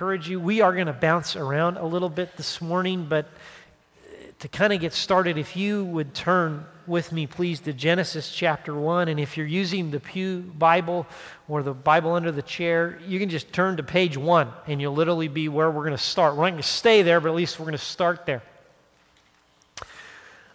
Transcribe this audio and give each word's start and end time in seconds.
encourage 0.00 0.30
you. 0.30 0.40
We 0.40 0.62
are 0.62 0.72
going 0.72 0.86
to 0.86 0.94
bounce 0.94 1.36
around 1.36 1.76
a 1.76 1.84
little 1.84 2.08
bit 2.08 2.34
this 2.38 2.62
morning, 2.62 3.04
but 3.06 3.28
to 4.38 4.48
kind 4.48 4.72
of 4.72 4.80
get 4.80 4.94
started, 4.94 5.36
if 5.36 5.58
you 5.58 5.84
would 5.84 6.14
turn 6.14 6.64
with 6.86 7.12
me, 7.12 7.26
please, 7.26 7.60
to 7.60 7.74
Genesis 7.74 8.32
chapter 8.32 8.74
1. 8.74 9.08
And 9.08 9.20
if 9.20 9.36
you're 9.36 9.44
using 9.44 9.90
the 9.90 10.00
Pew 10.00 10.38
Bible 10.56 11.06
or 11.48 11.62
the 11.62 11.74
Bible 11.74 12.14
under 12.14 12.32
the 12.32 12.40
chair, 12.40 12.98
you 13.06 13.18
can 13.18 13.28
just 13.28 13.52
turn 13.52 13.76
to 13.76 13.82
page 13.82 14.16
1 14.16 14.48
and 14.68 14.80
you'll 14.80 14.94
literally 14.94 15.28
be 15.28 15.50
where 15.50 15.70
we're 15.70 15.84
going 15.84 15.90
to 15.90 15.98
start. 15.98 16.34
We're 16.34 16.44
not 16.44 16.52
going 16.52 16.62
to 16.62 16.68
stay 16.68 17.02
there, 17.02 17.20
but 17.20 17.28
at 17.28 17.34
least 17.34 17.60
we're 17.60 17.66
going 17.66 17.72
to 17.72 17.84
start 17.84 18.24
there. 18.24 18.42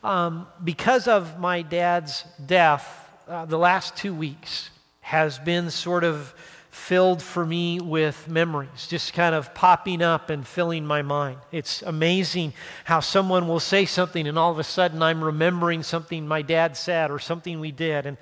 Um, 0.04 0.48
because 0.64 1.08
of 1.08 1.40
my 1.40 1.62
dad's 1.62 2.26
death, 2.44 3.12
uh, 3.28 3.46
the 3.46 3.60
last 3.60 3.96
two 3.96 4.16
weeks 4.16 4.72
has 5.02 5.38
been 5.38 5.70
sort 5.70 6.04
of 6.04 6.34
filled 6.76 7.24
for 7.24 7.46
me 7.46 7.80
with 7.80 8.28
memories, 8.28 8.86
just 8.88 9.14
kind 9.14 9.34
of 9.34 9.54
popping 9.56 10.02
up 10.02 10.30
and 10.30 10.46
filling 10.46 10.86
my 10.86 11.02
mind. 11.02 11.40
It's 11.52 11.82
amazing 11.82 12.54
how 12.84 13.00
someone 13.00 13.48
will 13.48 13.62
say 13.62 13.86
something 13.86 14.28
and 14.28 14.38
all 14.38 14.52
of 14.52 14.60
a 14.60 14.64
sudden 14.64 15.02
I'm 15.02 15.24
remembering 15.24 15.84
something 15.84 16.28
my 16.28 16.42
dad 16.42 16.76
said 16.76 17.12
or 17.12 17.18
something 17.18 17.60
we 17.62 17.72
did. 17.72 18.06
And 18.06 18.18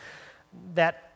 that 0.75 1.13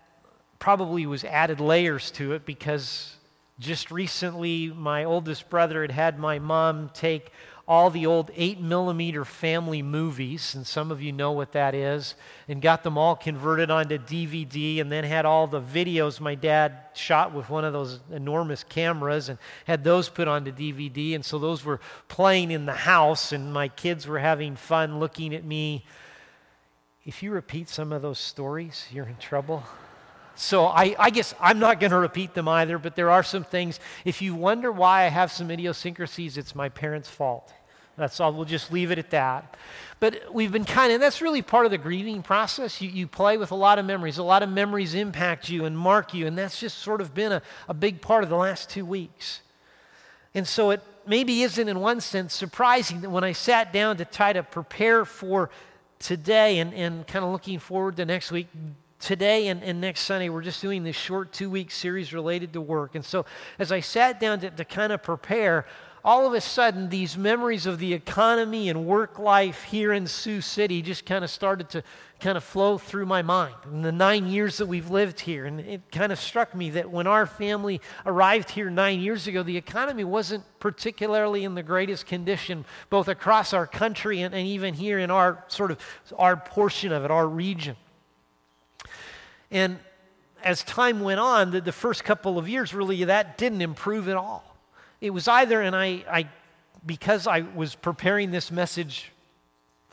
probably 0.58 1.06
was 1.06 1.24
added 1.24 1.60
layers 1.60 2.10
to 2.12 2.34
it 2.34 2.44
because 2.44 3.16
just 3.60 3.92
recently 3.92 4.70
my 4.70 5.04
oldest 5.04 5.48
brother 5.50 5.84
had 5.84 5.92
had 5.92 6.20
my 6.20 6.40
mom 6.40 6.90
take 6.94 7.32
all 7.68 7.90
the 7.90 8.06
old 8.06 8.32
8 8.34 8.62
millimeter 8.62 9.26
family 9.26 9.82
movies, 9.82 10.56
and 10.56 10.66
some 10.66 10.90
of 10.90 11.02
you 11.02 11.12
know 11.12 11.34
what 11.34 11.52
that 11.52 11.76
is, 11.76 12.16
and 12.48 12.62
got 12.62 12.84
them 12.84 12.98
all 12.98 13.16
converted 13.16 13.70
onto 13.70 13.98
DVD, 13.98 14.80
and 14.80 14.90
then 14.90 15.04
had 15.04 15.26
all 15.26 15.48
the 15.48 15.62
videos 15.62 16.22
my 16.22 16.34
dad 16.34 16.78
shot 16.94 17.34
with 17.34 17.50
one 17.50 17.66
of 17.66 17.74
those 17.74 18.00
enormous 18.10 18.64
cameras 18.64 19.28
and 19.28 19.38
had 19.66 19.84
those 19.84 20.08
put 20.08 20.30
onto 20.30 20.52
DVD. 20.52 21.14
And 21.14 21.26
so 21.26 21.38
those 21.38 21.66
were 21.66 21.82
playing 22.08 22.52
in 22.52 22.66
the 22.66 22.74
house, 22.74 23.34
and 23.34 23.52
my 23.52 23.68
kids 23.68 24.08
were 24.08 24.20
having 24.20 24.56
fun 24.56 25.00
looking 25.00 25.36
at 25.36 25.44
me. 25.44 25.84
If 27.06 27.22
you 27.22 27.32
repeat 27.32 27.68
some 27.68 27.92
of 27.92 28.02
those 28.02 28.20
stories, 28.20 28.88
you're 28.94 29.08
in 29.08 29.18
trouble. 29.18 29.64
So 30.36 30.66
I, 30.66 30.96
I, 31.00 31.10
guess 31.10 31.34
I'm 31.40 31.58
not 31.58 31.80
going 31.80 31.92
to 31.92 31.98
repeat 31.98 32.36
them 32.36 32.48
either, 32.48 32.78
but 32.78 32.96
there 32.96 33.10
are 33.10 33.24
some 33.24 33.44
things. 33.44 33.80
If 34.06 34.22
you 34.22 34.36
wonder 34.36 34.72
why 34.72 35.06
I 35.06 35.08
have 35.08 35.32
some 35.32 35.50
idiosyncrasies, 35.50 36.38
it's 36.38 36.54
my 36.54 36.70
parents' 36.70 37.10
fault. 37.10 37.52
That's 37.98 38.20
all. 38.20 38.32
We'll 38.32 38.46
just 38.46 38.72
leave 38.72 38.92
it 38.92 39.00
at 39.00 39.10
that. 39.10 39.58
But 40.00 40.32
we've 40.32 40.52
been 40.52 40.66
kind 40.66 40.92
of, 40.92 40.96
and 40.96 41.04
that's 41.04 41.22
really 41.22 41.42
part 41.42 41.66
of 41.66 41.72
the 41.72 41.80
grieving 41.80 42.22
process. 42.22 42.80
You, 42.80 42.90
you 42.90 43.08
play 43.08 43.38
with 43.38 43.52
a 43.52 43.56
lot 43.56 43.80
of 43.80 43.86
memories. 43.86 44.20
A 44.20 44.24
lot 44.24 44.44
of 44.44 44.50
memories 44.50 44.94
impact 44.94 45.50
you 45.50 45.66
and 45.66 45.76
mark 45.76 46.14
you, 46.14 46.28
and 46.28 46.38
that's 46.38 46.60
just 46.60 46.78
sort 46.78 47.02
of 47.02 47.16
been 47.16 47.32
a, 47.32 47.42
a 47.68 47.74
big 47.74 48.02
part 48.02 48.24
of 48.24 48.30
the 48.30 48.36
last 48.36 48.70
two 48.70 48.86
weeks. 48.86 49.42
And 50.36 50.48
so 50.48 50.70
it 50.70 50.84
maybe 51.08 51.42
isn't, 51.42 51.68
in 51.68 51.80
one 51.80 52.00
sense, 52.00 52.36
surprising 52.36 53.02
that 53.02 53.10
when 53.10 53.24
I 53.24 53.32
sat 53.32 53.74
down 53.74 53.98
to 53.98 54.06
try 54.06 54.34
to 54.34 54.44
prepare 54.44 55.04
for 55.04 55.50
today 55.98 56.60
and, 56.60 56.76
and 56.76 57.08
kind 57.08 57.26
of 57.26 57.32
looking 57.32 57.58
forward 57.58 57.98
to 57.98 58.06
next 58.06 58.32
week, 58.32 58.48
today 59.00 59.48
and, 59.48 59.64
and 59.64 59.82
next 59.82 60.02
Sunday, 60.02 60.30
we're 60.30 60.44
just 60.44 60.62
doing 60.62 60.84
this 60.84 60.96
short 60.96 61.32
two 61.32 61.50
week 61.50 61.72
series 61.72 62.14
related 62.14 62.54
to 62.54 62.62
work. 62.62 62.94
And 62.94 63.04
so 63.04 63.26
as 63.58 63.72
I 63.72 63.80
sat 63.80 64.20
down 64.20 64.40
to, 64.42 64.52
to 64.52 64.66
kind 64.66 64.92
of 64.92 65.02
prepare, 65.02 65.66
all 66.04 66.26
of 66.26 66.34
a 66.34 66.42
sudden, 66.42 66.90
these 66.90 67.18
memories 67.18 67.66
of 67.66 67.80
the 67.80 67.94
economy 67.94 68.70
and 68.70 68.86
work 68.86 69.20
life 69.20 69.64
here 69.64 69.92
in 69.92 70.08
Sioux 70.08 70.42
City 70.42 70.82
just 70.82 71.06
kind 71.06 71.24
of 71.24 71.30
started 71.30 71.70
to 71.72 71.84
kind 72.20 72.38
of 72.38 72.44
flow 72.44 72.78
through 72.78 73.06
my 73.06 73.22
mind 73.22 73.56
in 73.66 73.82
the 73.82 73.92
nine 73.92 74.28
years 74.28 74.58
that 74.58 74.68
we've 74.68 74.90
lived 74.90 75.20
here. 75.20 75.46
And 75.46 75.60
it 75.60 75.92
kind 75.92 76.12
of 76.12 76.20
struck 76.20 76.56
me 76.56 76.70
that 76.72 76.90
when 76.90 77.08
our 77.08 77.26
family 77.26 77.82
arrived 78.06 78.52
here 78.52 78.70
nine 78.70 79.00
years 79.00 79.28
ago, 79.28 79.44
the 79.44 79.58
economy 79.58 80.04
wasn't 80.04 80.44
particularly 80.60 81.44
in 81.44 81.56
the 81.56 81.64
greatest 81.64 82.06
condition, 82.06 82.66
both 82.90 83.08
across 83.08 83.54
our 83.54 83.68
country 83.68 84.22
and, 84.22 84.34
and 84.34 84.48
even 84.48 84.74
here 84.74 85.00
in 85.00 85.12
our 85.12 85.44
sort 85.48 85.72
of 85.72 85.80
our 86.18 86.38
portion 86.38 86.92
of 86.92 87.06
it, 87.06 87.12
our 87.12 87.28
region. 87.28 87.76
And 89.52 89.80
as 90.44 90.64
time 90.64 91.02
went 91.02 91.20
on, 91.20 91.52
the, 91.52 91.62
the 91.62 91.72
first 91.72 92.04
couple 92.04 92.38
of 92.38 92.48
years, 92.48 92.74
really, 92.74 93.04
that 93.04 93.38
didn't 93.38 93.62
improve 93.62 94.08
at 94.08 94.16
all. 94.16 94.57
It 95.00 95.12
was 95.12 95.28
either, 95.28 95.62
and 95.62 95.76
I, 95.76 96.04
I 96.10 96.30
because 96.86 97.28
I 97.28 97.42
was 97.42 97.76
preparing 97.76 98.32
this 98.32 98.52
message 98.52 99.12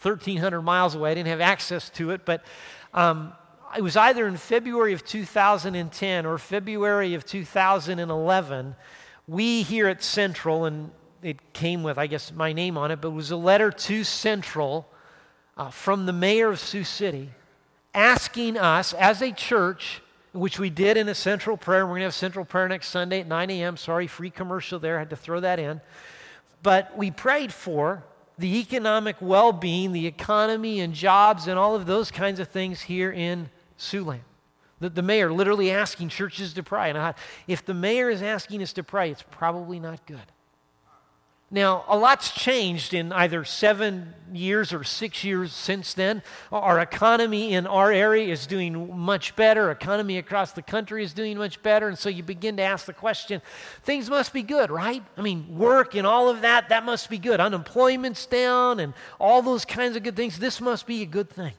1,300 0.00 0.62
miles 0.62 0.94
away, 0.94 1.10
I 1.10 1.14
didn't 1.14 1.28
have 1.28 1.40
access 1.40 1.90
to 1.90 2.10
it, 2.10 2.24
but 2.24 2.44
um, 2.92 3.32
it 3.76 3.82
was 3.82 3.96
either 3.96 4.26
in 4.26 4.36
February 4.36 4.92
of 4.92 5.04
2010 5.04 6.26
or 6.26 6.38
February 6.38 7.14
of 7.14 7.24
2011. 7.24 8.76
We 9.26 9.62
here 9.62 9.88
at 9.88 10.02
Central, 10.02 10.66
and 10.66 10.90
it 11.22 11.54
came 11.54 11.82
with, 11.82 11.98
I 11.98 12.06
guess, 12.06 12.32
my 12.32 12.52
name 12.52 12.76
on 12.76 12.90
it, 12.90 13.00
but 13.00 13.08
it 13.08 13.14
was 13.14 13.30
a 13.30 13.36
letter 13.36 13.70
to 13.70 14.04
Central 14.04 14.86
uh, 15.56 15.70
from 15.70 16.06
the 16.06 16.12
mayor 16.12 16.50
of 16.50 16.60
Sioux 16.60 16.84
City 16.84 17.30
asking 17.94 18.58
us 18.58 18.92
as 18.92 19.22
a 19.22 19.32
church 19.32 20.02
which 20.34 20.58
we 20.58 20.68
did 20.68 20.96
in 20.96 21.08
a 21.08 21.14
central 21.14 21.56
prayer. 21.56 21.86
We're 21.86 21.92
going 21.92 22.00
to 22.00 22.06
have 22.06 22.14
central 22.14 22.44
prayer 22.44 22.68
next 22.68 22.88
Sunday 22.88 23.20
at 23.20 23.28
9 23.28 23.50
a.m. 23.50 23.76
Sorry, 23.76 24.06
free 24.06 24.30
commercial 24.30 24.78
there. 24.78 24.96
I 24.96 24.98
had 25.00 25.10
to 25.10 25.16
throw 25.16 25.40
that 25.40 25.58
in. 25.58 25.80
But 26.62 26.96
we 26.96 27.10
prayed 27.10 27.52
for 27.52 28.02
the 28.36 28.58
economic 28.58 29.16
well 29.20 29.52
being, 29.52 29.92
the 29.92 30.06
economy 30.06 30.80
and 30.80 30.92
jobs 30.92 31.46
and 31.46 31.58
all 31.58 31.76
of 31.76 31.86
those 31.86 32.10
kinds 32.10 32.40
of 32.40 32.48
things 32.48 32.82
here 32.82 33.12
in 33.12 33.48
Siouxland. 33.78 34.20
The, 34.80 34.90
the 34.90 35.02
mayor 35.02 35.32
literally 35.32 35.70
asking 35.70 36.08
churches 36.08 36.52
to 36.54 36.62
pray. 36.62 36.88
And 36.88 36.98
I 36.98 37.14
if 37.46 37.64
the 37.64 37.74
mayor 37.74 38.10
is 38.10 38.22
asking 38.22 38.62
us 38.62 38.72
to 38.72 38.82
pray, 38.82 39.10
it's 39.10 39.24
probably 39.30 39.78
not 39.78 40.04
good. 40.04 40.18
Now, 41.54 41.84
a 41.86 41.96
lot's 41.96 42.32
changed 42.32 42.94
in 42.94 43.12
either 43.12 43.44
seven 43.44 44.12
years 44.32 44.72
or 44.72 44.82
six 44.82 45.22
years 45.22 45.52
since 45.52 45.94
then. 45.94 46.20
Our 46.50 46.80
economy 46.80 47.54
in 47.54 47.68
our 47.68 47.92
area 47.92 48.32
is 48.32 48.48
doing 48.48 48.98
much 48.98 49.36
better. 49.36 49.70
Economy 49.70 50.18
across 50.18 50.50
the 50.50 50.62
country 50.62 51.04
is 51.04 51.12
doing 51.12 51.38
much 51.38 51.62
better. 51.62 51.86
And 51.86 51.96
so 51.96 52.08
you 52.08 52.24
begin 52.24 52.56
to 52.56 52.64
ask 52.64 52.86
the 52.86 52.92
question 52.92 53.40
things 53.84 54.10
must 54.10 54.32
be 54.32 54.42
good, 54.42 54.72
right? 54.72 55.04
I 55.16 55.22
mean, 55.22 55.56
work 55.56 55.94
and 55.94 56.08
all 56.08 56.28
of 56.28 56.40
that, 56.40 56.70
that 56.70 56.84
must 56.84 57.08
be 57.08 57.18
good. 57.18 57.38
Unemployment's 57.38 58.26
down 58.26 58.80
and 58.80 58.92
all 59.20 59.40
those 59.40 59.64
kinds 59.64 59.94
of 59.94 60.02
good 60.02 60.16
things. 60.16 60.40
This 60.40 60.60
must 60.60 60.88
be 60.88 61.02
a 61.02 61.06
good 61.06 61.30
thing. 61.30 61.52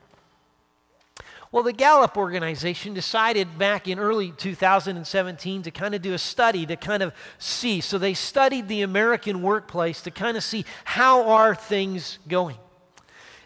Well, 1.56 1.64
the 1.64 1.72
Gallup 1.72 2.18
organization 2.18 2.94
decided 2.94 3.58
back 3.58 3.88
in 3.88 3.98
early 3.98 4.32
2017 4.32 5.62
to 5.62 5.72
kind 5.72 5.96
of 5.96 6.02
do 6.02 6.14
a 6.14 6.18
study 6.18 6.66
to 6.66 6.76
kind 6.76 7.02
of 7.02 7.14
see. 7.40 7.80
So 7.80 7.98
they 7.98 8.14
studied 8.14 8.68
the 8.68 8.82
American 8.82 9.42
workplace 9.42 10.02
to 10.02 10.12
kind 10.12 10.36
of 10.36 10.44
see 10.44 10.66
how 10.84 11.30
are 11.30 11.56
things 11.56 12.20
going. 12.28 12.58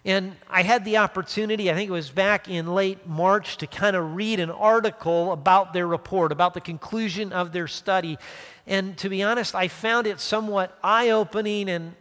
And 0.03 0.35
I 0.49 0.63
had 0.63 0.85
the 0.85 0.97
opportunity, 0.97 1.69
I 1.69 1.75
think 1.75 1.87
it 1.87 1.93
was 1.93 2.09
back 2.09 2.49
in 2.49 2.73
late 2.73 3.05
March, 3.05 3.57
to 3.57 3.67
kind 3.67 3.95
of 3.95 4.15
read 4.15 4.39
an 4.39 4.49
article 4.49 5.31
about 5.31 5.73
their 5.73 5.85
report, 5.85 6.31
about 6.31 6.55
the 6.55 6.61
conclusion 6.61 7.31
of 7.31 7.51
their 7.51 7.67
study. 7.67 8.17
And 8.65 8.97
to 8.97 9.09
be 9.09 9.21
honest, 9.21 9.53
I 9.53 9.67
found 9.67 10.07
it 10.07 10.19
somewhat 10.19 10.75
eye 10.83 11.11
opening 11.11 11.69
and 11.69 11.93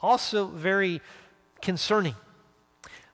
also 0.00 0.46
very 0.46 1.02
concerning 1.60 2.14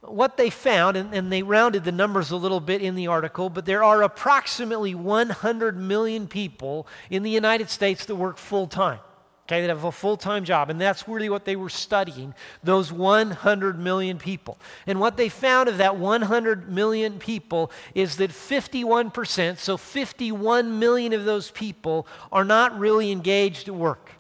what 0.01 0.37
they 0.37 0.51
found, 0.51 0.97
and, 0.97 1.13
and, 1.15 1.33
they 1.33 1.43
rounded 1.43 1.85
the 1.85 1.93
numbers 1.93 2.31
a 2.31 2.37
little 2.37 2.61
bit 2.61 2.83
in 2.83 2.95
the 2.95 3.07
article, 3.07 3.51
but 3.51 3.65
there 3.65 3.83
are 3.83 4.03
approximately 4.03 4.95
100 4.95 5.77
million 5.77 6.29
people 6.29 6.87
in 7.11 7.23
the 7.23 7.31
United 7.31 7.71
States 7.71 8.05
that 8.07 8.15
work 8.15 8.39
full 8.39 8.67
time. 8.67 9.01
Okay, 9.47 9.61
that 9.61 9.69
have 9.69 9.85
a 9.85 9.93
full 9.93 10.17
time 10.17 10.45
job. 10.45 10.71
And 10.71 10.81
that's 10.81 11.07
really 11.07 11.29
what 11.29 11.45
they 11.45 11.55
were 11.55 11.69
studying 11.69 12.35
those 12.65 12.91
100 12.91 13.79
million 13.79 14.19
people. 14.19 14.59
And 14.89 14.99
what 14.99 15.17
they 15.17 15.29
found 15.29 15.69
of 15.69 15.79
that 15.79 15.97
100 15.97 16.69
million 16.69 17.21
people 17.21 17.71
is 17.95 18.17
that 18.17 18.31
51%, 18.31 19.59
so 19.59 19.77
51 19.77 20.81
million 20.81 21.13
of 21.13 21.25
those 21.25 21.53
people, 21.53 22.09
are 22.33 22.45
not 22.45 22.77
really 22.77 23.13
engaged 23.13 23.69
at 23.69 23.75
work. 23.77 24.16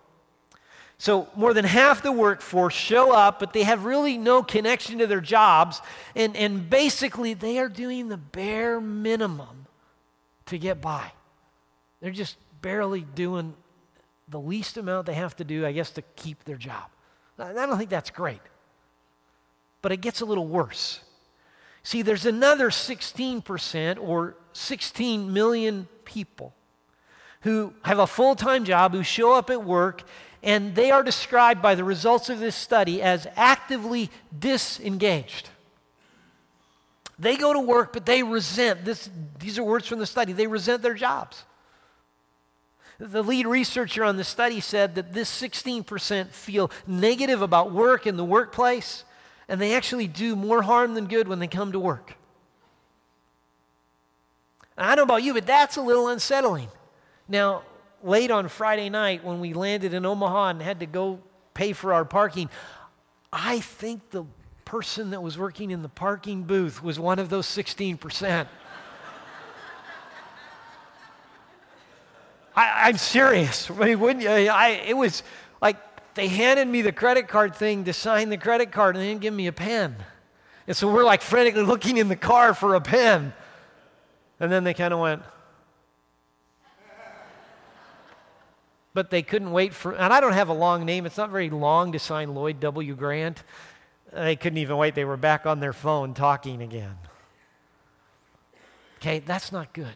So, 0.98 1.28
more 1.36 1.52
than 1.52 1.66
half 1.66 2.02
the 2.02 2.10
workforce 2.10 2.72
show 2.74 3.12
up, 3.12 3.38
but 3.38 3.52
they 3.52 3.64
have 3.64 3.84
really 3.84 4.16
no 4.16 4.42
connection 4.42 4.98
to 4.98 5.06
their 5.06 5.20
jobs. 5.20 5.82
And, 6.14 6.34
and 6.36 6.70
basically, 6.70 7.34
they 7.34 7.58
are 7.58 7.68
doing 7.68 8.08
the 8.08 8.16
bare 8.16 8.80
minimum 8.80 9.66
to 10.46 10.58
get 10.58 10.80
by. 10.80 11.12
They're 12.00 12.10
just 12.12 12.38
barely 12.62 13.02
doing 13.02 13.54
the 14.28 14.40
least 14.40 14.76
amount 14.78 15.06
they 15.06 15.14
have 15.14 15.36
to 15.36 15.44
do, 15.44 15.66
I 15.66 15.72
guess, 15.72 15.90
to 15.92 16.02
keep 16.16 16.44
their 16.44 16.56
job. 16.56 16.84
I 17.38 17.52
don't 17.52 17.76
think 17.76 17.90
that's 17.90 18.10
great. 18.10 18.40
But 19.82 19.92
it 19.92 19.98
gets 19.98 20.22
a 20.22 20.24
little 20.24 20.48
worse. 20.48 21.00
See, 21.82 22.02
there's 22.02 22.26
another 22.26 22.70
16% 22.70 23.98
or 24.00 24.36
16 24.52 25.32
million 25.32 25.86
people 26.04 26.54
who 27.42 27.72
have 27.82 27.98
a 27.98 28.06
full 28.06 28.34
time 28.34 28.64
job, 28.64 28.92
who 28.92 29.02
show 29.02 29.34
up 29.34 29.50
at 29.50 29.62
work, 29.62 30.02
and 30.42 30.74
they 30.74 30.90
are 30.90 31.02
described 31.02 31.62
by 31.62 31.74
the 31.74 31.84
results 31.84 32.28
of 32.28 32.38
this 32.38 32.56
study 32.56 33.02
as 33.02 33.26
actively 33.36 34.10
disengaged. 34.38 35.50
They 37.18 37.36
go 37.36 37.52
to 37.52 37.60
work, 37.60 37.92
but 37.92 38.04
they 38.04 38.22
resent 38.22 38.84
this. 38.84 39.08
These 39.38 39.58
are 39.58 39.64
words 39.64 39.86
from 39.86 39.98
the 39.98 40.06
study. 40.06 40.32
They 40.32 40.46
resent 40.46 40.82
their 40.82 40.94
jobs. 40.94 41.44
The 42.98 43.22
lead 43.22 43.46
researcher 43.46 44.04
on 44.04 44.16
the 44.16 44.24
study 44.24 44.60
said 44.60 44.94
that 44.94 45.12
this 45.12 45.30
16% 45.30 46.28
feel 46.28 46.70
negative 46.86 47.42
about 47.42 47.72
work 47.72 48.06
in 48.06 48.16
the 48.16 48.24
workplace, 48.24 49.04
and 49.48 49.60
they 49.60 49.74
actually 49.74 50.08
do 50.08 50.34
more 50.34 50.62
harm 50.62 50.94
than 50.94 51.06
good 51.06 51.28
when 51.28 51.38
they 51.38 51.46
come 51.46 51.72
to 51.72 51.80
work. 51.80 52.14
I 54.78 54.94
don't 54.94 55.08
know 55.08 55.14
about 55.14 55.22
you, 55.22 55.34
but 55.34 55.46
that's 55.46 55.76
a 55.76 55.82
little 55.82 56.08
unsettling. 56.08 56.68
Now, 57.28 57.62
late 58.06 58.30
on 58.30 58.48
Friday 58.48 58.88
night 58.88 59.24
when 59.24 59.40
we 59.40 59.52
landed 59.52 59.92
in 59.92 60.06
Omaha 60.06 60.50
and 60.50 60.62
had 60.62 60.80
to 60.80 60.86
go 60.86 61.20
pay 61.54 61.72
for 61.72 61.92
our 61.92 62.04
parking, 62.04 62.48
I 63.32 63.60
think 63.60 64.10
the 64.10 64.24
person 64.64 65.10
that 65.10 65.22
was 65.22 65.36
working 65.36 65.70
in 65.70 65.82
the 65.82 65.88
parking 65.88 66.44
booth 66.44 66.82
was 66.82 66.98
one 66.98 67.18
of 67.18 67.28
those 67.28 67.46
16%. 67.46 68.46
I, 72.54 72.88
am 72.88 72.96
serious. 72.96 73.70
I 73.70 73.74
mean, 73.74 74.00
wouldn't 74.00 74.22
you? 74.22 74.30
I, 74.30 74.68
it 74.86 74.96
was 74.96 75.22
like 75.60 75.76
they 76.14 76.28
handed 76.28 76.66
me 76.66 76.80
the 76.80 76.92
credit 76.92 77.28
card 77.28 77.54
thing 77.54 77.84
to 77.84 77.92
sign 77.92 78.30
the 78.30 78.38
credit 78.38 78.72
card 78.72 78.96
and 78.96 79.04
they 79.04 79.08
didn't 79.08 79.20
give 79.20 79.34
me 79.34 79.46
a 79.46 79.52
pen. 79.52 79.96
And 80.66 80.74
so 80.74 80.90
we're 80.90 81.04
like 81.04 81.20
frantically 81.20 81.62
looking 81.62 81.98
in 81.98 82.08
the 82.08 82.16
car 82.16 82.54
for 82.54 82.74
a 82.74 82.80
pen. 82.80 83.34
And 84.40 84.50
then 84.50 84.64
they 84.64 84.72
kind 84.72 84.94
of 84.94 85.00
went, 85.00 85.22
but 88.96 89.10
they 89.10 89.20
couldn't 89.20 89.52
wait 89.52 89.74
for, 89.74 89.92
and 89.92 90.10
I 90.10 90.22
don't 90.22 90.32
have 90.32 90.48
a 90.48 90.54
long 90.54 90.86
name. 90.86 91.04
It's 91.04 91.18
not 91.18 91.28
very 91.28 91.50
long 91.50 91.92
to 91.92 91.98
sign 91.98 92.34
Lloyd 92.34 92.60
W. 92.60 92.94
Grant. 92.94 93.42
They 94.10 94.36
couldn't 94.36 94.56
even 94.56 94.78
wait. 94.78 94.94
They 94.94 95.04
were 95.04 95.18
back 95.18 95.44
on 95.44 95.60
their 95.60 95.74
phone 95.74 96.14
talking 96.14 96.62
again. 96.62 96.96
Okay, 98.96 99.18
that's 99.18 99.52
not 99.52 99.74
good. 99.74 99.94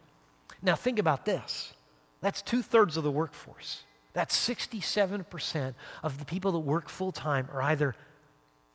Now, 0.61 0.75
think 0.75 0.99
about 0.99 1.25
this 1.25 1.73
that's 2.21 2.43
two 2.43 2.61
thirds 2.61 2.99
of 2.99 3.03
the 3.03 3.11
workforce. 3.11 3.85
That's 4.13 4.37
67% 4.37 5.75
of 6.03 6.19
the 6.19 6.27
people 6.27 6.53
that 6.53 6.59
work 6.59 6.91
full 6.91 7.13
time 7.13 7.49
are 7.55 7.63
either 7.63 7.97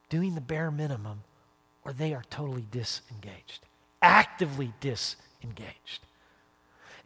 doing 0.09 0.33
the 0.33 0.41
bare 0.41 0.71
minimum 0.71 1.21
or 1.83 1.93
they 1.93 2.15
are 2.15 2.23
totally 2.31 2.65
disengaged, 2.71 3.67
actively 4.01 4.73
disengaged. 4.79 6.01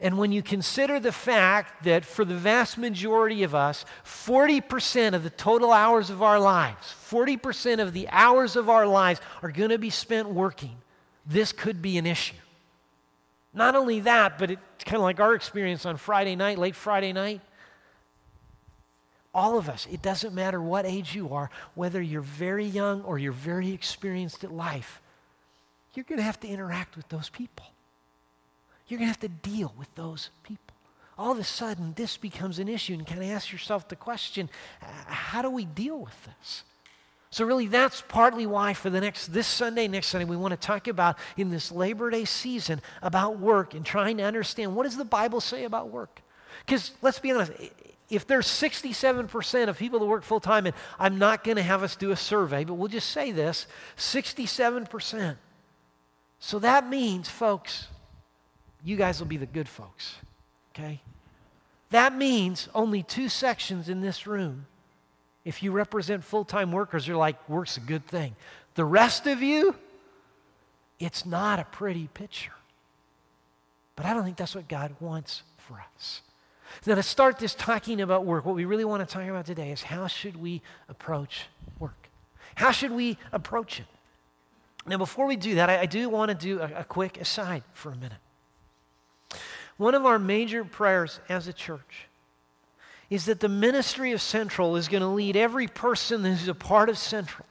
And 0.00 0.16
when 0.16 0.32
you 0.32 0.42
consider 0.42 0.98
the 0.98 1.12
fact 1.12 1.84
that 1.84 2.06
for 2.06 2.24
the 2.24 2.34
vast 2.34 2.78
majority 2.78 3.42
of 3.42 3.54
us, 3.54 3.84
40% 4.04 5.12
of 5.12 5.22
the 5.22 5.30
total 5.30 5.72
hours 5.72 6.08
of 6.08 6.22
our 6.22 6.40
lives, 6.40 6.94
40% 7.10 7.80
of 7.80 7.92
the 7.92 8.08
hours 8.08 8.56
of 8.56 8.70
our 8.70 8.86
lives 8.86 9.20
are 9.42 9.52
going 9.52 9.70
to 9.70 9.78
be 9.78 9.90
spent 9.90 10.28
working, 10.30 10.76
this 11.26 11.52
could 11.52 11.82
be 11.82 11.98
an 11.98 12.06
issue. 12.06 12.36
Not 13.52 13.76
only 13.76 14.00
that, 14.00 14.38
but 14.38 14.50
it's 14.50 14.84
kind 14.84 14.96
of 14.96 15.02
like 15.02 15.20
our 15.20 15.34
experience 15.34 15.84
on 15.84 15.98
Friday 15.98 16.34
night, 16.34 16.56
late 16.56 16.76
Friday 16.76 17.12
night. 17.12 17.42
All 19.34 19.58
of 19.58 19.68
us, 19.68 19.86
it 19.92 20.00
doesn't 20.00 20.34
matter 20.34 20.62
what 20.62 20.86
age 20.86 21.14
you 21.14 21.34
are, 21.34 21.50
whether 21.74 22.00
you're 22.00 22.22
very 22.22 22.64
young 22.64 23.02
or 23.02 23.18
you're 23.18 23.32
very 23.32 23.70
experienced 23.72 24.44
at 24.44 24.50
life, 24.50 25.02
you're 25.94 26.04
going 26.04 26.18
to 26.18 26.24
have 26.24 26.40
to 26.40 26.48
interact 26.48 26.96
with 26.96 27.08
those 27.10 27.28
people 27.28 27.66
you're 28.90 28.98
going 28.98 29.12
to 29.12 29.12
have 29.12 29.20
to 29.20 29.28
deal 29.28 29.72
with 29.78 29.94
those 29.94 30.30
people. 30.42 30.74
All 31.16 31.32
of 31.32 31.38
a 31.38 31.44
sudden, 31.44 31.92
this 31.94 32.16
becomes 32.16 32.58
an 32.58 32.68
issue, 32.68 32.94
and 32.94 33.06
kind 33.06 33.22
of 33.22 33.28
ask 33.28 33.52
yourself 33.52 33.88
the 33.88 33.96
question 33.96 34.48
uh, 34.82 34.86
how 35.06 35.42
do 35.42 35.50
we 35.50 35.64
deal 35.64 35.98
with 35.98 36.24
this? 36.24 36.64
So, 37.32 37.44
really, 37.44 37.68
that's 37.68 38.00
partly 38.00 38.46
why 38.46 38.74
for 38.74 38.90
the 38.90 39.00
next, 39.00 39.28
this 39.28 39.46
Sunday, 39.46 39.86
next 39.86 40.08
Sunday, 40.08 40.24
we 40.24 40.36
want 40.36 40.52
to 40.52 40.56
talk 40.66 40.88
about 40.88 41.16
in 41.36 41.50
this 41.50 41.70
Labor 41.70 42.10
Day 42.10 42.24
season 42.24 42.80
about 43.02 43.38
work 43.38 43.74
and 43.74 43.86
trying 43.86 44.16
to 44.16 44.24
understand 44.24 44.74
what 44.74 44.82
does 44.82 44.96
the 44.96 45.04
Bible 45.04 45.40
say 45.40 45.64
about 45.64 45.90
work? 45.90 46.22
Because 46.66 46.90
let's 47.02 47.20
be 47.20 47.30
honest, 47.30 47.52
if 48.08 48.26
there's 48.26 48.46
67% 48.46 49.68
of 49.68 49.78
people 49.78 50.00
that 50.00 50.06
work 50.06 50.24
full 50.24 50.40
time, 50.40 50.66
and 50.66 50.74
I'm 50.98 51.18
not 51.18 51.44
going 51.44 51.56
to 51.56 51.62
have 51.62 51.84
us 51.84 51.94
do 51.94 52.10
a 52.10 52.16
survey, 52.16 52.64
but 52.64 52.74
we'll 52.74 52.88
just 52.88 53.10
say 53.10 53.30
this 53.30 53.66
67%. 53.96 55.36
So 56.40 56.58
that 56.58 56.88
means, 56.88 57.28
folks, 57.28 57.86
you 58.84 58.96
guys 58.96 59.20
will 59.20 59.26
be 59.26 59.36
the 59.36 59.46
good 59.46 59.68
folks, 59.68 60.16
okay? 60.74 61.00
That 61.90 62.14
means 62.14 62.68
only 62.74 63.02
two 63.02 63.28
sections 63.28 63.88
in 63.88 64.00
this 64.00 64.26
room. 64.26 64.66
If 65.44 65.62
you 65.62 65.72
represent 65.72 66.24
full 66.24 66.44
time 66.44 66.72
workers, 66.72 67.06
you're 67.06 67.16
like, 67.16 67.48
work's 67.48 67.76
a 67.76 67.80
good 67.80 68.06
thing. 68.06 68.36
The 68.74 68.84
rest 68.84 69.26
of 69.26 69.42
you, 69.42 69.74
it's 70.98 71.26
not 71.26 71.58
a 71.58 71.64
pretty 71.64 72.08
picture. 72.14 72.52
But 73.96 74.06
I 74.06 74.14
don't 74.14 74.24
think 74.24 74.36
that's 74.36 74.54
what 74.54 74.68
God 74.68 74.94
wants 75.00 75.42
for 75.58 75.82
us. 75.96 76.22
Now, 76.86 76.94
to 76.94 77.02
start 77.02 77.38
this 77.38 77.54
talking 77.54 78.00
about 78.00 78.24
work, 78.24 78.44
what 78.44 78.54
we 78.54 78.64
really 78.64 78.84
want 78.84 79.06
to 79.06 79.12
talk 79.12 79.26
about 79.26 79.44
today 79.44 79.72
is 79.72 79.82
how 79.82 80.06
should 80.06 80.40
we 80.40 80.62
approach 80.88 81.46
work? 81.78 82.08
How 82.54 82.70
should 82.70 82.92
we 82.92 83.18
approach 83.32 83.80
it? 83.80 83.86
Now, 84.86 84.96
before 84.96 85.26
we 85.26 85.36
do 85.36 85.56
that, 85.56 85.68
I, 85.68 85.80
I 85.80 85.86
do 85.86 86.08
want 86.08 86.30
to 86.30 86.34
do 86.34 86.60
a, 86.60 86.80
a 86.80 86.84
quick 86.84 87.20
aside 87.20 87.64
for 87.72 87.90
a 87.90 87.96
minute. 87.96 88.18
One 89.80 89.94
of 89.94 90.04
our 90.04 90.18
major 90.18 90.62
prayers 90.62 91.20
as 91.30 91.48
a 91.48 91.54
church 91.54 92.06
is 93.08 93.24
that 93.24 93.40
the 93.40 93.48
ministry 93.48 94.12
of 94.12 94.20
Central 94.20 94.76
is 94.76 94.88
going 94.88 95.00
to 95.00 95.08
lead 95.08 95.36
every 95.36 95.68
person 95.68 96.22
who's 96.22 96.48
a 96.48 96.54
part 96.54 96.90
of 96.90 96.98
Central, 96.98 97.46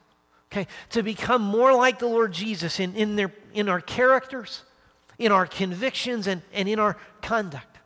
okay, 0.52 0.68
to 0.92 1.02
become 1.02 1.42
more 1.42 1.74
like 1.74 1.98
the 1.98 2.06
Lord 2.06 2.32
Jesus 2.32 2.80
in, 2.80 2.94
in, 2.94 3.16
their, 3.16 3.34
in 3.56 3.68
our 3.68 3.82
characters, 3.82 4.62
in 5.18 5.32
our 5.32 5.48
convictions, 5.48 6.28
and, 6.28 6.44
and 6.54 6.70
in 6.70 6.78
our 6.78 6.98
conduct. 7.24 7.80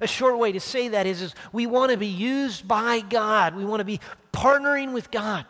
A 0.00 0.06
short 0.06 0.38
way 0.38 0.52
to 0.52 0.60
say 0.60 0.86
that 0.86 1.08
is, 1.08 1.20
is 1.20 1.34
we 1.52 1.66
want 1.66 1.90
to 1.90 1.98
be 1.98 2.06
used 2.06 2.68
by 2.68 3.00
God. 3.00 3.56
We 3.56 3.64
want 3.64 3.80
to 3.80 3.84
be 3.84 3.98
partnering 4.32 4.92
with 4.92 5.10
God 5.10 5.46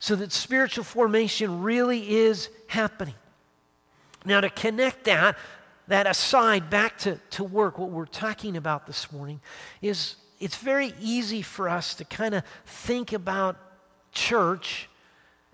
so 0.00 0.16
that 0.16 0.32
spiritual 0.32 0.82
formation 0.82 1.62
really 1.62 2.16
is 2.16 2.48
happening. 2.66 3.14
Now, 4.24 4.40
to 4.40 4.50
connect 4.50 5.04
that, 5.04 5.38
that 5.88 6.06
aside, 6.06 6.70
back 6.70 6.98
to, 6.98 7.18
to 7.30 7.44
work, 7.44 7.78
what 7.78 7.90
we're 7.90 8.06
talking 8.06 8.56
about 8.56 8.86
this 8.86 9.10
morning 9.10 9.40
is 9.82 10.16
it's 10.38 10.56
very 10.56 10.94
easy 11.00 11.42
for 11.42 11.68
us 11.68 11.94
to 11.96 12.04
kind 12.04 12.34
of 12.34 12.44
think 12.64 13.12
about 13.12 13.56
church 14.12 14.88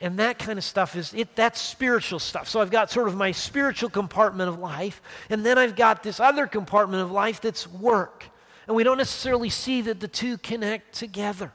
and 0.01 0.19
that 0.19 0.39
kind 0.39 0.59
of 0.59 0.65
stuff 0.65 0.97
is 0.97 1.15
it 1.15 1.35
that's 1.37 1.61
spiritual 1.61 2.19
stuff. 2.19 2.49
So 2.49 2.61
i've 2.61 2.71
got 2.71 2.91
sort 2.91 3.09
of 3.09 3.17
my 3.17 3.33
spiritual 3.33 3.89
compartment 3.89 4.49
of 4.49 4.59
life 4.59 5.01
and 5.31 5.47
then 5.47 5.57
i've 5.57 5.77
got 5.77 6.03
this 6.03 6.21
other 6.21 6.47
compartment 6.47 7.03
of 7.03 7.11
life 7.11 7.41
that's 7.41 7.67
work. 7.67 8.25
And 8.67 8.77
we 8.77 8.83
don't 8.83 8.99
necessarily 8.99 9.51
see 9.51 9.83
that 9.83 10.01
the 10.01 10.09
two 10.09 10.39
connect 10.39 10.95
together. 10.95 11.53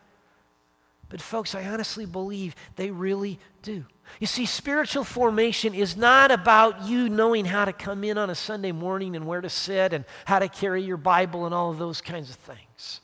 But 1.10 1.22
folks 1.22 1.54
i 1.54 1.66
honestly 1.66 2.06
believe 2.06 2.56
they 2.76 2.92
really 2.92 3.40
do 3.62 3.86
you 4.20 4.28
see, 4.28 4.46
spiritual 4.46 5.04
formation 5.04 5.74
is 5.74 5.96
not 5.96 6.32
about 6.32 6.84
you 6.84 7.10
knowing 7.10 7.46
how 7.46 7.66
to 7.66 7.74
come 7.74 8.04
in 8.04 8.18
on 8.18 8.30
a 8.30 8.36
Sunday 8.36 8.72
morning 8.72 9.16
and 9.16 9.26
where 9.28 9.42
to 9.42 9.50
sit 9.50 9.94
and 9.94 10.04
how 10.26 10.40
to 10.40 10.50
carry 10.50 10.82
your 10.82 10.98
Bible 10.98 11.46
and 11.46 11.54
all 11.54 11.70
of 11.70 11.78
those 11.78 12.02
kinds 12.02 12.30
of 12.30 12.36
things. 12.36 13.02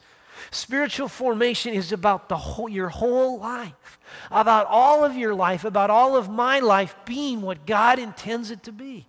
Spiritual 0.51 1.07
formation 1.07 1.74
is 1.74 1.91
about 1.91 2.29
the 2.29 2.38
whole, 2.38 2.69
your 2.69 2.89
whole 2.89 3.39
life, 3.39 4.00
about 4.31 4.67
all 4.67 5.03
of 5.03 5.15
your 5.15 5.33
life, 5.33 5.63
about 5.63 5.89
all 5.89 6.15
of 6.15 6.29
my 6.29 6.59
life 6.59 6.95
being 7.05 7.41
what 7.41 7.65
God 7.65 8.00
intends 8.00 8.51
it 8.51 8.63
to 8.63 8.71
be, 8.71 9.07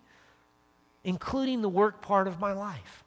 including 1.05 1.63
the 1.63 1.69
work 1.69 2.03
part 2.03 2.27
of 2.27 2.41
my 2.41 2.53
life. 2.53 3.05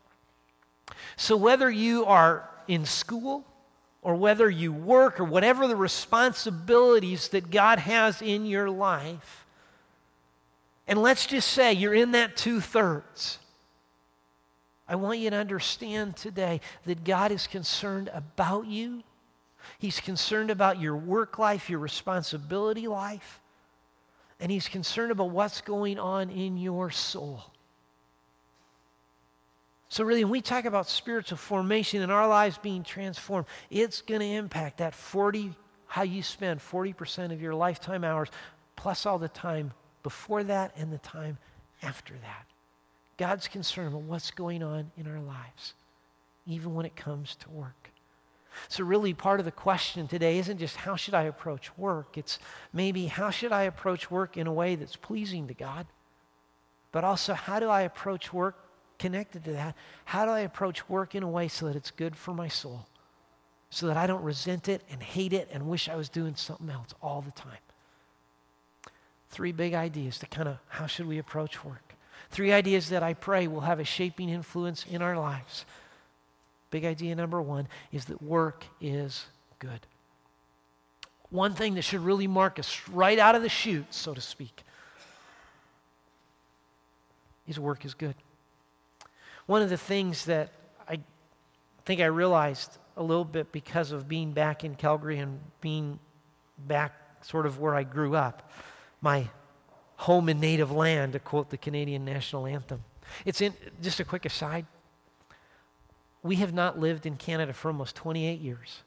So, 1.16 1.36
whether 1.36 1.70
you 1.70 2.06
are 2.06 2.50
in 2.68 2.86
school, 2.86 3.46
or 4.02 4.16
whether 4.16 4.50
you 4.50 4.72
work 4.72 5.20
or 5.20 5.26
whatever 5.26 5.68
the 5.68 5.76
responsibilities 5.76 7.30
that 7.30 7.52
God 7.52 7.80
has 7.80 8.22
in 8.22 8.46
your 8.46 8.70
life, 8.70 9.46
and 10.88 11.02
let's 11.02 11.26
just 11.26 11.50
say 11.50 11.74
you're 11.74 11.94
in 11.94 12.12
that 12.12 12.36
two 12.36 12.62
thirds. 12.62 13.40
I 14.88 14.96
want 14.96 15.20
you 15.20 15.30
to 15.30 15.36
understand 15.36 16.16
today 16.16 16.62
that 16.86 17.04
God 17.04 17.32
is 17.32 17.46
concerned 17.46 18.10
about 18.12 18.66
you. 18.66 19.04
He's 19.78 20.00
concerned 20.00 20.50
about 20.50 20.82
your 20.82 20.96
work 20.96 21.38
life, 21.38 21.70
your 21.70 21.80
responsibility 21.80 22.88
life, 22.88 23.40
and 24.40 24.52
He's 24.52 24.68
concerned 24.68 25.12
about 25.12 25.30
what's 25.30 25.62
going 25.62 26.00
on 26.00 26.32
in 26.32 26.58
your 26.58 26.90
soul. 26.90 27.44
So, 29.92 30.04
really, 30.04 30.24
when 30.24 30.32
we 30.32 30.42
talk 30.42 30.66
about 30.66 30.88
spiritual 30.88 31.40
formation 31.40 32.04
and 32.04 32.12
our 32.12 32.28
lives 32.28 32.60
being 32.60 32.84
transformed, 32.84 33.48
it's 33.72 34.02
going 34.02 34.22
to 34.22 34.28
impact 34.28 34.78
that 34.78 34.94
40, 34.94 35.52
how 35.88 36.04
you 36.04 36.22
spend 36.22 36.60
40% 36.60 37.34
of 37.34 37.42
your 37.42 37.56
lifetime 37.56 38.04
hours, 38.04 38.30
plus 38.76 39.08
all 39.08 39.18
the 39.18 39.28
time 39.28 39.74
before 40.04 40.44
that 40.44 40.74
and 40.78 40.94
the 40.94 41.00
time 41.00 41.40
after 41.82 42.14
that. 42.14 42.46
God's 43.18 43.48
concerned 43.48 43.88
about 43.88 44.04
what's 44.04 44.30
going 44.30 44.62
on 44.62 44.92
in 44.96 45.08
our 45.08 45.20
lives, 45.20 45.74
even 46.46 46.76
when 46.76 46.86
it 46.86 46.96
comes 46.96 47.36
to 47.38 47.50
work. 47.50 47.90
So, 48.68 48.84
really, 48.84 49.16
part 49.16 49.40
of 49.40 49.46
the 49.48 49.52
question 49.52 50.08
today 50.08 50.38
isn't 50.38 50.60
just 50.60 50.76
how 50.76 50.98
should 50.98 51.16
I 51.16 51.24
approach 51.24 51.76
work, 51.80 52.16
it's 52.16 52.38
maybe 52.72 53.08
how 53.08 53.32
should 53.32 53.52
I 53.52 53.64
approach 53.64 54.12
work 54.12 54.38
in 54.38 54.46
a 54.46 54.54
way 54.54 54.76
that's 54.76 54.96
pleasing 54.96 55.48
to 55.48 55.56
God, 55.56 55.88
but 56.92 57.04
also 57.04 57.34
how 57.34 57.60
do 57.60 57.70
I 57.70 57.82
approach 57.82 58.32
work 58.32 58.69
connected 59.00 59.44
to 59.46 59.54
that, 59.54 59.76
how 60.06 60.26
do 60.26 60.32
I 60.32 60.42
approach 60.42 60.88
work 60.88 61.16
in 61.16 61.24
a 61.24 61.30
way 61.30 61.48
so 61.48 61.66
that 61.66 61.76
it's 61.76 61.92
good 61.92 62.16
for 62.16 62.34
my 62.34 62.48
soul? 62.48 62.86
So 63.72 63.88
that 63.88 63.98
I 63.98 64.06
don't 64.06 64.24
resent 64.24 64.68
it 64.68 64.84
and 64.92 65.02
hate 65.02 65.34
it 65.34 65.50
and 65.52 65.68
wish 65.68 65.90
I 65.90 65.96
was 65.96 66.10
doing 66.10 66.36
something 66.36 66.70
else 66.70 66.94
all 67.02 67.22
the 67.22 67.32
time. 67.32 67.58
Three 69.30 69.52
big 69.52 69.74
ideas 69.74 70.20
to 70.20 70.28
kind 70.28 70.48
of 70.48 70.58
how 70.68 70.88
should 70.88 71.08
we 71.08 71.18
approach 71.18 71.64
work? 71.64 71.96
Three 72.32 72.52
ideas 72.52 72.90
that 72.90 73.04
I 73.04 73.14
pray 73.14 73.48
will 73.48 73.62
have 73.62 73.80
a 73.80 73.84
shaping 73.84 74.30
influence 74.30 74.86
in 74.90 75.02
our 75.02 75.18
lives. 75.18 75.66
Big 76.72 76.86
idea 76.86 77.16
number 77.16 77.42
one 77.42 77.68
is 77.92 78.06
that 78.06 78.22
work 78.22 78.66
is 78.82 79.26
good. 79.60 79.80
One 81.30 81.54
thing 81.54 81.76
that 81.76 81.84
should 81.84 82.02
really 82.02 82.28
mark 82.28 82.60
us 82.60 82.82
right 82.90 83.20
out 83.20 83.36
of 83.36 83.44
the 83.44 83.50
chute, 83.50 83.94
so 83.94 84.14
to 84.14 84.22
speak, 84.22 84.64
is 87.48 87.60
work 87.60 87.86
is 87.86 87.94
good. 87.94 88.16
One 89.50 89.64
of 89.64 89.72
the 89.72 89.78
things 89.78 90.26
that 90.26 90.52
I 90.88 91.00
think 91.84 92.02
I 92.02 92.06
realized 92.06 92.78
a 92.96 93.02
little 93.02 93.26
bit 93.26 93.52
because 93.52 93.92
of 93.92 94.08
being 94.08 94.32
back 94.32 94.64
in 94.64 94.76
Calgary 94.76 95.18
and 95.18 95.40
being 95.60 95.98
back 96.68 96.94
sort 97.24 97.48
of 97.48 97.58
where 97.58 97.74
I 97.74 97.82
grew 97.82 98.14
up, 98.14 98.52
my 99.02 99.28
home 99.96 100.30
and 100.30 100.40
native 100.40 100.72
land, 100.72 101.14
to 101.14 101.20
quote 101.20 101.50
the 101.50 101.58
Canadian 101.58 102.06
national 102.06 102.46
anthem. 102.46 102.84
It's 103.26 103.42
in, 103.42 103.56
just 103.82 104.00
a 104.00 104.06
quick 104.06 104.24
aside. 104.24 104.68
We 106.22 106.36
have 106.36 106.54
not 106.54 106.78
lived 106.78 107.08
in 107.08 107.16
Canada 107.16 107.52
for 107.52 107.70
almost 107.70 107.96
28 107.96 108.40
years. 108.40 108.84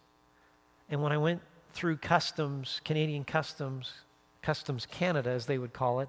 And 0.89 1.03
when 1.03 1.11
I 1.11 1.19
went 1.19 1.43
through 1.73 1.97
customs, 1.97 2.81
Canadian 2.85 3.25
customs, 3.25 3.95
Customs 4.43 4.87
Canada, 4.87 5.31
as 5.31 5.47
they 5.47 5.59
would 5.59 5.73
call 5.73 5.99
it, 5.99 6.09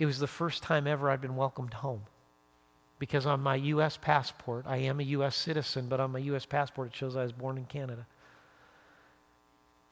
it 0.00 0.06
was 0.06 0.18
the 0.18 0.26
first 0.26 0.64
time 0.64 0.88
ever 0.88 1.08
I'd 1.08 1.20
been 1.20 1.36
welcomed 1.36 1.74
home. 1.74 2.02
Because 2.98 3.26
on 3.26 3.40
my 3.40 3.56
U.S. 3.56 3.98
passport, 4.00 4.64
I 4.66 4.78
am 4.78 5.00
a 5.00 5.02
U.S. 5.02 5.36
citizen, 5.36 5.86
but 5.88 6.00
on 6.00 6.12
my 6.12 6.18
U.S. 6.20 6.46
passport 6.46 6.88
it 6.88 6.94
shows 6.94 7.14
I 7.16 7.22
was 7.22 7.32
born 7.32 7.58
in 7.58 7.64
Canada. 7.66 8.06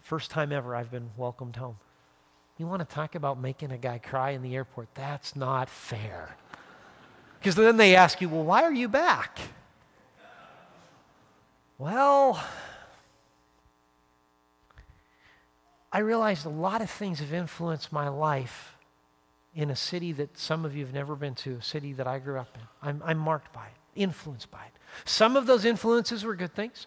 First 0.00 0.30
time 0.30 0.52
ever 0.52 0.74
I've 0.74 0.90
been 0.90 1.10
welcomed 1.16 1.56
home. 1.56 1.76
You 2.56 2.66
want 2.66 2.88
to 2.88 2.94
talk 2.94 3.14
about 3.14 3.40
making 3.40 3.72
a 3.72 3.78
guy 3.78 3.98
cry 3.98 4.30
in 4.30 4.42
the 4.42 4.54
airport? 4.54 4.88
That's 4.94 5.34
not 5.34 5.68
fair. 5.68 6.36
Because 7.38 7.56
then 7.56 7.76
they 7.76 7.96
ask 7.96 8.20
you, 8.20 8.28
well, 8.28 8.44
why 8.44 8.62
are 8.62 8.72
you 8.72 8.88
back? 8.88 9.38
Well, 11.76 12.42
I 15.92 15.98
realized 15.98 16.46
a 16.46 16.50
lot 16.50 16.80
of 16.80 16.88
things 16.88 17.18
have 17.18 17.32
influenced 17.32 17.92
my 17.92 18.08
life 18.08 18.73
in 19.54 19.70
a 19.70 19.76
city 19.76 20.12
that 20.12 20.36
some 20.36 20.64
of 20.64 20.74
you 20.74 20.84
have 20.84 20.94
never 20.94 21.14
been 21.14 21.34
to, 21.36 21.56
a 21.56 21.62
city 21.62 21.92
that 21.94 22.06
I 22.06 22.18
grew 22.18 22.38
up 22.38 22.56
in. 22.56 22.88
I'm, 22.88 23.02
I'm 23.04 23.18
marked 23.18 23.52
by 23.52 23.66
it, 23.66 24.00
influenced 24.00 24.50
by 24.50 24.64
it. 24.64 24.72
Some 25.04 25.36
of 25.36 25.46
those 25.46 25.64
influences 25.64 26.24
were 26.24 26.34
good 26.34 26.54
things, 26.54 26.86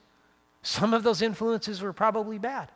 some 0.62 0.94
of 0.94 1.04
those 1.04 1.22
influences 1.22 1.82
were 1.82 1.94
probably 1.94 2.38
bad. 2.38 2.72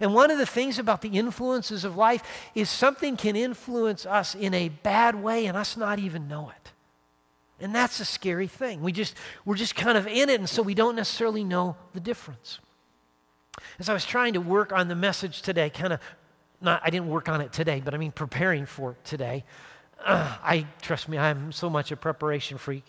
And 0.00 0.14
one 0.14 0.30
of 0.30 0.38
the 0.38 0.46
things 0.46 0.78
about 0.78 1.02
the 1.02 1.10
influences 1.10 1.84
of 1.84 1.94
life 1.94 2.22
is 2.54 2.70
something 2.70 3.18
can 3.18 3.36
influence 3.36 4.06
us 4.06 4.34
in 4.34 4.54
a 4.54 4.70
bad 4.70 5.14
way 5.14 5.44
and 5.44 5.58
us 5.58 5.76
not 5.76 5.98
even 5.98 6.26
know 6.26 6.48
it. 6.48 6.72
And 7.62 7.74
that's 7.74 8.00
a 8.00 8.06
scary 8.06 8.46
thing. 8.46 8.80
We 8.80 8.92
just, 8.92 9.14
we're 9.44 9.56
just 9.56 9.76
kind 9.76 9.98
of 9.98 10.06
in 10.06 10.30
it, 10.30 10.40
and 10.40 10.48
so 10.48 10.62
we 10.62 10.74
don't 10.74 10.96
necessarily 10.96 11.44
know 11.44 11.76
the 11.92 12.00
difference. 12.00 12.58
As 13.78 13.90
I 13.90 13.92
was 13.92 14.06
trying 14.06 14.32
to 14.32 14.40
work 14.40 14.72
on 14.72 14.88
the 14.88 14.94
message 14.94 15.42
today, 15.42 15.68
kind 15.68 15.92
of, 15.92 16.00
not, 16.60 16.82
I 16.84 16.90
didn't 16.90 17.08
work 17.08 17.28
on 17.28 17.40
it 17.40 17.52
today, 17.52 17.80
but 17.84 17.94
I 17.94 17.96
mean 17.96 18.12
preparing 18.12 18.66
for 18.66 18.96
today. 19.04 19.44
Uh, 20.04 20.36
I, 20.42 20.66
trust 20.82 21.08
me, 21.08 21.18
I'm 21.18 21.52
so 21.52 21.70
much 21.70 21.92
a 21.92 21.96
preparation 21.96 22.58
freak. 22.58 22.84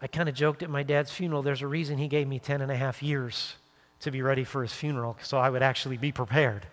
I 0.00 0.06
kind 0.06 0.28
of 0.28 0.34
joked 0.34 0.62
at 0.62 0.70
my 0.70 0.82
dad's 0.82 1.10
funeral, 1.10 1.42
there's 1.42 1.62
a 1.62 1.66
reason 1.66 1.98
he 1.98 2.08
gave 2.08 2.28
me 2.28 2.38
10 2.38 2.60
and 2.60 2.70
a 2.70 2.76
half 2.76 3.02
years 3.02 3.56
to 4.00 4.10
be 4.10 4.22
ready 4.22 4.44
for 4.44 4.62
his 4.62 4.72
funeral, 4.72 5.16
so 5.22 5.38
I 5.38 5.50
would 5.50 5.62
actually 5.62 5.96
be 5.96 6.12
prepared. 6.12 6.66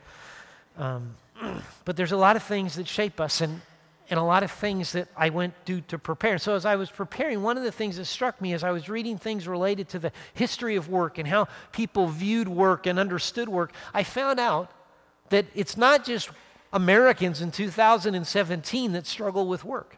Um, 0.77 1.15
but 1.86 1.98
there's 1.98 2.12
a 2.12 2.17
lot 2.17 2.36
of 2.36 2.43
things 2.43 2.75
that 2.75 2.88
shape 2.88 3.19
us, 3.19 3.41
and 3.41 3.62
and 4.10 4.19
a 4.19 4.24
lot 4.24 4.43
of 4.43 4.51
things 4.51 4.91
that 4.91 5.07
I 5.17 5.29
went 5.29 5.53
to 5.65 5.81
to 5.81 5.98
prepare. 5.98 6.38
So 6.38 6.55
as 6.55 6.65
I 6.65 6.75
was 6.75 6.91
preparing, 6.91 7.41
one 7.41 7.57
of 7.57 7.63
the 7.63 7.72
things 7.72 7.98
that 7.98 8.05
struck 8.05 8.39
me 8.39 8.53
as 8.53 8.63
I 8.63 8.72
was 8.72 8.88
reading 8.88 9.17
things 9.17 9.48
related 9.48 9.89
to 9.89 10.00
the 10.00 10.12
history 10.34 10.75
of 10.75 10.89
work 10.89 11.17
and 11.17 11.27
how 11.27 11.48
people 11.72 12.07
viewed 12.07 12.48
work 12.48 12.86
and 12.86 13.00
understood 13.00 13.50
work, 13.50 13.74
I 13.93 14.03
found 14.03 14.39
out 14.39 14.69
that 15.29 15.46
it's 15.53 15.77
not 15.77 16.05
just 16.05 16.29
Americans 16.74 17.41
in 17.41 17.51
2017 17.51 18.91
that 18.94 19.08
struggle 19.08 19.48
with 19.48 19.63
work. 19.63 19.98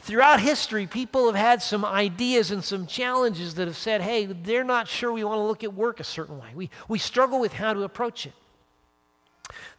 Throughout 0.00 0.40
history, 0.40 0.86
people 0.86 1.26
have 1.26 1.34
had 1.34 1.60
some 1.60 1.84
ideas 1.84 2.50
and 2.50 2.62
some 2.62 2.86
challenges 2.86 3.54
that 3.54 3.66
have 3.66 3.76
said, 3.76 4.00
hey, 4.00 4.26
they're 4.26 4.64
not 4.64 4.86
sure 4.86 5.12
we 5.12 5.24
want 5.24 5.38
to 5.38 5.42
look 5.42 5.64
at 5.64 5.74
work 5.74 5.98
a 5.98 6.04
certain 6.04 6.38
way. 6.38 6.48
We, 6.54 6.70
we 6.86 6.98
struggle 6.98 7.40
with 7.40 7.52
how 7.52 7.74
to 7.74 7.82
approach 7.82 8.24
it. 8.26 8.32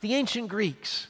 The 0.02 0.16
ancient 0.16 0.50
Greeks, 0.50 1.08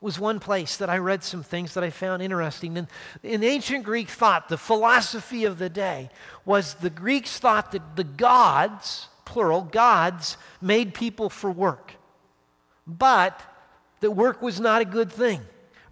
was 0.00 0.18
one 0.18 0.40
place 0.40 0.78
that 0.78 0.88
I 0.88 0.96
read 0.96 1.22
some 1.22 1.42
things 1.42 1.74
that 1.74 1.84
I 1.84 1.90
found 1.90 2.22
interesting. 2.22 2.78
And 2.78 2.88
in 3.22 3.44
ancient 3.44 3.84
Greek 3.84 4.08
thought, 4.08 4.48
the 4.48 4.56
philosophy 4.56 5.44
of 5.44 5.58
the 5.58 5.68
day 5.68 6.10
was 6.44 6.74
the 6.74 6.90
Greeks 6.90 7.38
thought 7.38 7.72
that 7.72 7.96
the 7.96 8.04
gods, 8.04 9.08
plural, 9.26 9.62
gods, 9.62 10.38
made 10.60 10.94
people 10.94 11.28
for 11.28 11.50
work, 11.50 11.94
but 12.98 13.40
that 14.00 14.10
work 14.12 14.42
was 14.42 14.60
not 14.60 14.82
a 14.82 14.84
good 14.84 15.12
thing. 15.12 15.40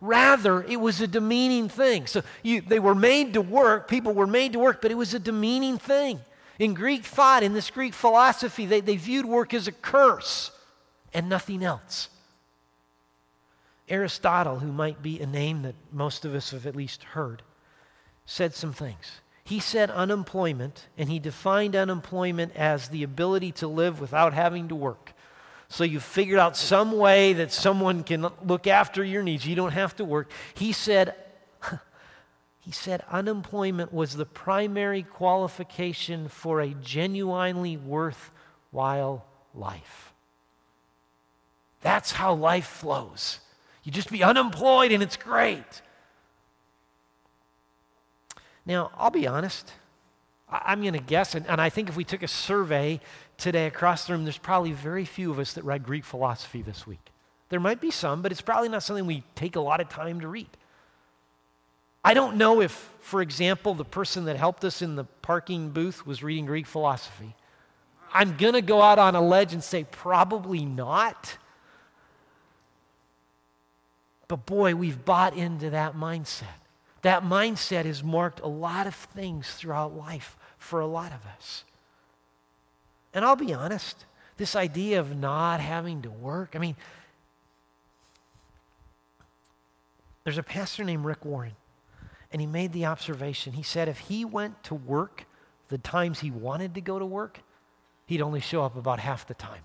Rather, 0.00 0.62
it 0.62 0.80
was 0.80 1.00
a 1.00 1.06
demeaning 1.06 1.68
thing. 1.68 2.06
So 2.06 2.22
you, 2.42 2.60
they 2.60 2.78
were 2.78 2.94
made 2.94 3.34
to 3.34 3.40
work, 3.40 3.88
people 3.88 4.12
were 4.12 4.26
made 4.26 4.52
to 4.52 4.58
work, 4.58 4.80
but 4.80 4.90
it 4.90 4.96
was 4.96 5.14
a 5.14 5.18
demeaning 5.18 5.78
thing. 5.78 6.20
In 6.58 6.74
Greek 6.74 7.04
thought, 7.04 7.42
in 7.42 7.52
this 7.52 7.70
Greek 7.70 7.94
philosophy, 7.94 8.66
they, 8.66 8.80
they 8.80 8.96
viewed 8.96 9.26
work 9.26 9.54
as 9.54 9.68
a 9.68 9.72
curse 9.72 10.50
and 11.12 11.28
nothing 11.28 11.64
else. 11.64 12.08
Aristotle, 13.88 14.58
who 14.58 14.72
might 14.72 15.02
be 15.02 15.20
a 15.20 15.26
name 15.26 15.62
that 15.62 15.74
most 15.92 16.24
of 16.24 16.34
us 16.34 16.50
have 16.50 16.66
at 16.66 16.76
least 16.76 17.02
heard, 17.04 17.42
said 18.26 18.54
some 18.54 18.72
things. 18.72 19.20
He 19.44 19.60
said 19.60 19.90
unemployment, 19.90 20.86
and 20.98 21.08
he 21.08 21.18
defined 21.18 21.74
unemployment 21.74 22.54
as 22.54 22.88
the 22.88 23.02
ability 23.02 23.52
to 23.52 23.68
live 23.68 24.00
without 24.00 24.34
having 24.34 24.68
to 24.68 24.74
work. 24.74 25.14
So 25.68 25.84
you 25.84 26.00
figured 26.00 26.38
out 26.38 26.56
some 26.56 26.92
way 26.92 27.34
that 27.34 27.52
someone 27.52 28.02
can 28.02 28.30
look 28.44 28.66
after 28.66 29.04
your 29.04 29.22
needs. 29.22 29.46
You 29.46 29.54
don't 29.54 29.72
have 29.72 29.94
to 29.96 30.04
work. 30.04 30.30
He 30.54 30.72
said, 30.72 31.14
he 32.60 32.72
said 32.72 33.04
unemployment 33.10 33.92
was 33.92 34.16
the 34.16 34.24
primary 34.24 35.02
qualification 35.02 36.28
for 36.28 36.60
a 36.60 36.68
genuinely 36.68 37.76
worthwhile 37.76 39.26
life. 39.54 40.12
That's 41.82 42.12
how 42.12 42.34
life 42.34 42.66
flows. 42.66 43.40
You 43.84 43.92
just 43.92 44.10
be 44.10 44.22
unemployed 44.22 44.90
and 44.90 45.02
it's 45.02 45.16
great. 45.16 45.82
Now, 48.64 48.90
I'll 48.96 49.10
be 49.10 49.26
honest. 49.26 49.72
I'm 50.50 50.80
going 50.80 50.94
to 50.94 50.98
guess, 50.98 51.34
and, 51.34 51.46
and 51.46 51.60
I 51.60 51.68
think 51.68 51.90
if 51.90 51.96
we 51.96 52.04
took 52.04 52.22
a 52.22 52.28
survey 52.28 53.00
today 53.38 53.66
across 53.66 54.06
the 54.06 54.12
room, 54.12 54.24
there's 54.24 54.36
probably 54.36 54.72
very 54.72 55.04
few 55.04 55.30
of 55.30 55.38
us 55.38 55.54
that 55.54 55.64
read 55.64 55.84
Greek 55.84 56.04
philosophy 56.04 56.60
this 56.60 56.86
week. 56.86 57.12
There 57.48 57.60
might 57.60 57.80
be 57.80 57.90
some, 57.90 58.20
but 58.20 58.32
it's 58.32 58.42
probably 58.42 58.68
not 58.68 58.82
something 58.82 59.06
we 59.06 59.22
take 59.34 59.56
a 59.56 59.60
lot 59.60 59.80
of 59.80 59.88
time 59.88 60.20
to 60.20 60.28
read. 60.28 60.50
I 62.04 62.14
don't 62.14 62.36
know 62.36 62.60
if, 62.60 62.72
for 63.00 63.22
example, 63.22 63.74
the 63.74 63.84
person 63.84 64.26
that 64.26 64.36
helped 64.36 64.64
us 64.64 64.82
in 64.82 64.96
the 64.96 65.04
parking 65.22 65.70
booth 65.70 66.06
was 66.06 66.22
reading 66.22 66.46
Greek 66.46 66.66
philosophy. 66.66 67.34
I'm 68.12 68.36
going 68.36 68.54
to 68.54 68.62
go 68.62 68.82
out 68.82 68.98
on 68.98 69.14
a 69.14 69.20
ledge 69.20 69.52
and 69.52 69.62
say 69.62 69.84
probably 69.84 70.64
not. 70.64 71.36
But 74.26 74.46
boy, 74.46 74.74
we've 74.74 75.04
bought 75.04 75.36
into 75.36 75.70
that 75.70 75.96
mindset. 75.96 76.44
That 77.02 77.22
mindset 77.22 77.84
has 77.84 78.02
marked 78.02 78.40
a 78.40 78.48
lot 78.48 78.86
of 78.86 78.94
things 78.94 79.50
throughout 79.52 79.96
life 79.96 80.36
for 80.58 80.80
a 80.80 80.86
lot 80.86 81.12
of 81.12 81.24
us. 81.36 81.64
And 83.14 83.24
I'll 83.24 83.36
be 83.36 83.54
honest, 83.54 84.04
this 84.36 84.54
idea 84.54 85.00
of 85.00 85.16
not 85.16 85.60
having 85.60 86.02
to 86.02 86.10
work, 86.10 86.52
I 86.54 86.58
mean, 86.58 86.76
there's 90.24 90.38
a 90.38 90.42
pastor 90.42 90.84
named 90.84 91.04
Rick 91.04 91.24
Warren, 91.24 91.56
and 92.30 92.40
he 92.40 92.46
made 92.46 92.72
the 92.72 92.84
observation. 92.84 93.54
He 93.54 93.62
said 93.62 93.88
if 93.88 93.98
he 93.98 94.24
went 94.24 94.62
to 94.64 94.74
work 94.74 95.24
the 95.68 95.78
times 95.78 96.20
he 96.20 96.30
wanted 96.30 96.74
to 96.74 96.80
go 96.80 96.98
to 96.98 97.06
work, 97.06 97.40
he'd 98.06 98.20
only 98.20 98.40
show 98.40 98.62
up 98.62 98.76
about 98.76 99.00
half 99.00 99.26
the 99.26 99.34
time. 99.34 99.62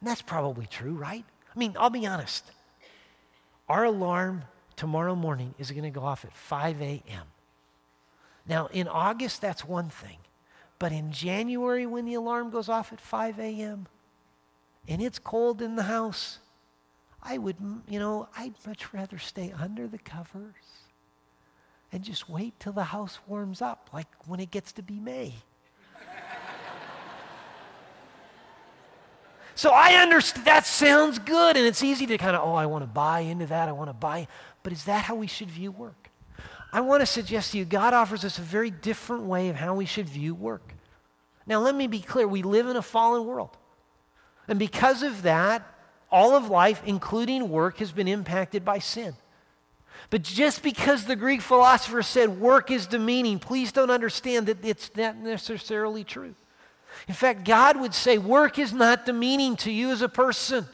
And 0.00 0.08
that's 0.08 0.22
probably 0.22 0.66
true, 0.66 0.94
right? 0.94 1.24
I 1.54 1.58
mean, 1.58 1.76
I'll 1.78 1.90
be 1.90 2.06
honest. 2.06 2.50
Our 3.68 3.84
alarm 3.84 4.44
tomorrow 4.76 5.14
morning 5.14 5.54
is 5.58 5.70
going 5.70 5.84
to 5.84 5.90
go 5.90 6.02
off 6.02 6.24
at 6.24 6.32
5 6.32 6.80
a.m. 6.82 7.26
Now, 8.46 8.66
in 8.66 8.88
August, 8.88 9.40
that's 9.40 9.64
one 9.64 9.88
thing. 9.88 10.18
But 10.84 10.92
in 10.92 11.12
January, 11.12 11.86
when 11.86 12.04
the 12.04 12.12
alarm 12.12 12.50
goes 12.50 12.68
off 12.68 12.92
at 12.92 13.00
5 13.00 13.38
a.m. 13.38 13.86
and 14.86 15.00
it's 15.00 15.18
cold 15.18 15.62
in 15.62 15.76
the 15.76 15.84
house, 15.84 16.40
I 17.22 17.38
would, 17.38 17.56
you 17.88 17.98
know, 17.98 18.28
I'd 18.36 18.52
much 18.66 18.92
rather 18.92 19.16
stay 19.16 19.50
under 19.58 19.88
the 19.88 19.96
covers 19.96 20.52
and 21.90 22.04
just 22.04 22.28
wait 22.28 22.60
till 22.60 22.74
the 22.74 22.84
house 22.84 23.18
warms 23.26 23.62
up, 23.62 23.88
like 23.94 24.08
when 24.26 24.40
it 24.40 24.50
gets 24.50 24.72
to 24.72 24.82
be 24.82 25.00
May. 25.00 25.36
so 29.54 29.70
I 29.70 29.94
understand 29.94 30.46
that 30.46 30.66
sounds 30.66 31.18
good, 31.18 31.56
and 31.56 31.64
it's 31.64 31.82
easy 31.82 32.04
to 32.04 32.18
kind 32.18 32.36
of, 32.36 32.46
oh, 32.46 32.56
I 32.56 32.66
want 32.66 32.82
to 32.82 32.88
buy 32.88 33.20
into 33.20 33.46
that, 33.46 33.70
I 33.70 33.72
want 33.72 33.88
to 33.88 33.94
buy. 33.94 34.28
But 34.62 34.74
is 34.74 34.84
that 34.84 35.06
how 35.06 35.14
we 35.14 35.28
should 35.28 35.50
view 35.50 35.72
work? 35.72 36.03
I 36.74 36.80
want 36.80 37.02
to 37.02 37.06
suggest 37.06 37.52
to 37.52 37.58
you, 37.58 37.64
God 37.64 37.94
offers 37.94 38.24
us 38.24 38.36
a 38.38 38.42
very 38.42 38.72
different 38.72 39.22
way 39.22 39.48
of 39.48 39.54
how 39.54 39.76
we 39.76 39.86
should 39.86 40.08
view 40.08 40.34
work. 40.34 40.74
Now, 41.46 41.60
let 41.60 41.76
me 41.76 41.86
be 41.86 42.00
clear 42.00 42.26
we 42.26 42.42
live 42.42 42.66
in 42.66 42.74
a 42.74 42.82
fallen 42.82 43.26
world. 43.26 43.56
And 44.48 44.58
because 44.58 45.04
of 45.04 45.22
that, 45.22 45.64
all 46.10 46.34
of 46.34 46.50
life, 46.50 46.82
including 46.84 47.48
work, 47.48 47.78
has 47.78 47.92
been 47.92 48.08
impacted 48.08 48.64
by 48.64 48.80
sin. 48.80 49.14
But 50.10 50.22
just 50.22 50.64
because 50.64 51.04
the 51.04 51.14
Greek 51.14 51.42
philosopher 51.42 52.02
said 52.02 52.40
work 52.40 52.72
is 52.72 52.88
demeaning, 52.88 53.38
please 53.38 53.70
don't 53.70 53.90
understand 53.90 54.46
that 54.48 54.64
it's 54.64 54.90
not 54.96 55.16
necessarily 55.16 56.02
true. 56.02 56.34
In 57.06 57.14
fact, 57.14 57.44
God 57.44 57.80
would 57.80 57.94
say 57.94 58.18
work 58.18 58.58
is 58.58 58.72
not 58.72 59.06
demeaning 59.06 59.54
to 59.58 59.70
you 59.70 59.92
as 59.92 60.02
a 60.02 60.08
person. 60.08 60.66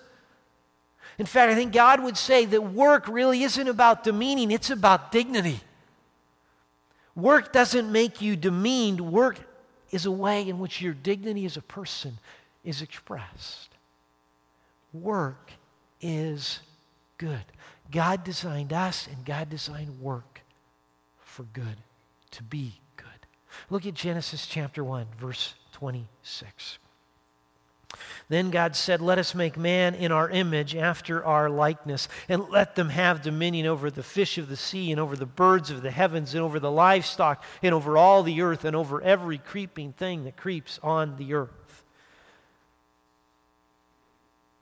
In 1.19 1.27
fact, 1.27 1.53
I 1.53 1.55
think 1.55 1.75
God 1.75 2.03
would 2.03 2.17
say 2.17 2.47
that 2.47 2.73
work 2.73 3.07
really 3.07 3.43
isn't 3.43 3.69
about 3.69 4.03
demeaning, 4.03 4.51
it's 4.51 4.71
about 4.71 5.13
dignity. 5.13 5.61
Work 7.15 7.53
doesn't 7.53 7.91
make 7.91 8.21
you 8.21 8.37
demeaned, 8.37 9.01
work 9.01 9.41
is 9.91 10.07
a 10.07 10.11
way 10.11 10.49
in 10.49 10.59
which 10.59 10.81
your 10.81 10.95
dignity 10.95 11.45
as 11.45 11.57
a 11.57 11.63
person 11.63 12.19
is 12.65 12.83
expressed. 12.83 13.71
Work 14.93 15.53
is 16.01 16.61
good. 17.19 17.45
God 17.91 18.25
designed 18.25 18.73
us 18.73 19.09
and 19.09 19.25
God 19.25 19.51
designed 19.51 20.01
work 20.01 20.43
for 21.19 21.43
good, 21.45 21.77
to 22.33 22.43
be 22.43 22.81
good. 22.97 23.07
Look 23.69 23.87
at 23.87 23.95
Genesis 23.95 24.47
chapter 24.47 24.85
1, 24.85 25.07
verse 25.19 25.55
26. 25.73 26.79
Then 28.31 28.51
God 28.51 28.77
said, 28.77 29.01
Let 29.01 29.19
us 29.19 29.35
make 29.35 29.59
man 29.59 29.97
in 29.97 30.13
our 30.13 30.31
image, 30.31 30.77
after 30.77 31.23
our 31.25 31.51
likeness, 31.51 32.09
and 32.29 32.49
let 32.49 32.77
them 32.77 32.91
have 32.91 33.23
dominion 33.23 33.67
over 33.67 33.91
the 33.91 34.05
fish 34.05 34.39
of 34.39 34.49
the 34.49 34.57
sea, 34.57 34.93
and 34.93 35.01
over 35.01 35.17
the 35.17 35.27
birds 35.27 35.69
of 35.69 35.83
the 35.83 35.91
heavens, 35.91 36.33
and 36.33 36.43
over 36.43 36.61
the 36.61 36.71
livestock, 36.71 37.43
and 37.61 37.75
over 37.75 37.99
all 37.99 38.23
the 38.23 38.41
earth, 38.41 38.65
and 38.65 38.77
over 38.77 39.03
every 39.03 39.37
creeping 39.37 39.93
thing 39.93 40.23
that 40.25 40.37
creeps 40.37 40.79
on 40.81 41.17
the 41.17 41.35
earth. 41.35 41.83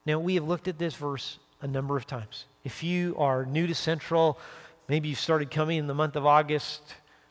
Now, 0.07 0.19
we 0.19 0.37
have 0.37 0.49
looked 0.49 0.67
at 0.67 0.79
this 0.79 0.95
verse 0.95 1.39
a 1.61 1.67
number 1.67 1.95
of 1.95 2.07
times. 2.07 2.47
If 2.65 2.83
you 2.83 3.17
are 3.19 3.45
new 3.45 3.67
to 3.67 3.75
Central, 3.75 4.39
maybe 4.89 5.11
you've 5.11 5.21
started 5.21 5.51
coming 5.51 5.77
in 5.77 5.89
the 5.89 5.95
month 5.95 6.17
of 6.17 6.25
August, 6.25 6.81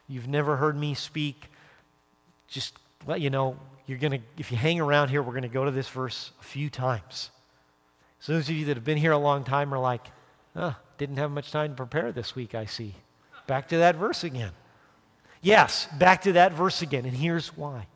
you've 0.08 0.28
never 0.28 0.58
heard 0.58 0.78
me 0.78 0.94
speak, 0.94 1.50
just 2.48 2.78
let 3.08 3.22
you 3.22 3.30
know 3.30 3.58
you're 3.88 3.98
going 3.98 4.12
to, 4.12 4.20
if 4.38 4.52
you 4.52 4.58
hang 4.58 4.80
around 4.80 5.10
here, 5.10 5.24
we're 5.24 5.32
going 5.32 5.44
to 5.44 5.48
go 5.48 5.66
to 5.66 5.72
this 5.72 5.88
verse 5.88 6.32
a 6.42 6.44
few 6.44 6.70
times. 6.70 7.32
So 8.20 8.34
those 8.34 8.50
of 8.50 8.56
you 8.56 8.66
that 8.66 8.76
have 8.76 8.84
been 8.84 8.98
here 8.98 9.14
a 9.14 9.18
long 9.18 9.44
time 9.44 9.74
are 9.74 9.80
like, 9.80 10.06
oh, 10.56 10.76
didn't 10.98 11.18
have 11.18 11.32
much 11.32 11.52
time 11.52 11.70
to 11.72 11.76
prepare 11.76 12.12
this 12.12 12.36
week, 12.36 12.54
I 12.54 12.66
see. 12.66 12.96
Back 13.48 13.70
to 13.70 13.78
that 13.78 13.96
verse 13.96 14.24
again. 14.24 14.52
Yes, 15.42 15.88
back 15.98 16.24
to 16.24 16.34
that 16.34 16.52
verse 16.52 16.82
again, 16.82 17.06
and 17.06 17.16
here's 17.16 17.56
why. 17.56 17.88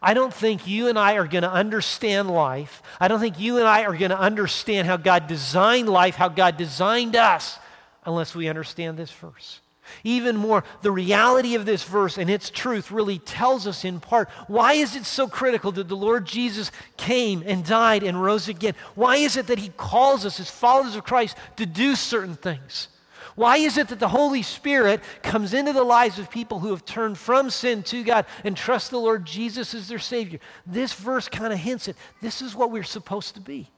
I 0.00 0.14
don't 0.14 0.32
think 0.32 0.66
you 0.66 0.88
and 0.88 0.98
I 0.98 1.14
are 1.14 1.26
going 1.26 1.42
to 1.42 1.50
understand 1.50 2.30
life. 2.30 2.82
I 2.98 3.08
don't 3.08 3.20
think 3.20 3.38
you 3.38 3.58
and 3.58 3.66
I 3.66 3.84
are 3.84 3.96
going 3.96 4.10
to 4.10 4.18
understand 4.18 4.86
how 4.86 4.96
God 4.96 5.26
designed 5.26 5.88
life, 5.88 6.16
how 6.16 6.28
God 6.28 6.56
designed 6.56 7.16
us, 7.16 7.58
unless 8.04 8.34
we 8.34 8.48
understand 8.48 8.98
this 8.98 9.10
verse. 9.10 9.60
Even 10.04 10.36
more, 10.36 10.64
the 10.82 10.90
reality 10.90 11.54
of 11.54 11.66
this 11.66 11.82
verse 11.82 12.18
and 12.18 12.30
its 12.30 12.50
truth 12.50 12.90
really 12.90 13.18
tells 13.18 13.66
us 13.66 13.84
in 13.84 14.00
part 14.00 14.28
why 14.46 14.74
is 14.74 14.96
it 14.96 15.04
so 15.04 15.28
critical 15.28 15.72
that 15.72 15.88
the 15.88 15.96
Lord 15.96 16.24
Jesus 16.24 16.70
came 16.96 17.42
and 17.46 17.64
died 17.64 18.02
and 18.02 18.22
rose 18.22 18.48
again? 18.48 18.74
Why 18.94 19.16
is 19.16 19.36
it 19.36 19.46
that 19.48 19.58
he 19.58 19.70
calls 19.76 20.24
us 20.24 20.40
as 20.40 20.50
followers 20.50 20.96
of 20.96 21.04
Christ 21.04 21.36
to 21.56 21.66
do 21.66 21.94
certain 21.94 22.34
things? 22.34 22.88
Why 23.36 23.56
is 23.56 23.78
it 23.78 23.88
that 23.88 24.00
the 24.00 24.08
Holy 24.08 24.42
Spirit 24.42 25.00
comes 25.22 25.54
into 25.54 25.72
the 25.72 25.84
lives 25.84 26.18
of 26.18 26.30
people 26.30 26.58
who 26.58 26.70
have 26.70 26.84
turned 26.84 27.16
from 27.16 27.48
sin 27.48 27.82
to 27.84 28.02
God 28.04 28.26
and 28.44 28.56
trust 28.56 28.90
the 28.90 28.98
Lord 28.98 29.24
Jesus 29.24 29.74
as 29.74 29.88
their 29.88 29.98
Savior? 29.98 30.40
This 30.66 30.92
verse 30.92 31.28
kind 31.28 31.52
of 31.52 31.58
hints 31.58 31.88
at 31.88 31.96
this 32.20 32.42
is 32.42 32.54
what 32.54 32.70
we're 32.70 32.82
supposed 32.82 33.34
to 33.36 33.40
be. 33.40 33.70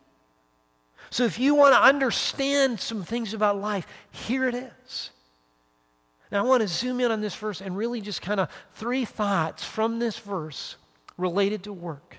So 1.11 1.25
if 1.25 1.39
you 1.39 1.55
want 1.55 1.75
to 1.75 1.81
understand 1.81 2.81
some 2.81 3.05
things 3.05 3.35
about 3.35 3.61
life, 3.61 3.87
here 4.11 4.49
it 4.49 4.55
is. 4.55 5.11
Now, 6.33 6.39
I 6.39 6.49
want 6.49 6.63
to 6.63 6.69
zoom 6.69 6.99
in 7.01 7.11
on 7.11 7.21
this 7.21 7.35
verse 7.35 7.61
and 7.61 7.77
really 7.77 8.01
just 8.01 8.23
kind 8.23 8.41
of 8.41 8.49
three 8.73 9.05
thoughts 9.05 9.63
from 9.63 9.99
this 9.99 10.19
verse 10.19 10.77
related 11.19 11.65
to 11.65 11.75
work 11.75 12.17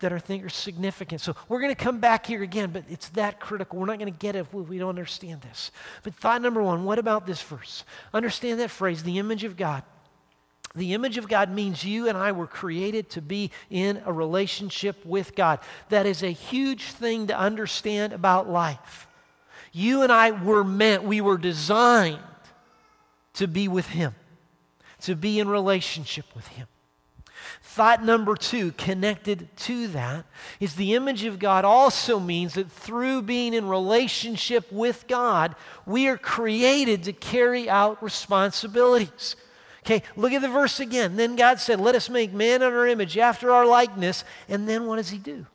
that 0.00 0.14
I 0.14 0.18
think 0.18 0.46
are 0.46 0.48
significant. 0.48 1.20
So 1.20 1.36
we're 1.46 1.60
going 1.60 1.74
to 1.74 1.82
come 1.84 2.00
back 2.00 2.24
here 2.24 2.42
again, 2.42 2.70
but 2.70 2.84
it's 2.88 3.10
that 3.10 3.40
critical. 3.40 3.78
We're 3.78 3.86
not 3.86 3.98
going 3.98 4.10
to 4.10 4.18
get 4.18 4.34
it 4.34 4.40
if 4.40 4.54
we 4.54 4.78
don't 4.78 4.88
understand 4.88 5.42
this. 5.42 5.70
But 6.02 6.14
thought 6.14 6.40
number 6.40 6.62
one 6.62 6.84
what 6.84 6.98
about 6.98 7.26
this 7.26 7.42
verse? 7.42 7.84
Understand 8.14 8.60
that 8.60 8.70
phrase, 8.70 9.02
the 9.02 9.18
image 9.18 9.44
of 9.44 9.58
God. 9.58 9.82
The 10.74 10.94
image 10.94 11.18
of 11.18 11.28
God 11.28 11.50
means 11.50 11.84
you 11.84 12.08
and 12.08 12.16
I 12.16 12.32
were 12.32 12.46
created 12.46 13.10
to 13.10 13.22
be 13.22 13.50
in 13.68 14.02
a 14.06 14.12
relationship 14.12 15.04
with 15.04 15.36
God. 15.36 15.60
That 15.90 16.06
is 16.06 16.22
a 16.22 16.30
huge 16.30 16.84
thing 16.92 17.26
to 17.26 17.38
understand 17.38 18.14
about 18.14 18.48
life. 18.48 19.06
You 19.70 20.02
and 20.02 20.10
I 20.10 20.30
were 20.30 20.64
meant, 20.64 21.04
we 21.04 21.20
were 21.20 21.38
designed 21.38 22.18
to 23.34 23.46
be 23.46 23.68
with 23.68 23.88
Him, 23.88 24.14
to 25.02 25.14
be 25.14 25.38
in 25.38 25.48
relationship 25.48 26.26
with 26.34 26.48
Him. 26.48 26.66
Thought 27.62 28.04
number 28.04 28.36
two, 28.36 28.72
connected 28.72 29.48
to 29.58 29.88
that, 29.88 30.24
is 30.60 30.76
the 30.76 30.94
image 30.94 31.24
of 31.24 31.38
God 31.38 31.64
also 31.64 32.18
means 32.20 32.54
that 32.54 32.70
through 32.70 33.22
being 33.22 33.52
in 33.52 33.68
relationship 33.68 34.70
with 34.70 35.06
God, 35.08 35.54
we 35.84 36.06
are 36.06 36.16
created 36.16 37.02
to 37.04 37.12
carry 37.12 37.68
out 37.68 38.02
responsibilities. 38.02 39.36
Okay, 39.84 40.02
look 40.16 40.32
at 40.32 40.40
the 40.40 40.48
verse 40.48 40.80
again. 40.80 41.16
Then 41.16 41.36
God 41.36 41.60
said, 41.60 41.80
Let 41.80 41.94
us 41.94 42.08
make 42.08 42.32
man 42.32 42.62
in 42.62 42.72
our 42.72 42.86
image 42.86 43.18
after 43.18 43.50
our 43.50 43.66
likeness. 43.66 44.24
And 44.48 44.66
then 44.68 44.86
what 44.86 44.96
does 44.96 45.10
He 45.10 45.18
do? 45.18 45.46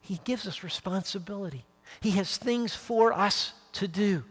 He 0.00 0.20
gives 0.24 0.46
us 0.46 0.62
responsibility, 0.62 1.64
He 2.00 2.12
has 2.12 2.36
things 2.36 2.74
for 2.74 3.12
us 3.12 3.54
to 3.72 3.88
do. 3.88 4.24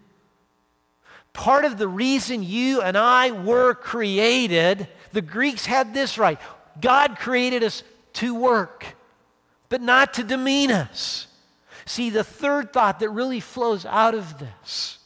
Part 1.33 1.65
of 1.65 1.77
the 1.77 1.87
reason 1.87 2.43
you 2.43 2.81
and 2.81 2.97
I 2.97 3.31
were 3.31 3.73
created, 3.73 4.87
the 5.11 5.21
Greeks 5.21 5.65
had 5.65 5.93
this 5.93 6.17
right. 6.17 6.39
God 6.79 7.17
created 7.17 7.63
us 7.63 7.83
to 8.13 8.35
work, 8.35 8.95
but 9.69 9.81
not 9.81 10.13
to 10.15 10.23
demean 10.23 10.71
us. 10.71 11.27
See, 11.85 12.09
the 12.09 12.23
third 12.23 12.73
thought 12.73 12.99
that 12.99 13.09
really 13.09 13.39
flows 13.39 13.85
out 13.85 14.13
of 14.13 14.39
this. 14.39 14.99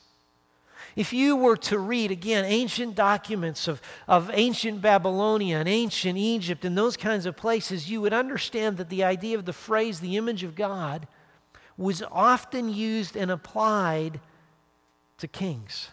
If 0.96 1.12
you 1.12 1.36
were 1.36 1.58
to 1.58 1.78
read, 1.78 2.10
again, 2.10 2.46
ancient 2.46 2.96
documents 2.96 3.68
of, 3.68 3.82
of 4.08 4.32
ancient 4.34 4.82
Babylonia 4.82 5.58
and 5.58 5.68
ancient 5.68 6.18
Egypt 6.18 6.64
and 6.64 6.78
those 6.78 6.96
kinds 6.96 7.26
of 7.26 7.36
places, 7.36 7.90
you 7.90 8.02
would 8.02 8.14
understand 8.14 8.78
that 8.78 8.90
the 8.90 9.04
idea 9.04 9.38
of 9.38 9.46
the 9.46 9.54
phrase, 9.54 10.00
the 10.00 10.16
image 10.16 10.44
of 10.44 10.56
God, 10.56 11.08
was 11.78 12.02
often 12.12 12.74
used 12.74 13.18
and 13.18 13.30
applied 13.30 14.22
to 15.18 15.28
kings 15.28 15.90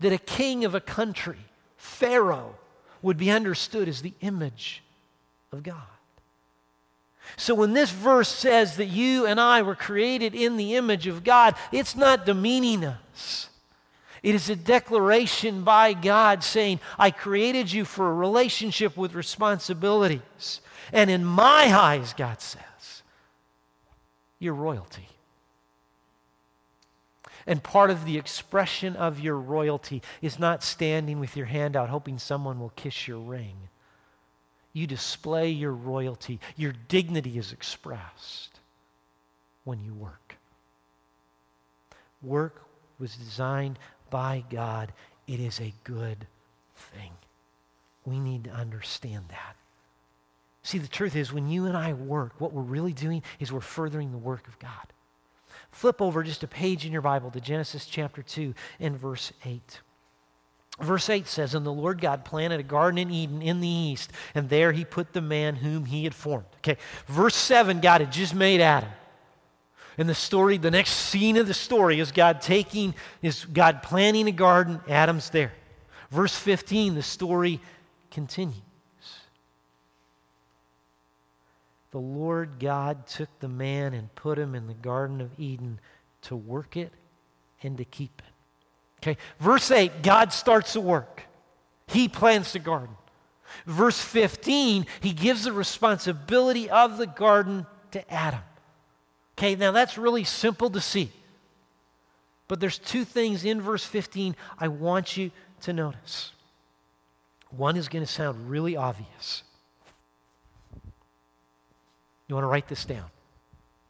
that 0.00 0.12
a 0.12 0.18
king 0.18 0.64
of 0.64 0.74
a 0.74 0.80
country, 0.80 1.38
Pharaoh, 1.76 2.56
would 3.02 3.16
be 3.16 3.30
understood 3.30 3.88
as 3.88 4.02
the 4.02 4.14
image 4.20 4.82
of 5.52 5.62
God. 5.62 5.82
So 7.36 7.54
when 7.54 7.72
this 7.72 7.90
verse 7.90 8.28
says 8.28 8.76
that 8.76 8.86
you 8.86 9.26
and 9.26 9.40
I 9.40 9.62
were 9.62 9.74
created 9.74 10.34
in 10.34 10.56
the 10.56 10.74
image 10.76 11.06
of 11.06 11.24
God, 11.24 11.54
it's 11.72 11.96
not 11.96 12.26
demeaning 12.26 12.84
us. 12.84 13.48
It 14.22 14.34
is 14.34 14.48
a 14.48 14.56
declaration 14.56 15.64
by 15.64 15.92
God 15.92 16.42
saying, 16.42 16.80
I 16.98 17.10
created 17.10 17.70
you 17.72 17.84
for 17.84 18.10
a 18.10 18.14
relationship 18.14 18.96
with 18.96 19.14
responsibilities. 19.14 20.60
And 20.92 21.10
in 21.10 21.24
my 21.24 21.74
eyes, 21.74 22.14
God 22.14 22.40
says, 22.40 23.02
you're 24.38 24.54
royalty. 24.54 25.08
And 27.46 27.62
part 27.62 27.90
of 27.90 28.04
the 28.04 28.16
expression 28.16 28.96
of 28.96 29.20
your 29.20 29.36
royalty 29.36 30.02
is 30.22 30.38
not 30.38 30.62
standing 30.62 31.20
with 31.20 31.36
your 31.36 31.46
hand 31.46 31.76
out 31.76 31.90
hoping 31.90 32.18
someone 32.18 32.58
will 32.58 32.72
kiss 32.76 33.06
your 33.06 33.18
ring. 33.18 33.68
You 34.72 34.86
display 34.86 35.50
your 35.50 35.72
royalty, 35.72 36.40
your 36.56 36.72
dignity 36.88 37.38
is 37.38 37.52
expressed 37.52 38.58
when 39.64 39.82
you 39.82 39.94
work. 39.94 40.36
Work 42.22 42.62
was 42.98 43.14
designed 43.14 43.78
by 44.10 44.44
God, 44.50 44.92
it 45.26 45.40
is 45.40 45.60
a 45.60 45.74
good 45.84 46.26
thing. 46.74 47.12
We 48.04 48.18
need 48.18 48.44
to 48.44 48.50
understand 48.50 49.26
that. 49.28 49.56
See, 50.62 50.78
the 50.78 50.88
truth 50.88 51.14
is, 51.14 51.32
when 51.32 51.48
you 51.48 51.66
and 51.66 51.76
I 51.76 51.92
work, 51.92 52.32
what 52.38 52.52
we're 52.52 52.62
really 52.62 52.94
doing 52.94 53.22
is 53.38 53.52
we're 53.52 53.60
furthering 53.60 54.12
the 54.12 54.18
work 54.18 54.48
of 54.48 54.58
God. 54.58 54.93
Flip 55.74 56.00
over 56.00 56.22
just 56.22 56.44
a 56.44 56.46
page 56.46 56.86
in 56.86 56.92
your 56.92 57.02
Bible 57.02 57.32
to 57.32 57.40
Genesis 57.40 57.84
chapter 57.84 58.22
2 58.22 58.54
and 58.78 58.96
verse 58.96 59.32
8. 59.44 59.80
Verse 60.78 61.10
8 61.10 61.26
says, 61.26 61.52
And 61.52 61.66
the 61.66 61.72
Lord 61.72 62.00
God 62.00 62.24
planted 62.24 62.60
a 62.60 62.62
garden 62.62 62.96
in 62.96 63.10
Eden 63.10 63.42
in 63.42 63.60
the 63.60 63.68
east, 63.68 64.12
and 64.36 64.48
there 64.48 64.70
he 64.70 64.84
put 64.84 65.12
the 65.12 65.20
man 65.20 65.56
whom 65.56 65.84
he 65.84 66.04
had 66.04 66.14
formed. 66.14 66.46
Okay, 66.58 66.76
verse 67.08 67.34
7, 67.34 67.80
God 67.80 68.00
had 68.02 68.12
just 68.12 68.36
made 68.36 68.60
Adam. 68.60 68.88
And 69.98 70.08
the 70.08 70.14
story, 70.14 70.58
the 70.58 70.70
next 70.70 70.92
scene 70.92 71.36
of 71.36 71.48
the 71.48 71.54
story 71.54 71.98
is 71.98 72.12
God 72.12 72.40
taking, 72.40 72.94
is 73.20 73.44
God 73.44 73.82
planting 73.82 74.28
a 74.28 74.32
garden, 74.32 74.80
Adam's 74.88 75.30
there. 75.30 75.52
Verse 76.08 76.36
15, 76.36 76.94
the 76.94 77.02
story 77.02 77.60
continues. 78.12 78.62
The 81.94 82.00
Lord 82.00 82.58
God 82.58 83.06
took 83.06 83.28
the 83.38 83.46
man 83.46 83.94
and 83.94 84.12
put 84.16 84.36
him 84.36 84.56
in 84.56 84.66
the 84.66 84.74
Garden 84.74 85.20
of 85.20 85.30
Eden 85.38 85.78
to 86.22 86.34
work 86.34 86.76
it 86.76 86.90
and 87.62 87.78
to 87.78 87.84
keep 87.84 88.10
it. 88.18 88.32
Okay, 88.98 89.16
verse 89.38 89.70
8, 89.70 90.02
God 90.02 90.32
starts 90.32 90.72
the 90.72 90.80
work. 90.80 91.22
He 91.86 92.08
plants 92.08 92.52
the 92.52 92.58
garden. 92.58 92.96
Verse 93.64 94.00
15, 94.00 94.86
he 95.02 95.12
gives 95.12 95.44
the 95.44 95.52
responsibility 95.52 96.68
of 96.68 96.98
the 96.98 97.06
garden 97.06 97.64
to 97.92 98.12
Adam. 98.12 98.42
Okay, 99.38 99.54
now 99.54 99.70
that's 99.70 99.96
really 99.96 100.24
simple 100.24 100.70
to 100.70 100.80
see. 100.80 101.12
But 102.48 102.58
there's 102.58 102.78
two 102.78 103.04
things 103.04 103.44
in 103.44 103.60
verse 103.60 103.84
15 103.84 104.34
I 104.58 104.66
want 104.66 105.16
you 105.16 105.30
to 105.60 105.72
notice. 105.72 106.32
One 107.50 107.76
is 107.76 107.86
going 107.86 108.04
to 108.04 108.12
sound 108.12 108.50
really 108.50 108.76
obvious. 108.76 109.44
You 112.28 112.34
want 112.34 112.44
to 112.44 112.48
write 112.48 112.68
this 112.68 112.84
down, 112.84 113.10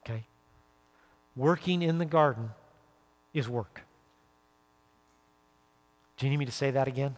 okay? 0.04 0.24
Working 1.36 1.82
in 1.82 1.98
the 1.98 2.04
garden 2.04 2.50
is 3.32 3.48
work. 3.48 3.82
Do 6.16 6.26
you 6.26 6.30
need 6.30 6.38
me 6.38 6.46
to 6.46 6.52
say 6.52 6.70
that 6.72 6.88
again? 6.88 7.16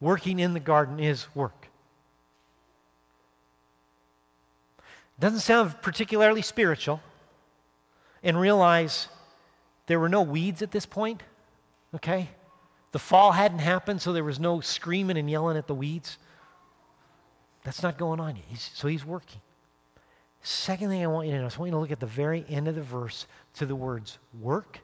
Working 0.00 0.38
in 0.38 0.54
the 0.54 0.60
garden 0.60 1.00
is 1.00 1.26
work. 1.34 1.68
Doesn't 5.20 5.40
sound 5.40 5.80
particularly 5.82 6.42
spiritual. 6.42 7.00
And 8.22 8.38
realize 8.38 9.08
there 9.86 10.00
were 10.00 10.08
no 10.08 10.22
weeds 10.22 10.60
at 10.60 10.72
this 10.72 10.86
point, 10.86 11.22
okay? 11.94 12.30
The 12.90 12.98
fall 12.98 13.32
hadn't 13.32 13.60
happened, 13.60 14.02
so 14.02 14.12
there 14.12 14.24
was 14.24 14.40
no 14.40 14.60
screaming 14.60 15.16
and 15.16 15.30
yelling 15.30 15.56
at 15.56 15.68
the 15.68 15.74
weeds. 15.74 16.18
That's 17.62 17.82
not 17.82 17.96
going 17.96 18.18
on 18.18 18.34
yet. 18.36 18.44
He's, 18.48 18.70
so 18.74 18.88
he's 18.88 19.04
working. 19.04 19.40
Second 20.42 20.88
thing 20.88 21.02
I 21.02 21.06
want 21.08 21.26
you 21.26 21.34
to 21.34 21.38
know, 21.40 21.44
I 21.44 21.58
want 21.58 21.66
you 21.66 21.70
to 21.72 21.78
look 21.78 21.90
at 21.90 22.00
the 22.00 22.06
very 22.06 22.44
end 22.48 22.68
of 22.68 22.74
the 22.74 22.82
verse 22.82 23.26
to 23.54 23.66
the 23.66 23.76
words 23.76 24.18
work 24.40 24.80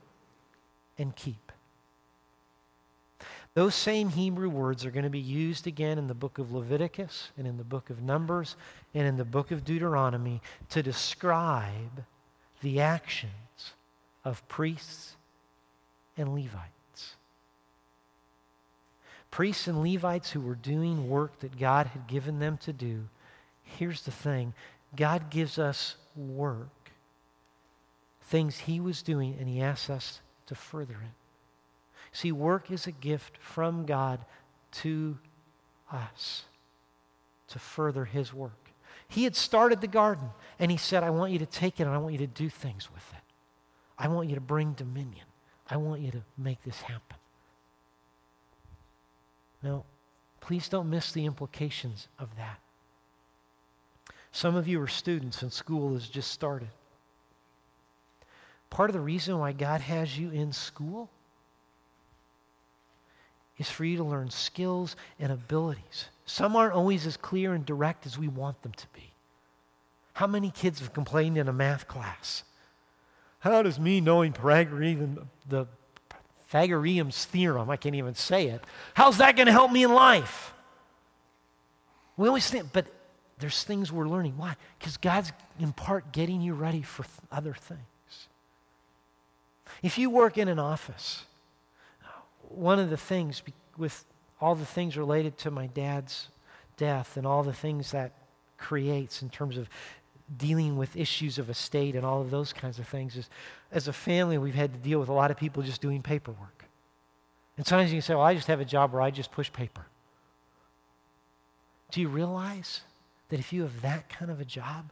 and 0.98 1.14
keep. 1.14 1.52
Those 3.54 3.76
same 3.76 4.08
Hebrew 4.08 4.48
words 4.48 4.84
are 4.84 4.90
going 4.90 5.04
to 5.04 5.10
be 5.10 5.20
used 5.20 5.68
again 5.68 5.96
in 5.96 6.08
the 6.08 6.14
book 6.14 6.38
of 6.38 6.52
Leviticus 6.52 7.30
and 7.38 7.46
in 7.46 7.56
the 7.56 7.64
book 7.64 7.88
of 7.88 8.02
Numbers 8.02 8.56
and 8.94 9.06
in 9.06 9.16
the 9.16 9.24
book 9.24 9.52
of 9.52 9.64
Deuteronomy 9.64 10.42
to 10.70 10.82
describe 10.82 12.04
the 12.62 12.80
actions 12.80 13.30
of 14.24 14.46
priests 14.48 15.14
and 16.16 16.34
Levites. 16.34 17.14
Priests 19.30 19.68
and 19.68 19.84
Levites 19.84 20.32
who 20.32 20.40
were 20.40 20.56
doing 20.56 21.08
work 21.08 21.38
that 21.38 21.58
God 21.58 21.86
had 21.88 22.08
given 22.08 22.40
them 22.40 22.56
to 22.58 22.72
do. 22.72 23.04
Here's 23.62 24.02
the 24.02 24.10
thing 24.10 24.52
God 24.96 25.30
gives 25.30 25.58
us 25.58 25.96
work, 26.16 26.90
things 28.22 28.58
He 28.58 28.80
was 28.80 29.02
doing, 29.02 29.36
and 29.38 29.48
He 29.48 29.60
asks 29.60 29.90
us 29.90 30.20
to 30.46 30.54
further 30.54 30.94
it. 30.94 31.14
See, 32.12 32.32
work 32.32 32.70
is 32.70 32.86
a 32.86 32.92
gift 32.92 33.38
from 33.38 33.86
God 33.86 34.24
to 34.72 35.18
us 35.92 36.44
to 37.48 37.58
further 37.58 38.04
His 38.04 38.32
work. 38.32 38.70
He 39.08 39.24
had 39.24 39.36
started 39.36 39.80
the 39.80 39.86
garden, 39.86 40.30
and 40.58 40.70
He 40.70 40.76
said, 40.76 41.02
I 41.02 41.10
want 41.10 41.32
you 41.32 41.38
to 41.40 41.46
take 41.46 41.80
it 41.80 41.84
and 41.84 41.92
I 41.92 41.98
want 41.98 42.12
you 42.12 42.18
to 42.18 42.26
do 42.26 42.48
things 42.48 42.90
with 42.92 43.12
it. 43.12 43.22
I 43.98 44.08
want 44.08 44.28
you 44.28 44.34
to 44.34 44.40
bring 44.40 44.72
dominion. 44.72 45.26
I 45.68 45.76
want 45.76 46.00
you 46.00 46.10
to 46.12 46.22
make 46.36 46.62
this 46.62 46.80
happen. 46.82 47.16
Now, 49.62 49.84
please 50.40 50.68
don't 50.68 50.90
miss 50.90 51.12
the 51.12 51.24
implications 51.24 52.08
of 52.18 52.36
that. 52.36 52.60
Some 54.34 54.56
of 54.56 54.66
you 54.66 54.82
are 54.82 54.88
students 54.88 55.42
and 55.42 55.52
school 55.52 55.94
has 55.94 56.08
just 56.08 56.32
started. 56.32 56.66
Part 58.68 58.90
of 58.90 58.94
the 58.94 59.00
reason 59.00 59.38
why 59.38 59.52
God 59.52 59.80
has 59.80 60.18
you 60.18 60.28
in 60.30 60.52
school 60.52 61.08
is 63.58 63.70
for 63.70 63.84
you 63.84 63.96
to 63.96 64.02
learn 64.02 64.30
skills 64.30 64.96
and 65.20 65.30
abilities. 65.30 66.06
Some 66.26 66.56
aren't 66.56 66.74
always 66.74 67.06
as 67.06 67.16
clear 67.16 67.54
and 67.54 67.64
direct 67.64 68.06
as 68.06 68.18
we 68.18 68.26
want 68.26 68.60
them 68.62 68.72
to 68.72 68.86
be. 68.92 69.12
How 70.14 70.26
many 70.26 70.50
kids 70.50 70.80
have 70.80 70.92
complained 70.92 71.38
in 71.38 71.46
a 71.46 71.52
math 71.52 71.86
class? 71.86 72.42
How 73.38 73.62
does 73.62 73.78
me 73.78 74.00
knowing 74.00 74.32
Pythagorean, 74.32 75.28
the 75.48 75.68
Pythagorean's 76.48 77.24
theorem, 77.24 77.70
I 77.70 77.76
can't 77.76 77.94
even 77.94 78.16
say 78.16 78.48
it, 78.48 78.64
how's 78.94 79.18
that 79.18 79.36
going 79.36 79.46
to 79.46 79.52
help 79.52 79.70
me 79.70 79.84
in 79.84 79.94
life? 79.94 80.52
We 82.16 82.26
always 82.26 82.50
think, 82.50 82.72
but 82.72 82.86
there's 83.38 83.64
things 83.64 83.90
we're 83.90 84.08
learning. 84.08 84.36
Why? 84.36 84.56
Because 84.78 84.96
God's 84.96 85.32
in 85.58 85.72
part 85.72 86.12
getting 86.12 86.40
you 86.40 86.54
ready 86.54 86.82
for 86.82 87.02
th- 87.02 87.14
other 87.32 87.54
things. 87.54 87.80
If 89.82 89.98
you 89.98 90.08
work 90.10 90.38
in 90.38 90.48
an 90.48 90.58
office, 90.58 91.24
one 92.48 92.78
of 92.78 92.90
the 92.90 92.96
things 92.96 93.42
with 93.76 94.04
all 94.40 94.54
the 94.54 94.64
things 94.64 94.96
related 94.96 95.36
to 95.38 95.50
my 95.50 95.66
dad's 95.66 96.28
death 96.76 97.16
and 97.16 97.26
all 97.26 97.42
the 97.42 97.52
things 97.52 97.90
that 97.92 98.12
creates 98.56 99.22
in 99.22 99.30
terms 99.30 99.56
of 99.56 99.68
dealing 100.36 100.76
with 100.76 100.96
issues 100.96 101.38
of 101.38 101.50
estate 101.50 101.94
and 101.94 102.04
all 102.04 102.20
of 102.20 102.30
those 102.30 102.52
kinds 102.52 102.78
of 102.78 102.88
things 102.88 103.16
is 103.16 103.28
as 103.72 103.88
a 103.88 103.92
family 103.92 104.38
we've 104.38 104.54
had 104.54 104.72
to 104.72 104.78
deal 104.78 104.98
with 104.98 105.08
a 105.08 105.12
lot 105.12 105.30
of 105.30 105.36
people 105.36 105.62
just 105.62 105.82
doing 105.82 106.00
paperwork 106.00 106.64
and 107.56 107.66
sometimes 107.66 107.92
you 107.92 107.96
can 107.96 108.02
say 108.02 108.14
well 108.14 108.24
i 108.24 108.34
just 108.34 108.46
have 108.46 108.60
a 108.60 108.64
job 108.64 108.92
where 108.92 109.02
i 109.02 109.10
just 109.10 109.30
push 109.30 109.52
paper 109.52 109.84
do 111.90 112.00
you 112.00 112.08
realize 112.08 112.80
that 113.34 113.40
if 113.40 113.52
you 113.52 113.62
have 113.62 113.82
that 113.82 114.08
kind 114.08 114.30
of 114.30 114.40
a 114.40 114.44
job 114.44 114.90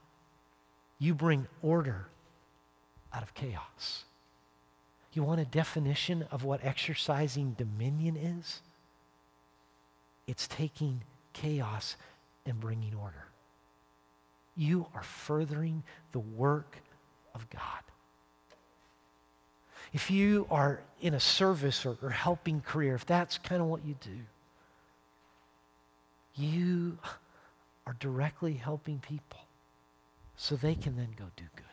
you 0.98 1.14
bring 1.14 1.46
order 1.62 2.09
out 3.14 3.22
of 3.22 3.35
chaos 3.35 4.05
you 5.12 5.22
want 5.22 5.40
a 5.40 5.44
definition 5.44 6.24
of 6.31 6.42
what 6.42 6.64
exercising 6.64 7.55
dominion 7.59 8.16
is? 8.16 8.62
It's 10.26 10.46
taking 10.46 11.02
chaos 11.33 11.96
and 12.46 12.59
bringing 12.59 12.94
order. 12.94 13.26
You 14.57 14.87
are 14.94 15.02
furthering 15.02 15.83
the 16.12 16.18
work 16.18 16.78
of 17.35 17.48
God. 17.50 17.61
If 19.92 20.11
you 20.11 20.46
are 20.50 20.81
in 21.02 21.12
a 21.12 21.20
service 21.20 21.85
or, 21.85 21.98
or 22.02 22.11
helping 22.11 22.62
career, 22.62 22.94
if 22.94 23.05
that's 23.05 23.37
kind 23.37 23.61
of 23.61 23.68
what 23.68 23.85
you 23.85 23.96
do, 24.00 24.18
you 26.35 26.96
are 27.87 27.97
directly 27.99 28.55
helping 28.55 28.99
people 28.99 29.40
so 30.37 30.57
they 30.57 30.75
can 30.75 30.97
then 30.97 31.09
go 31.16 31.27
do 31.37 31.45
good. 31.57 31.64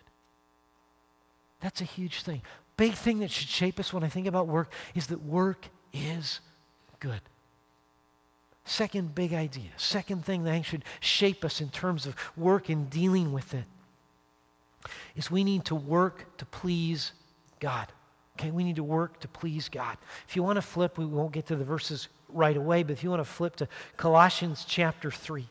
That's 1.59 1.81
a 1.81 1.85
huge 1.85 2.23
thing 2.23 2.41
big 2.79 2.93
thing 2.93 3.19
that 3.19 3.29
should 3.29 3.49
shape 3.49 3.77
us 3.77 3.91
when 3.91 4.05
I 4.05 4.07
think 4.07 4.25
about 4.25 4.47
work 4.47 4.71
is 4.95 5.07
that 5.07 5.21
work 5.21 5.67
is 5.91 6.39
good. 7.01 7.19
Second 8.63 9.13
big 9.13 9.33
idea, 9.33 9.71
second 9.75 10.23
thing 10.23 10.45
that 10.45 10.63
should 10.63 10.85
shape 11.01 11.43
us 11.43 11.59
in 11.59 11.67
terms 11.71 12.05
of 12.05 12.15
work 12.37 12.69
and 12.69 12.89
dealing 12.89 13.33
with 13.33 13.53
it 13.53 13.65
is 15.17 15.29
we 15.29 15.43
need 15.43 15.65
to 15.65 15.75
work 15.75 16.37
to 16.37 16.45
please 16.45 17.11
God. 17.59 17.87
Okay, 18.39 18.49
we 18.49 18.63
need 18.63 18.77
to 18.77 18.83
work 18.83 19.19
to 19.19 19.27
please 19.27 19.67
God. 19.67 19.97
If 20.25 20.37
you 20.37 20.43
want 20.43 20.55
to 20.55 20.61
flip, 20.61 20.97
we 20.97 21.05
won't 21.05 21.33
get 21.33 21.47
to 21.47 21.57
the 21.57 21.65
verses 21.65 22.07
right 22.29 22.55
away, 22.55 22.83
but 22.83 22.93
if 22.93 23.03
you 23.03 23.09
want 23.09 23.19
to 23.19 23.29
flip 23.29 23.57
to 23.57 23.67
Colossians 23.97 24.63
chapter 24.65 25.11
3, 25.11 25.49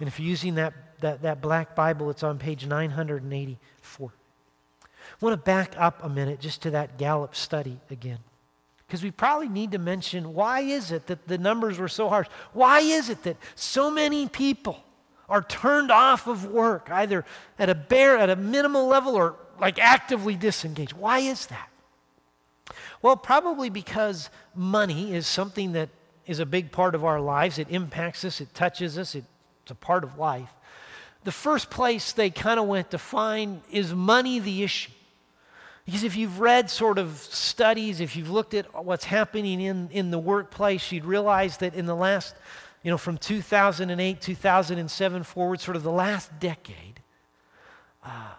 and 0.00 0.08
if 0.08 0.18
you're 0.18 0.28
using 0.28 0.54
that, 0.56 0.72
that, 1.00 1.22
that 1.22 1.40
black 1.40 1.76
Bible, 1.76 2.10
it's 2.10 2.22
on 2.22 2.38
page 2.38 2.66
984. 2.66 4.10
I 4.10 5.24
want 5.24 5.34
to 5.34 5.44
back 5.44 5.74
up 5.76 6.02
a 6.02 6.08
minute 6.08 6.40
just 6.40 6.62
to 6.62 6.70
that 6.70 6.98
Gallup 6.98 7.36
study 7.36 7.78
again. 7.90 8.18
Because 8.86 9.02
we 9.02 9.10
probably 9.10 9.48
need 9.48 9.72
to 9.72 9.78
mention 9.78 10.34
why 10.34 10.60
is 10.60 10.90
it 10.90 11.06
that 11.06 11.28
the 11.28 11.38
numbers 11.38 11.78
were 11.78 11.88
so 11.88 12.08
harsh? 12.08 12.26
Why 12.52 12.80
is 12.80 13.08
it 13.08 13.22
that 13.22 13.36
so 13.54 13.90
many 13.90 14.26
people 14.26 14.82
are 15.28 15.42
turned 15.42 15.92
off 15.92 16.26
of 16.26 16.46
work, 16.46 16.88
either 16.90 17.24
at 17.58 17.68
a 17.68 17.74
bare, 17.74 18.16
at 18.16 18.30
a 18.30 18.36
minimal 18.36 18.86
level 18.86 19.14
or 19.14 19.36
like 19.60 19.78
actively 19.78 20.34
disengaged? 20.34 20.94
Why 20.94 21.18
is 21.20 21.46
that? 21.46 21.68
Well, 23.02 23.16
probably 23.16 23.70
because 23.70 24.30
money 24.54 25.14
is 25.14 25.26
something 25.26 25.72
that 25.72 25.90
is 26.26 26.38
a 26.38 26.46
big 26.46 26.72
part 26.72 26.94
of 26.94 27.04
our 27.04 27.20
lives. 27.20 27.58
It 27.58 27.70
impacts 27.70 28.24
us, 28.24 28.40
it 28.40 28.54
touches 28.54 28.98
us, 28.98 29.14
it's 29.70 29.80
a 29.80 29.86
part 29.86 30.02
of 30.02 30.18
life. 30.18 30.50
The 31.22 31.30
first 31.30 31.70
place 31.70 32.10
they 32.12 32.30
kind 32.30 32.58
of 32.58 32.66
went 32.66 32.90
to 32.90 32.98
find 32.98 33.62
is 33.70 33.94
money 33.94 34.40
the 34.40 34.64
issue. 34.64 34.90
Because 35.84 36.02
if 36.02 36.16
you've 36.16 36.40
read 36.40 36.68
sort 36.70 36.98
of 36.98 37.18
studies, 37.18 38.00
if 38.00 38.16
you've 38.16 38.30
looked 38.30 38.54
at 38.54 38.84
what's 38.84 39.04
happening 39.04 39.60
in, 39.60 39.88
in 39.92 40.10
the 40.10 40.18
workplace, 40.18 40.90
you'd 40.90 41.04
realize 41.04 41.58
that 41.58 41.74
in 41.74 41.86
the 41.86 41.94
last, 41.94 42.34
you 42.82 42.90
know, 42.90 42.98
from 42.98 43.16
2008, 43.16 44.20
2007 44.20 45.22
forward, 45.22 45.60
sort 45.60 45.76
of 45.76 45.84
the 45.84 45.92
last 45.92 46.36
decade, 46.40 47.00
uh, 48.04 48.32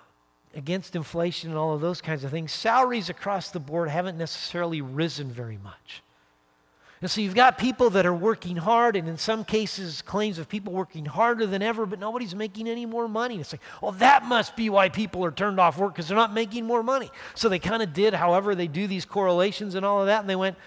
against 0.54 0.98
inflation 0.98 1.50
and 1.50 1.58
all 1.58 1.74
of 1.74 1.80
those 1.80 2.02
kinds 2.02 2.26
of 2.26 2.32
things, 2.32 2.52
salaries 2.52 3.10
across 3.10 3.52
the 3.52 3.60
board 3.60 3.88
haven't 3.88 4.18
necessarily 4.18 4.82
risen 4.82 5.32
very 5.32 5.58
much. 5.64 6.04
And 7.02 7.10
so 7.10 7.20
you've 7.20 7.34
got 7.34 7.58
people 7.58 7.90
that 7.92 8.06
are 8.06 8.14
working 8.14 8.58
hard, 8.58 8.96
and 8.96 9.10
in 9.10 9.18
some 9.18 9.44
cases, 9.44 10.04
claims 10.04 10.38
of 10.38 10.48
people 10.48 10.72
working 10.72 11.06
harder 11.06 11.48
than 11.48 11.64
ever, 11.64 11.88
but 11.88 12.00
nobody's 12.00 12.36
making 12.36 12.70
any 12.70 12.86
more 12.86 13.08
money. 13.08 13.36
And 13.36 13.42
it's 13.42 13.54
like, 13.54 13.62
well, 13.82 13.94
that 13.94 14.26
must 14.26 14.56
be 14.56 14.70
why 14.70 14.90
people 14.90 15.26
are 15.26 15.32
turned 15.32 15.60
off 15.60 15.80
work 15.80 15.96
because 15.96 16.08
they're 16.08 16.18
not 16.18 16.32
making 16.32 16.66
more 16.66 16.84
money. 16.84 17.10
So 17.34 17.50
they 17.50 17.58
kind 17.58 17.82
of 17.82 17.92
did, 17.94 18.14
however, 18.14 18.54
they 18.54 18.68
do 18.68 18.86
these 18.86 19.04
correlations 19.04 19.74
and 19.74 19.84
all 19.84 20.02
of 20.02 20.06
that, 20.06 20.22
and 20.22 20.30
they 20.30 20.36
went, 20.36 20.58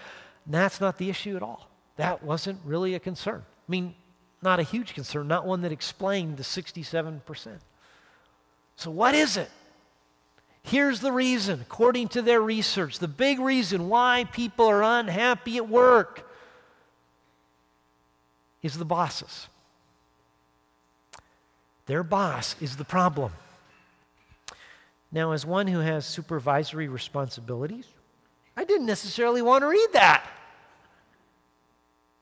that's 0.45 0.81
not 0.81 0.97
the 0.97 1.09
issue 1.09 1.37
at 1.37 1.41
all. 1.41 1.69
That 1.95 2.21
wasn't 2.21 2.59
really 2.65 2.95
a 2.95 2.99
concern. 2.99 3.41
I 3.45 3.71
mean, 3.71 3.95
not 4.41 4.59
a 4.59 4.63
huge 4.63 4.93
concern, 4.93 5.29
not 5.29 5.45
one 5.45 5.61
that 5.61 5.71
explained 5.71 6.35
the 6.35 6.43
67%. 6.43 7.59
So, 8.75 8.91
what 8.91 9.15
is 9.15 9.37
it? 9.37 9.49
Here's 10.65 10.99
the 10.99 11.11
reason, 11.11 11.61
according 11.61 12.07
to 12.09 12.23
their 12.23 12.41
research, 12.41 12.97
the 12.97 13.07
big 13.07 13.39
reason 13.39 13.87
why 13.87 14.25
people 14.31 14.65
are 14.65 14.81
unhappy 14.81 15.57
at 15.57 15.69
work 15.69 16.27
is 18.63 18.75
the 18.75 18.83
bosses. 18.83 19.47
Their 21.85 22.01
boss 22.01 22.55
is 22.59 22.77
the 22.77 22.83
problem. 22.83 23.31
Now, 25.11 25.33
as 25.33 25.45
one 25.45 25.67
who 25.67 25.81
has 25.81 26.03
supervisory 26.03 26.87
responsibilities, 26.87 27.85
I 28.57 28.63
didn't 28.63 28.87
necessarily 28.87 29.43
want 29.43 29.61
to 29.61 29.67
read 29.67 29.89
that. 29.93 30.27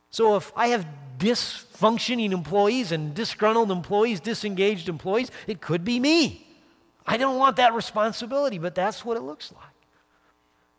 So 0.09 0.35
if 0.35 0.51
I 0.53 0.67
have 0.67 0.85
dysfunctioning 1.17 2.33
employees 2.33 2.91
and 2.91 3.15
disgruntled 3.15 3.71
employees, 3.71 4.19
disengaged 4.19 4.89
employees, 4.89 5.31
it 5.47 5.61
could 5.61 5.85
be 5.85 5.97
me. 5.97 6.52
I 7.05 7.17
don't 7.17 7.37
want 7.37 7.57
that 7.57 7.73
responsibility, 7.73 8.57
but 8.57 8.75
that's 8.75 9.03
what 9.03 9.17
it 9.17 9.21
looks 9.21 9.51
like. 9.51 9.63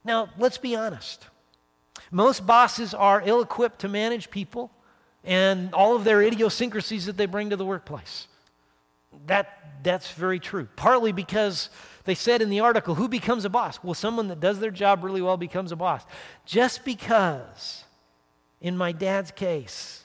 Now, 0.04 0.28
let's 0.38 0.58
be 0.58 0.76
honest. 0.76 1.26
Most 2.10 2.46
bosses 2.46 2.94
are 2.94 3.22
ill 3.24 3.42
equipped 3.42 3.80
to 3.80 3.88
manage 3.88 4.30
people 4.30 4.70
and 5.22 5.72
all 5.72 5.96
of 5.96 6.04
their 6.04 6.22
idiosyncrasies 6.22 7.06
that 7.06 7.16
they 7.16 7.26
bring 7.26 7.50
to 7.50 7.56
the 7.56 7.64
workplace. 7.64 8.28
That, 9.26 9.82
that's 9.82 10.12
very 10.12 10.38
true. 10.38 10.68
Partly 10.76 11.12
because 11.12 11.70
they 12.04 12.14
said 12.14 12.42
in 12.42 12.50
the 12.50 12.60
article, 12.60 12.94
who 12.94 13.08
becomes 13.08 13.44
a 13.44 13.50
boss? 13.50 13.82
Well, 13.82 13.94
someone 13.94 14.28
that 14.28 14.40
does 14.40 14.60
their 14.60 14.70
job 14.70 15.02
really 15.02 15.22
well 15.22 15.36
becomes 15.36 15.72
a 15.72 15.76
boss. 15.76 16.04
Just 16.44 16.84
because, 16.84 17.84
in 18.60 18.76
my 18.76 18.92
dad's 18.92 19.30
case, 19.30 20.04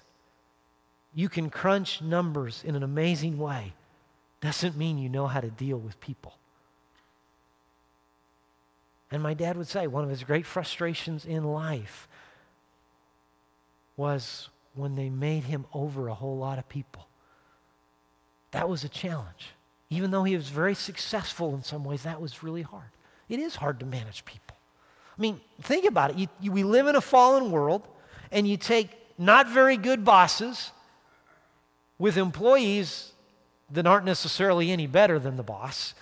you 1.14 1.28
can 1.28 1.50
crunch 1.50 2.02
numbers 2.02 2.64
in 2.66 2.76
an 2.76 2.84
amazing 2.84 3.38
way 3.38 3.74
doesn't 4.42 4.78
mean 4.78 4.98
you 4.98 5.10
know 5.10 5.28
how 5.28 5.42
to 5.42 5.50
deal 5.50 5.78
with 5.78 6.00
people. 6.00 6.34
And 9.12 9.24
my 9.24 9.34
dad 9.34 9.58
would 9.58 9.68
say 9.68 9.88
one 9.88 10.04
of 10.04 10.10
his 10.10 10.24
great 10.24 10.46
frustrations 10.46 11.26
in 11.26 11.44
life 11.44 12.08
was 13.98 14.50
when 14.76 14.96
they 14.96 15.10
made 15.10 15.44
him 15.44 15.66
over 15.74 16.08
a 16.08 16.14
whole 16.14 16.38
lot 16.38 16.60
of 16.60 16.70
people. 16.70 17.08
That 18.52 18.70
was 18.70 18.84
a 18.84 18.90
challenge. 18.90 19.52
Even 19.90 20.12
though 20.12 20.24
he 20.24 20.36
was 20.36 20.50
very 20.50 20.76
successful 20.76 21.56
in 21.56 21.64
some 21.64 21.84
ways, 21.84 22.04
that 22.04 22.22
was 22.22 22.44
really 22.44 22.62
hard. 22.62 22.90
It 23.28 23.40
is 23.40 23.56
hard 23.56 23.80
to 23.80 23.86
manage 23.86 24.24
people. 24.26 24.56
I 25.18 25.22
mean, 25.22 25.42
think 25.62 25.86
about 25.86 26.12
it. 26.12 26.18
You, 26.18 26.28
you, 26.40 26.52
we 26.52 26.64
live 26.64 26.88
in 26.88 26.96
a 26.96 27.02
fallen 27.02 27.52
world, 27.52 27.88
and 28.32 28.48
you 28.48 28.56
take 28.56 28.90
not 29.18 29.50
very 29.50 29.76
good 29.76 30.06
bosses 30.06 30.72
with 31.98 32.16
employees 32.16 33.12
that 33.72 33.86
aren't 33.86 34.06
necessarily 34.06 34.72
any 34.72 34.88
better 34.88 35.20
than 35.20 35.38
the 35.38 35.44
boss. 35.44 35.94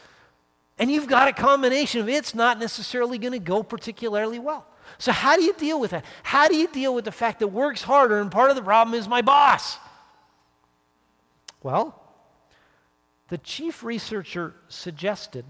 And 0.80 0.92
you've 0.92 1.08
got 1.08 1.28
a 1.28 1.34
combination 1.34 2.02
of 2.02 2.10
it's 2.10 2.36
not 2.36 2.60
necessarily 2.60 3.18
going 3.18 3.34
to 3.34 3.40
go 3.40 3.64
particularly 3.64 4.40
well. 4.40 4.66
So, 5.00 5.12
how 5.12 5.36
do 5.36 5.44
you 5.44 5.54
deal 5.54 5.80
with 5.80 5.92
that? 5.92 6.06
How 6.24 6.48
do 6.48 6.56
you 6.56 6.68
deal 6.68 6.94
with 6.94 7.06
the 7.06 7.12
fact 7.12 7.40
that 7.40 7.48
work's 7.48 7.84
harder 7.84 8.20
and 8.20 8.32
part 8.32 8.50
of 8.50 8.56
the 8.56 8.62
problem 8.62 8.98
is 8.98 9.08
my 9.08 9.22
boss? 9.22 9.78
Well, 11.62 12.02
the 13.28 13.38
chief 13.38 13.84
researcher 13.84 14.54
suggested 14.70 15.46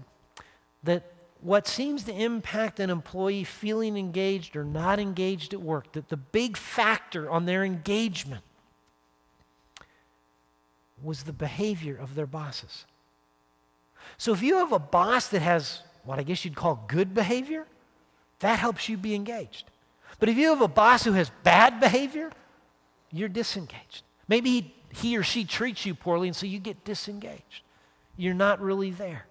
that 0.82 1.12
what 1.40 1.68
seems 1.68 2.04
to 2.04 2.12
impact 2.12 2.80
an 2.80 2.90
employee 2.90 3.44
feeling 3.44 3.96
engaged 3.96 4.56
or 4.56 4.64
not 4.64 4.98
engaged 4.98 5.54
at 5.54 5.62
work, 5.62 5.92
that 5.92 6.08
the 6.08 6.16
big 6.16 6.56
factor 6.56 7.30
on 7.30 7.46
their 7.46 7.64
engagement 7.64 8.42
was 11.02 11.22
the 11.22 11.32
behavior 11.32 11.96
of 11.96 12.14
their 12.14 12.26
bosses. 12.26 12.84
So 14.16 14.32
if 14.32 14.42
you 14.42 14.58
have 14.58 14.72
a 14.72 14.78
boss 14.78 15.28
that 15.28 15.42
has 15.42 15.82
what 16.04 16.18
I 16.18 16.22
guess 16.22 16.44
you'd 16.44 16.56
call 16.56 16.84
good 16.88 17.14
behavior, 17.14 17.66
that 18.40 18.58
helps 18.58 18.88
you 18.88 18.96
be 18.96 19.14
engaged. 19.14 19.66
But 20.18 20.28
if 20.28 20.36
you 20.36 20.48
have 20.48 20.62
a 20.62 20.68
boss 20.68 21.04
who 21.04 21.12
has 21.12 21.30
bad 21.42 21.80
behavior, 21.80 22.30
you're 23.12 23.28
disengaged. 23.28 24.02
Maybe 24.26 24.74
he, 24.90 25.16
or 25.16 25.22
she 25.22 25.44
treats 25.44 25.84
you 25.84 25.94
poorly, 25.94 26.28
and 26.28 26.36
so 26.36 26.46
you 26.46 26.58
get 26.58 26.84
disengaged. 26.84 27.62
You're 28.16 28.34
not 28.34 28.60
really 28.60 28.90
there. 28.90 29.26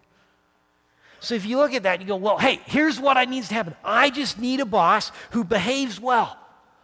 So 1.19 1.35
if 1.35 1.45
you 1.45 1.57
look 1.57 1.73
at 1.73 1.83
that, 1.83 1.99
you 1.99 2.07
go, 2.07 2.15
well, 2.15 2.37
hey, 2.37 2.61
here's 2.65 2.99
what 2.99 3.17
I 3.17 3.25
needs 3.25 3.47
to 3.49 3.55
happen. 3.55 3.75
I 3.83 4.09
just 4.09 4.39
need 4.39 4.59
a 4.59 4.65
boss 4.65 5.11
who 5.31 5.43
behaves 5.43 5.99
well. 5.99 6.37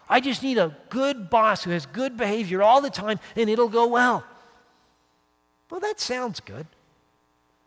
I 0.09 0.19
just 0.19 0.43
need 0.43 0.57
a 0.57 0.75
good 0.89 1.29
boss 1.29 1.63
who 1.63 1.71
has 1.71 1.85
good 1.85 2.17
behavior 2.17 2.61
all 2.61 2.81
the 2.81 2.89
time, 2.89 3.19
and 3.35 3.49
it'll 3.49 3.69
go 3.69 3.87
well. 3.87 4.25
Well, 5.73 5.79
that 5.79 5.99
sounds 5.99 6.39
good. 6.39 6.67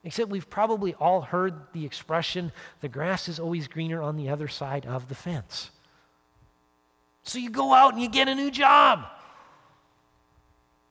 Except 0.05 0.31
we've 0.31 0.49
probably 0.49 0.95
all 0.95 1.23
heard 1.23 1.55
the 1.73 1.85
expression 1.85 2.53
the 2.81 2.89
grass 2.89 3.29
is 3.29 3.41
always 3.41 3.67
greener 3.67 4.01
on 4.01 4.17
the 4.17 4.29
other 4.29 4.47
side 4.47 4.87
of 4.87 5.09
the 5.09 5.17
fence. 5.17 5.73
So 7.25 7.41
you 7.41 7.51
go 7.51 7.75
out 7.75 7.95
and 7.95 8.01
you 8.01 8.09
get 8.09 8.29
a 8.29 8.35
new 8.37 8.53
job, 8.53 9.07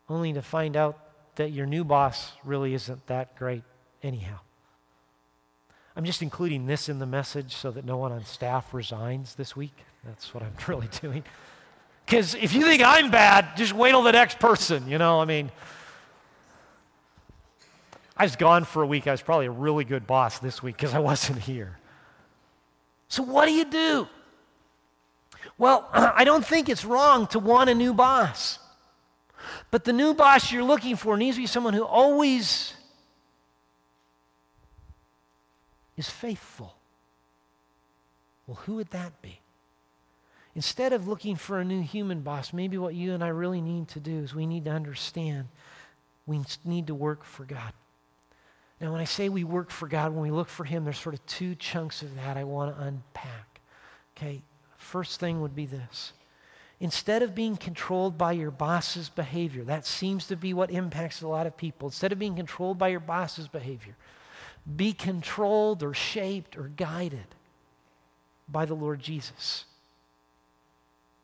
only 0.09 0.33
to 0.33 0.41
find 0.41 0.75
out 0.75 0.99
that 1.35 1.53
your 1.53 1.65
new 1.65 1.85
boss 1.85 2.33
really 2.43 2.73
isn't 2.73 3.07
that 3.07 3.37
great, 3.37 3.63
anyhow. 4.03 4.39
I'm 5.95 6.03
just 6.03 6.21
including 6.21 6.65
this 6.65 6.89
in 6.89 6.99
the 6.99 7.05
message 7.05 7.55
so 7.55 7.71
that 7.71 7.85
no 7.85 7.95
one 7.95 8.11
on 8.11 8.25
staff 8.25 8.73
resigns 8.73 9.35
this 9.35 9.55
week. 9.55 9.85
That's 10.03 10.33
what 10.33 10.43
I'm 10.43 10.55
really 10.67 10.89
doing. 10.99 11.23
Because 12.05 12.35
if 12.35 12.51
you 12.53 12.63
think 12.63 12.83
I'm 12.83 13.09
bad, 13.09 13.55
just 13.55 13.71
wait 13.71 13.91
till 13.91 14.03
the 14.03 14.11
next 14.11 14.37
person, 14.37 14.89
you 14.89 14.97
know, 14.97 15.21
I 15.21 15.25
mean. 15.25 15.49
I 18.17 18.23
was 18.23 18.35
gone 18.35 18.63
for 18.63 18.81
a 18.81 18.87
week. 18.87 19.07
I 19.07 19.11
was 19.11 19.21
probably 19.21 19.47
a 19.47 19.51
really 19.51 19.83
good 19.83 20.07
boss 20.07 20.39
this 20.39 20.63
week 20.63 20.77
because 20.77 20.93
I 20.93 20.99
wasn't 20.99 21.39
here. 21.39 21.77
So, 23.07 23.23
what 23.23 23.45
do 23.45 23.51
you 23.51 23.65
do? 23.65 24.07
Well, 25.57 25.89
I 25.93 26.23
don't 26.23 26.45
think 26.45 26.69
it's 26.69 26.85
wrong 26.85 27.27
to 27.27 27.39
want 27.39 27.69
a 27.69 27.75
new 27.75 27.93
boss. 27.93 28.59
But 29.69 29.83
the 29.83 29.93
new 29.93 30.13
boss 30.13 30.51
you're 30.51 30.63
looking 30.63 30.95
for 30.95 31.17
needs 31.17 31.35
to 31.35 31.43
be 31.43 31.47
someone 31.47 31.73
who 31.73 31.83
always 31.83 32.73
is 35.97 36.09
faithful. 36.09 36.75
Well, 38.47 38.59
who 38.65 38.75
would 38.75 38.91
that 38.91 39.21
be? 39.21 39.39
Instead 40.55 40.93
of 40.93 41.07
looking 41.07 41.35
for 41.35 41.59
a 41.59 41.65
new 41.65 41.81
human 41.81 42.21
boss, 42.21 42.53
maybe 42.53 42.77
what 42.77 42.95
you 42.95 43.13
and 43.13 43.23
I 43.23 43.27
really 43.27 43.61
need 43.61 43.89
to 43.89 43.99
do 43.99 44.19
is 44.19 44.33
we 44.33 44.45
need 44.45 44.65
to 44.65 44.71
understand 44.71 45.47
we 46.25 46.41
need 46.63 46.87
to 46.87 46.95
work 46.95 47.23
for 47.23 47.43
God. 47.43 47.73
Now, 48.85 48.91
when 48.91 49.01
I 49.01 49.05
say 49.05 49.29
we 49.29 49.43
work 49.43 49.71
for 49.71 49.87
God, 49.87 50.11
when 50.11 50.21
we 50.21 50.29
look 50.29 50.47
for 50.47 50.63
Him, 50.63 50.83
there's 50.83 50.99
sort 50.99 51.15
of 51.15 51.25
two 51.25 51.55
chunks 51.55 52.03
of 52.03 52.15
that 52.17 52.37
I 52.37 52.43
want 52.43 52.75
to 52.75 52.83
unpack. 52.83 53.59
Okay, 54.15 54.43
first 54.77 55.19
thing 55.19 55.41
would 55.41 55.55
be 55.55 55.65
this. 55.65 56.13
Instead 56.79 57.23
of 57.23 57.33
being 57.33 57.57
controlled 57.57 58.15
by 58.15 58.33
your 58.33 58.51
boss's 58.51 59.09
behavior, 59.09 59.63
that 59.63 59.87
seems 59.87 60.27
to 60.27 60.35
be 60.35 60.53
what 60.53 60.69
impacts 60.69 61.23
a 61.23 61.27
lot 61.27 61.47
of 61.47 61.57
people. 61.57 61.87
Instead 61.87 62.11
of 62.11 62.19
being 62.19 62.35
controlled 62.35 62.77
by 62.77 62.89
your 62.89 62.99
boss's 62.99 63.47
behavior, 63.47 63.95
be 64.75 64.93
controlled 64.93 65.81
or 65.81 65.95
shaped 65.95 66.55
or 66.55 66.67
guided 66.77 67.25
by 68.47 68.65
the 68.65 68.75
Lord 68.75 68.99
Jesus. 68.99 69.65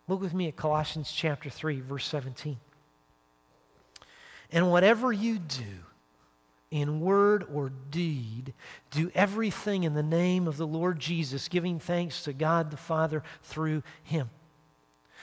Look 0.08 0.20
with 0.20 0.34
me 0.34 0.48
at 0.48 0.56
Colossians 0.56 1.12
chapter 1.12 1.52
3, 1.52 1.82
verse 1.82 2.08
17. 2.08 2.58
And 4.52 4.72
whatever 4.72 5.14
you 5.14 5.38
do, 5.38 5.91
in 6.72 7.02
word 7.02 7.46
or 7.54 7.70
deed, 7.92 8.54
do 8.90 9.12
everything 9.14 9.84
in 9.84 9.94
the 9.94 10.02
name 10.02 10.48
of 10.48 10.56
the 10.56 10.66
Lord 10.66 11.00
Jesus, 11.00 11.50
giving 11.50 11.78
thanks 11.78 12.24
to 12.24 12.34
God 12.34 12.72
the 12.72 12.78
Father 12.78 13.24
through 13.44 13.84
him. 14.04 14.30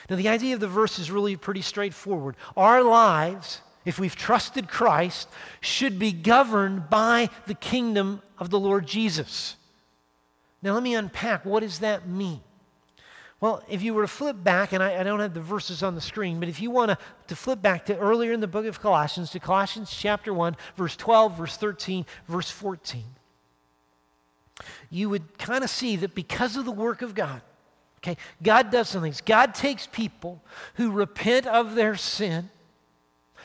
Now, 0.08 0.16
the 0.16 0.28
idea 0.28 0.54
of 0.54 0.61
the 0.61 0.68
verse 0.68 0.98
is 0.98 1.11
really 1.11 1.37
pretty 1.37 1.62
straightforward. 1.62 2.37
Our 2.56 2.82
lives, 2.82 3.62
if 3.84 3.98
we've 3.98 4.14
trusted 4.14 4.68
Christ, 4.68 5.28
should 5.61 5.98
be 5.98 6.12
governed 6.12 6.90
by 6.90 7.30
the 7.46 7.54
kingdom 7.54 8.22
of 8.38 8.50
the 8.50 8.61
Lord 8.61 8.87
Jesus. 8.87 9.56
Now, 10.62 10.74
let 10.74 10.82
me 10.82 10.94
unpack 10.94 11.44
what 11.44 11.61
does 11.61 11.80
that 11.80 12.08
mean? 12.08 12.40
Well, 13.40 13.62
if 13.68 13.83
you 13.83 13.94
were 13.94 14.03
to 14.03 14.09
flip 14.09 14.42
back, 14.42 14.72
and 14.72 14.83
I, 14.83 15.01
I 15.01 15.03
don't 15.05 15.20
have 15.20 15.35
the 15.35 15.40
verses 15.40 15.83
on 15.83 15.94
the 15.94 16.01
screen, 16.01 16.40
but 16.40 16.48
if 16.48 16.61
you 16.61 16.70
want 16.70 16.90
to, 16.90 16.98
to 17.29 17.37
flip 17.37 17.62
back 17.62 17.87
to 17.87 17.96
earlier 17.96 18.33
in 18.33 18.40
the 18.40 18.48
book 18.48 18.66
of 18.66 18.81
Colossians, 18.81 19.31
to 19.31 19.40
Colossians 19.40 19.94
chapter 19.96 20.35
1, 20.35 20.57
verse 20.77 20.96
12, 20.96 21.38
verse 21.38 21.57
13, 21.57 22.05
verse 22.27 22.51
14, 22.51 23.05
you 24.90 25.09
would 25.09 25.38
kind 25.38 25.62
of 25.62 25.70
see 25.70 25.94
that 25.96 26.16
because 26.16 26.57
of 26.57 26.64
the 26.64 26.72
work 26.72 27.01
of 27.01 27.14
God, 27.14 27.40
okay, 27.98 28.16
God 28.42 28.72
does 28.72 28.88
some 28.88 29.03
things. 29.03 29.20
God 29.20 29.55
takes 29.55 29.87
people 29.87 30.42
who 30.74 30.90
repent 30.90 31.46
of 31.46 31.77
their 31.77 31.94
sin 31.94 32.51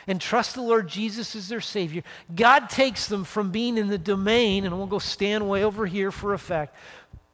and 0.08 0.20
trust 0.20 0.56
the 0.56 0.62
Lord 0.62 0.88
Jesus 0.88 1.36
as 1.36 1.50
their 1.50 1.62
Savior. 1.62 2.02
God 2.34 2.68
takes 2.68 3.08
them 3.08 3.24
from 3.24 3.52
being 3.52 3.78
in 3.78 3.90
the 3.90 4.00
domain, 4.00 4.66
and 4.66 4.76
we'll 4.76 4.88
go 4.88 5.00
stand 5.00 5.48
way 5.48 5.64
over 5.64 5.86
here 5.86 6.12
for 6.12 6.34
effect, 6.34 6.76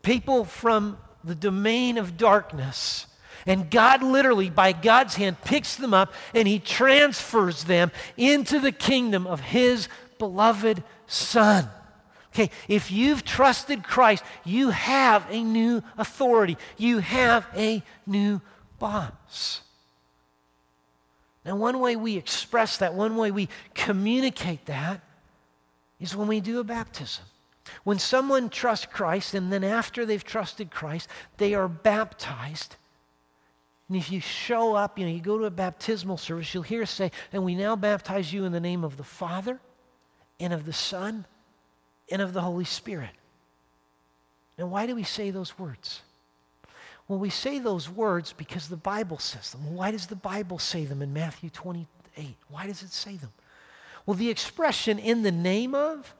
people 0.04 0.44
from 0.44 0.98
the 1.24 1.36
domain 1.36 1.98
of 1.98 2.18
darkness. 2.18 3.06
And 3.46 3.72
God 3.72 4.04
literally, 4.04 4.50
by 4.50 4.74
God's 4.74 5.16
hand, 5.16 5.42
picks 5.42 5.76
them 5.76 5.94
up 5.94 6.14
and 6.34 6.48
He 6.48 6.60
transfers 6.60 7.64
them 7.64 7.92
into 8.18 8.60
the 8.60 8.72
kingdom 8.72 9.26
of 9.26 9.40
His 9.40 9.88
beloved 10.18 10.84
Son. 11.08 11.70
Okay, 12.34 12.52
if 12.68 12.92
you've 12.92 13.26
trusted 13.26 13.84
Christ, 13.84 14.24
you 14.46 14.70
have 14.70 15.26
a 15.30 15.44
new 15.44 15.82
authority, 15.98 16.58
you 16.78 17.00
have 17.00 17.48
a 17.56 17.82
new 18.06 18.40
boss. 18.78 19.62
Now, 21.44 21.56
one 21.56 21.80
way 21.80 21.96
we 21.96 22.18
express 22.18 22.78
that, 22.78 22.94
one 22.94 23.16
way 23.16 23.32
we 23.32 23.50
communicate 23.74 24.68
that, 24.68 25.02
is 26.00 26.16
when 26.16 26.28
we 26.28 26.40
do 26.40 26.60
a 26.60 26.64
baptism. 26.64 27.26
When 27.84 28.00
someone 28.00 28.50
trusts 28.50 28.86
Christ, 28.86 29.34
and 29.34 29.52
then 29.52 29.64
after 29.64 30.06
they've 30.06 30.24
trusted 30.24 30.72
Christ, 30.72 31.10
they 31.38 31.54
are 31.54 31.68
baptized. 31.68 32.76
And 33.88 33.98
if 33.98 34.12
you 34.12 34.22
show 34.22 34.76
up, 34.76 35.00
you 35.00 35.06
know, 35.06 35.12
you 35.12 35.20
go 35.20 35.38
to 35.38 35.46
a 35.46 35.52
baptismal 35.52 36.18
service, 36.18 36.54
you'll 36.54 36.64
hear 36.64 36.86
say, 36.86 37.12
and 37.34 37.44
we 37.44 37.56
now 37.56 37.76
baptize 37.76 38.32
you 38.32 38.46
in 38.46 38.52
the 38.52 38.60
name 38.60 38.84
of 38.84 38.98
the 38.98 39.04
Father, 39.04 39.60
and 40.40 40.54
of 40.54 40.66
the 40.66 40.74
Son, 40.74 41.26
and 42.12 42.22
of 42.22 42.34
the 42.34 42.42
Holy 42.42 42.66
Spirit. 42.66 43.10
Now, 44.58 44.68
why 44.68 44.86
do 44.86 44.96
we 44.96 45.04
say 45.04 45.32
those 45.32 45.58
words? 45.58 46.02
Well, 47.08 47.18
we 47.18 47.32
say 47.32 47.58
those 47.58 47.90
words 47.90 48.34
because 48.34 48.68
the 48.68 48.78
Bible 48.78 49.18
says 49.18 49.52
them. 49.52 49.74
Why 49.74 49.90
does 49.90 50.06
the 50.06 50.16
Bible 50.16 50.60
say 50.60 50.86
them 50.86 51.02
in 51.02 51.12
Matthew 51.12 51.50
28? 51.50 52.36
Why 52.50 52.68
does 52.68 52.84
it 52.84 52.92
say 52.92 53.16
them? 53.16 53.32
Well, 54.06 54.16
the 54.16 54.30
expression 54.30 55.00
in 55.00 55.24
the 55.24 55.32
name 55.32 55.74
of 55.74 56.14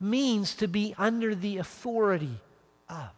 means 0.00 0.54
to 0.56 0.68
be 0.68 0.94
under 0.98 1.34
the 1.34 1.58
authority 1.58 2.40
of. 2.88 3.10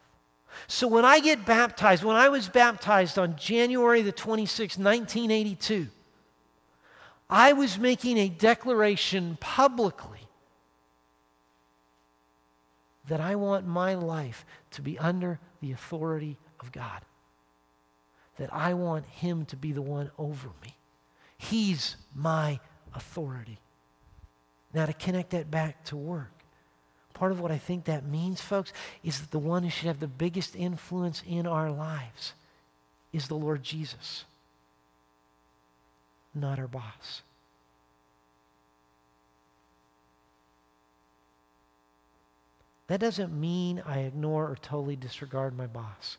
So 0.68 0.88
when 0.88 1.04
I 1.04 1.20
get 1.20 1.44
baptized, 1.44 2.02
when 2.02 2.16
I 2.16 2.28
was 2.28 2.48
baptized 2.48 3.18
on 3.18 3.36
January 3.36 4.02
the 4.02 4.12
26th, 4.12 4.78
1982, 4.78 5.88
I 7.28 7.52
was 7.52 7.78
making 7.78 8.18
a 8.18 8.28
declaration 8.28 9.36
publicly 9.40 10.20
that 13.08 13.20
I 13.20 13.36
want 13.36 13.66
my 13.66 13.94
life 13.94 14.44
to 14.72 14.82
be 14.82 14.98
under 14.98 15.38
the 15.60 15.72
authority 15.72 16.38
of 16.60 16.72
God. 16.72 17.02
That 18.38 18.52
I 18.52 18.74
want 18.74 19.06
Him 19.06 19.44
to 19.46 19.56
be 19.56 19.72
the 19.72 19.82
one 19.82 20.10
over 20.18 20.48
me. 20.62 20.76
He's 21.38 21.96
my 22.14 22.60
authority. 22.94 23.58
Now, 24.74 24.86
to 24.86 24.92
connect 24.92 25.30
that 25.30 25.50
back 25.50 25.84
to 25.86 25.96
work, 25.96 26.35
Part 27.16 27.32
of 27.32 27.40
what 27.40 27.50
I 27.50 27.56
think 27.56 27.86
that 27.86 28.04
means, 28.04 28.42
folks, 28.42 28.74
is 29.02 29.22
that 29.22 29.30
the 29.30 29.38
one 29.38 29.62
who 29.62 29.70
should 29.70 29.86
have 29.86 30.00
the 30.00 30.06
biggest 30.06 30.54
influence 30.54 31.22
in 31.26 31.46
our 31.46 31.70
lives 31.70 32.34
is 33.10 33.26
the 33.26 33.34
Lord 33.34 33.62
Jesus, 33.62 34.26
not 36.34 36.58
our 36.58 36.66
boss. 36.66 37.22
That 42.88 43.00
doesn't 43.00 43.32
mean 43.32 43.82
I 43.86 44.00
ignore 44.00 44.50
or 44.50 44.56
totally 44.60 44.96
disregard 44.96 45.56
my 45.56 45.66
boss. 45.66 46.18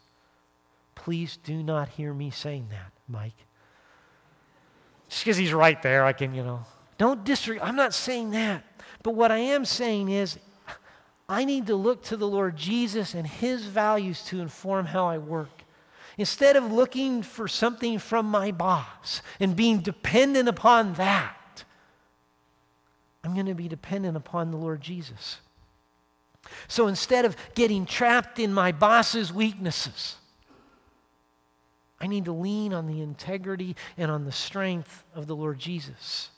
Please 0.96 1.38
do 1.38 1.62
not 1.62 1.90
hear 1.90 2.12
me 2.12 2.32
saying 2.32 2.70
that, 2.72 2.92
Mike. 3.08 3.38
Just 5.10 5.24
because 5.24 5.38
he's 5.38 5.54
right 5.54 5.80
there, 5.84 6.06
I 6.06 6.14
can, 6.14 6.34
you 6.34 6.44
know. 6.44 6.62
Don't 6.98 7.24
disregard. 7.24 7.70
I'm 7.70 7.76
not 7.76 7.94
saying 7.94 8.32
that. 8.32 8.64
But 9.04 9.14
what 9.14 9.32
I 9.32 9.38
am 9.38 9.64
saying 9.64 10.10
is 10.10 10.40
I 11.30 11.44
need 11.44 11.68
to 11.68 11.76
look 11.76 12.04
to 12.04 12.18
the 12.18 12.28
Lord 12.28 12.56
Jesus 12.56 13.14
and 13.14 13.28
his 13.28 13.66
values 13.66 14.24
to 14.26 14.40
inform 14.40 14.86
how 14.86 15.08
I 15.08 15.18
work. 15.18 15.64
Instead 16.18 16.56
of 16.56 16.72
looking 16.72 17.22
for 17.22 17.48
something 17.48 18.00
from 18.00 18.26
my 18.26 18.52
boss 18.52 19.22
and 19.40 19.56
being 19.56 19.80
dependent 19.80 20.48
upon 20.48 20.94
that, 20.94 21.66
I'm 23.24 23.34
going 23.34 23.46
to 23.48 23.54
be 23.54 23.68
dependent 23.68 24.16
upon 24.16 24.52
the 24.52 24.58
Lord 24.58 24.82
Jesus. 24.82 25.40
So 26.68 26.88
instead 26.88 27.26
of 27.26 27.36
getting 27.56 27.86
trapped 27.86 28.40
in 28.40 28.54
my 28.54 28.72
boss's 28.72 29.34
weaknesses, 29.34 30.16
I 32.00 32.08
need 32.08 32.26
to 32.26 32.32
lean 32.32 32.74
on 32.74 32.88
the 32.88 33.02
integrity 33.02 33.76
and 33.98 34.10
on 34.10 34.26
the 34.26 34.32
strength 34.32 35.04
of 35.14 35.28
the 35.28 35.36
Lord 35.36 35.60
Jesus. 35.60 36.30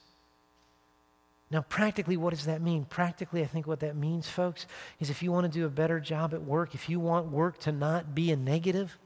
Now, 1.51 1.61
practically, 1.61 2.15
what 2.15 2.29
does 2.29 2.45
that 2.45 2.61
mean? 2.61 2.85
Practically, 2.85 3.41
I 3.41 3.47
think 3.47 3.65
what 3.65 3.79
that 3.79 3.95
means, 3.95 4.27
folks, 4.27 4.67
is 4.99 5.09
if 5.09 5.23
you 5.23 5.31
want 5.31 5.51
to 5.51 5.59
do 5.59 5.65
a 5.65 5.69
better 5.69 5.99
job 5.99 6.33
at 6.33 6.43
work, 6.43 6.75
if 6.75 6.89
you 6.89 6.99
want 6.99 7.31
work 7.31 7.57
to 7.61 7.71
not 7.71 8.13
be 8.13 8.31
a 8.31 8.35
negative, 8.35 8.97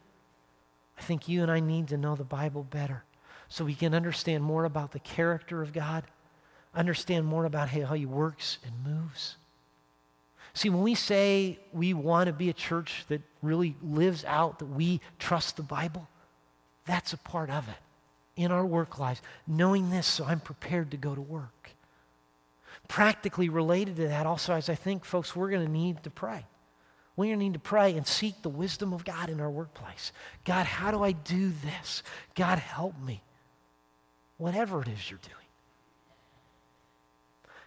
I 0.97 1.01
think 1.01 1.29
you 1.29 1.41
and 1.41 1.49
I 1.49 1.62
need 1.62 1.88
to 1.89 1.97
know 1.97 2.15
the 2.15 2.25
Bible 2.25 2.63
better 2.63 3.03
so 3.47 3.63
we 3.63 3.75
can 3.75 3.93
understand 3.93 4.43
more 4.43 4.65
about 4.65 4.91
the 4.91 4.99
character 4.99 5.62
of 5.62 5.71
God, 5.71 6.03
understand 6.75 7.25
more 7.25 7.45
about 7.45 7.69
how 7.69 7.93
He 7.93 8.06
works 8.06 8.58
and 8.65 8.93
moves. 8.93 9.38
See, 10.53 10.69
when 10.69 10.84
we 10.84 10.95
say 10.95 11.60
we 11.71 11.93
want 11.93 12.27
to 12.27 12.34
be 12.34 12.49
a 12.49 12.53
church 12.53 13.06
that 13.08 13.21
really 13.41 13.75
lives 13.82 14.25
out 14.25 14.60
that 14.60 14.65
we 14.65 14.99
trust 15.17 15.56
the 15.56 15.63
Bible, 15.63 16.10
that's 16.86 17.13
a 17.13 17.17
part 17.17 17.49
of 17.49 17.69
it 17.69 17.75
in 18.36 18.51
our 18.51 18.65
work 18.65 18.99
lives. 18.99 19.21
Knowing 19.47 19.89
this, 19.89 20.06
so 20.06 20.25
I'm 20.25 20.41
prepared 20.41 20.91
to 20.91 20.97
go 20.97 21.15
to 21.15 21.21
work 21.21 21.72
practically 22.88 23.50
related 23.50 23.96
to 23.98 24.08
that 24.08 24.26
also 24.26 24.54
as 24.54 24.69
I 24.69 24.76
think, 24.76 25.06
folks, 25.06 25.36
we're 25.36 25.50
going 25.50 25.65
to 25.65 25.72
need 25.72 26.04
to 26.04 26.10
pray. 26.10 26.46
We're 27.15 27.26
going 27.26 27.39
to 27.39 27.46
need 27.46 27.54
to 27.54 27.60
pray 27.60 27.96
and 27.96 28.08
seek 28.08 28.41
the 28.41 28.50
wisdom 28.50 28.93
of 28.93 29.06
God 29.06 29.30
in 29.30 29.39
our 29.39 29.50
workplace. 29.50 30.12
God, 30.46 30.65
how 30.65 30.91
do 30.91 31.04
I 31.04 31.12
do 31.12 31.52
this? 31.63 32.02
God, 32.36 32.60
help 32.60 33.00
me. 33.00 33.22
Whatever 34.38 34.82
it 34.82 34.88
is 34.88 35.10
you're 35.10 35.19
doing. 35.22 35.36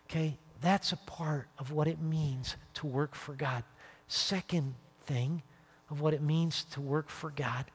Okay, 0.09 0.39
that's 0.61 0.93
a 0.93 0.97
part 0.97 1.49
of 1.59 1.73
what 1.73 1.89
it 1.89 2.01
means 2.01 2.57
to 2.75 2.87
work 2.87 3.15
for 3.15 3.35
God. 3.35 3.65
Second 4.09 4.75
thing 5.05 5.43
of 5.91 6.01
what 6.01 6.15
it 6.15 6.23
means 6.23 6.65
to 6.73 6.81
work 6.81 7.09
for 7.09 7.31
God 7.31 7.67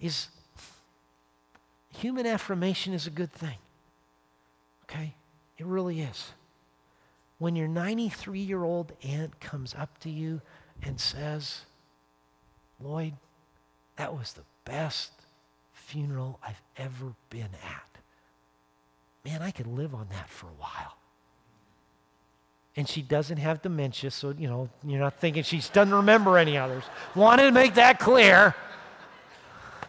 is 0.00 0.28
human 1.96 2.26
affirmation 2.26 2.92
is 2.92 3.06
a 3.06 3.10
good 3.10 3.32
thing. 3.32 3.56
Okay? 4.84 5.14
It 5.58 5.66
really 5.66 6.00
is 6.00 6.32
when 7.38 7.56
your 7.56 7.68
93 7.68 8.40
year 8.40 8.64
old 8.64 8.92
aunt 9.02 9.40
comes 9.40 9.74
up 9.74 9.98
to 10.00 10.10
you 10.10 10.40
and 10.82 11.00
says, 11.00 11.62
Lloyd, 12.80 13.14
that 13.96 14.14
was 14.14 14.32
the 14.32 14.44
best 14.64 15.12
funeral 15.72 16.38
I've 16.42 16.60
ever 16.76 17.14
been 17.30 17.50
at. 17.64 17.98
Man, 19.24 19.42
I 19.42 19.50
could 19.50 19.66
live 19.66 19.94
on 19.94 20.08
that 20.10 20.28
for 20.28 20.46
a 20.46 20.60
while. 20.60 20.96
And 22.76 22.86
she 22.86 23.00
doesn't 23.00 23.38
have 23.38 23.62
dementia, 23.62 24.10
so, 24.10 24.34
you 24.36 24.48
know, 24.48 24.68
you're 24.84 25.00
not 25.00 25.18
thinking 25.18 25.42
she 25.42 25.62
doesn't 25.72 25.94
remember 25.94 26.36
any 26.36 26.58
others. 26.58 26.84
Wanted 27.14 27.44
to 27.44 27.52
make 27.52 27.74
that 27.74 27.98
clear. 27.98 28.54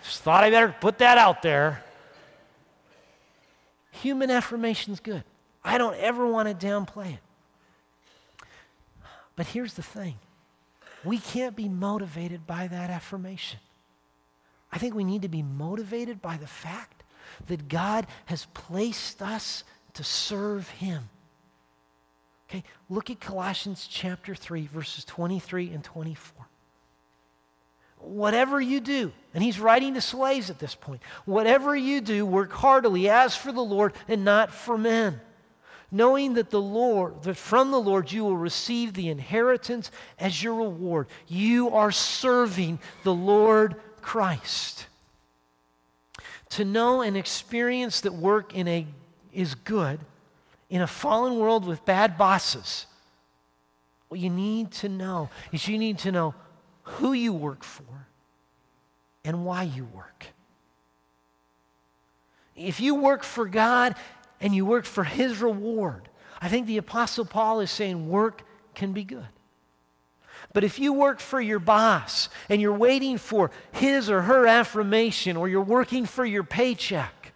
Just 0.03 0.21
thought 0.21 0.45
I 0.45 0.49
better 0.49 0.73
put 0.79 0.99
that 0.99 1.17
out 1.17 1.41
there. 1.41 1.83
Human 3.91 4.31
affirmation 4.31 4.93
is 4.93 5.01
good. 5.01 5.23
I 5.63 5.77
don't 5.77 5.95
ever 5.97 6.25
want 6.25 6.47
to 6.47 6.65
downplay 6.65 7.15
it. 7.15 7.19
But 9.37 9.45
here's 9.45 9.75
the 9.75 9.83
thing 9.83 10.15
we 11.05 11.19
can't 11.19 11.55
be 11.55 11.69
motivated 11.69 12.45
by 12.45 12.67
that 12.67 12.89
affirmation. 12.89 13.61
I 14.69 14.79
think 14.79 14.93
we 14.93 15.05
need 15.05 15.21
to 15.21 15.29
be 15.29 15.43
motivated 15.43 16.21
by 16.21 16.35
the 16.35 16.47
fact 16.47 17.03
that 17.47 17.69
God 17.69 18.05
has 18.25 18.47
placed 18.53 19.21
us 19.21 19.63
to 19.93 20.03
serve 20.03 20.67
Him. 20.71 21.03
Okay, 22.49 22.63
look 22.89 23.09
at 23.09 23.21
Colossians 23.21 23.87
chapter 23.89 24.35
3, 24.35 24.67
verses 24.67 25.05
23 25.05 25.69
and 25.69 25.83
24. 25.83 26.45
Whatever 27.99 28.59
you 28.61 28.79
do, 28.79 29.11
and 29.33 29.43
he's 29.43 29.59
writing 29.59 29.95
to 29.95 30.01
slaves 30.01 30.49
at 30.49 30.59
this 30.59 30.75
point, 30.75 31.01
whatever 31.25 31.75
you 31.75 31.99
do, 31.99 32.25
work 32.25 32.51
heartily 32.51 33.09
as 33.09 33.35
for 33.35 33.51
the 33.51 33.63
Lord 33.63 33.93
and 34.07 34.23
not 34.23 34.51
for 34.51 34.77
men 34.77 35.19
knowing 35.91 36.33
that 36.33 36.49
the 36.49 36.61
Lord, 36.61 37.23
that 37.23 37.37
from 37.37 37.71
the 37.71 37.79
Lord 37.79 38.11
you 38.11 38.23
will 38.23 38.37
receive 38.37 38.93
the 38.93 39.09
inheritance 39.09 39.91
as 40.19 40.43
your 40.43 40.55
reward. 40.55 41.07
You 41.27 41.69
are 41.71 41.91
serving 41.91 42.79
the 43.03 43.13
Lord 43.13 43.75
Christ. 44.01 44.87
To 46.51 46.65
know 46.65 47.01
and 47.01 47.15
experience 47.15 48.01
that 48.01 48.13
work 48.13 48.55
in 48.55 48.67
a 48.67 48.87
is 49.33 49.53
good 49.53 49.99
in 50.69 50.81
a 50.81 50.87
fallen 50.87 51.37
world 51.37 51.65
with 51.65 51.85
bad 51.85 52.17
bosses, 52.17 52.85
what 54.09 54.19
you 54.19 54.29
need 54.29 54.71
to 54.71 54.89
know 54.89 55.29
is 55.51 55.67
you 55.67 55.77
need 55.77 55.97
to 55.99 56.11
know 56.11 56.33
who 56.83 57.13
you 57.13 57.33
work 57.33 57.63
for 57.63 58.07
and 59.23 59.45
why 59.45 59.63
you 59.63 59.85
work. 59.93 60.27
If 62.55 62.79
you 62.79 62.95
work 62.95 63.23
for 63.23 63.45
God 63.45 63.95
and 64.39 64.55
you 64.55 64.65
work 64.65 64.85
for 64.85 65.03
His 65.03 65.41
reward, 65.41 66.09
I 66.41 66.49
think 66.49 66.67
the 66.67 66.77
Apostle 66.77 67.25
Paul 67.25 67.59
is 67.61 67.71
saying 67.71 68.09
work 68.09 68.43
can 68.75 68.93
be 68.93 69.03
good. 69.03 69.27
But 70.53 70.63
if 70.63 70.79
you 70.79 70.93
work 70.93 71.19
for 71.19 71.41
your 71.41 71.59
boss 71.59 72.29
and 72.49 72.61
you're 72.61 72.73
waiting 72.73 73.17
for 73.17 73.51
his 73.71 74.09
or 74.09 74.21
her 74.21 74.47
affirmation 74.47 75.37
or 75.37 75.49
you're 75.49 75.61
working 75.61 76.05
for 76.05 76.25
your 76.25 76.43
paycheck, 76.43 77.33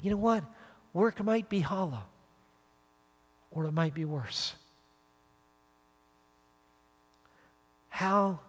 you 0.00 0.10
know 0.10 0.16
what? 0.16 0.44
Work 0.92 1.22
might 1.22 1.48
be 1.48 1.60
hollow 1.60 2.04
or 3.50 3.66
it 3.66 3.72
might 3.72 3.94
be 3.94 4.04
worse. 4.04 4.54
How 7.88 8.40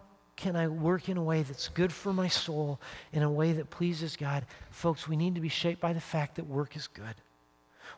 can 0.42 0.56
I 0.56 0.68
work 0.68 1.08
in 1.08 1.18
a 1.18 1.24
way 1.24 1.44
that's 1.44 1.68
good 1.68 1.94
for 1.94 2.12
my 2.12 2.28
soul, 2.28 2.82
in 3.14 3.22
a 3.22 3.30
way 3.30 3.54
that 3.54 3.70
pleases 3.70 4.18
God? 4.18 4.44
Folks, 4.72 5.08
we 5.08 5.16
need 5.16 5.36
to 5.36 5.42
be 5.42 5.50
shaped 5.50 5.80
by 5.80 5.94
the 5.94 6.02
fact 6.02 6.36
that 6.36 6.48
work 6.48 6.76
is 6.76 6.88
good. 6.88 7.14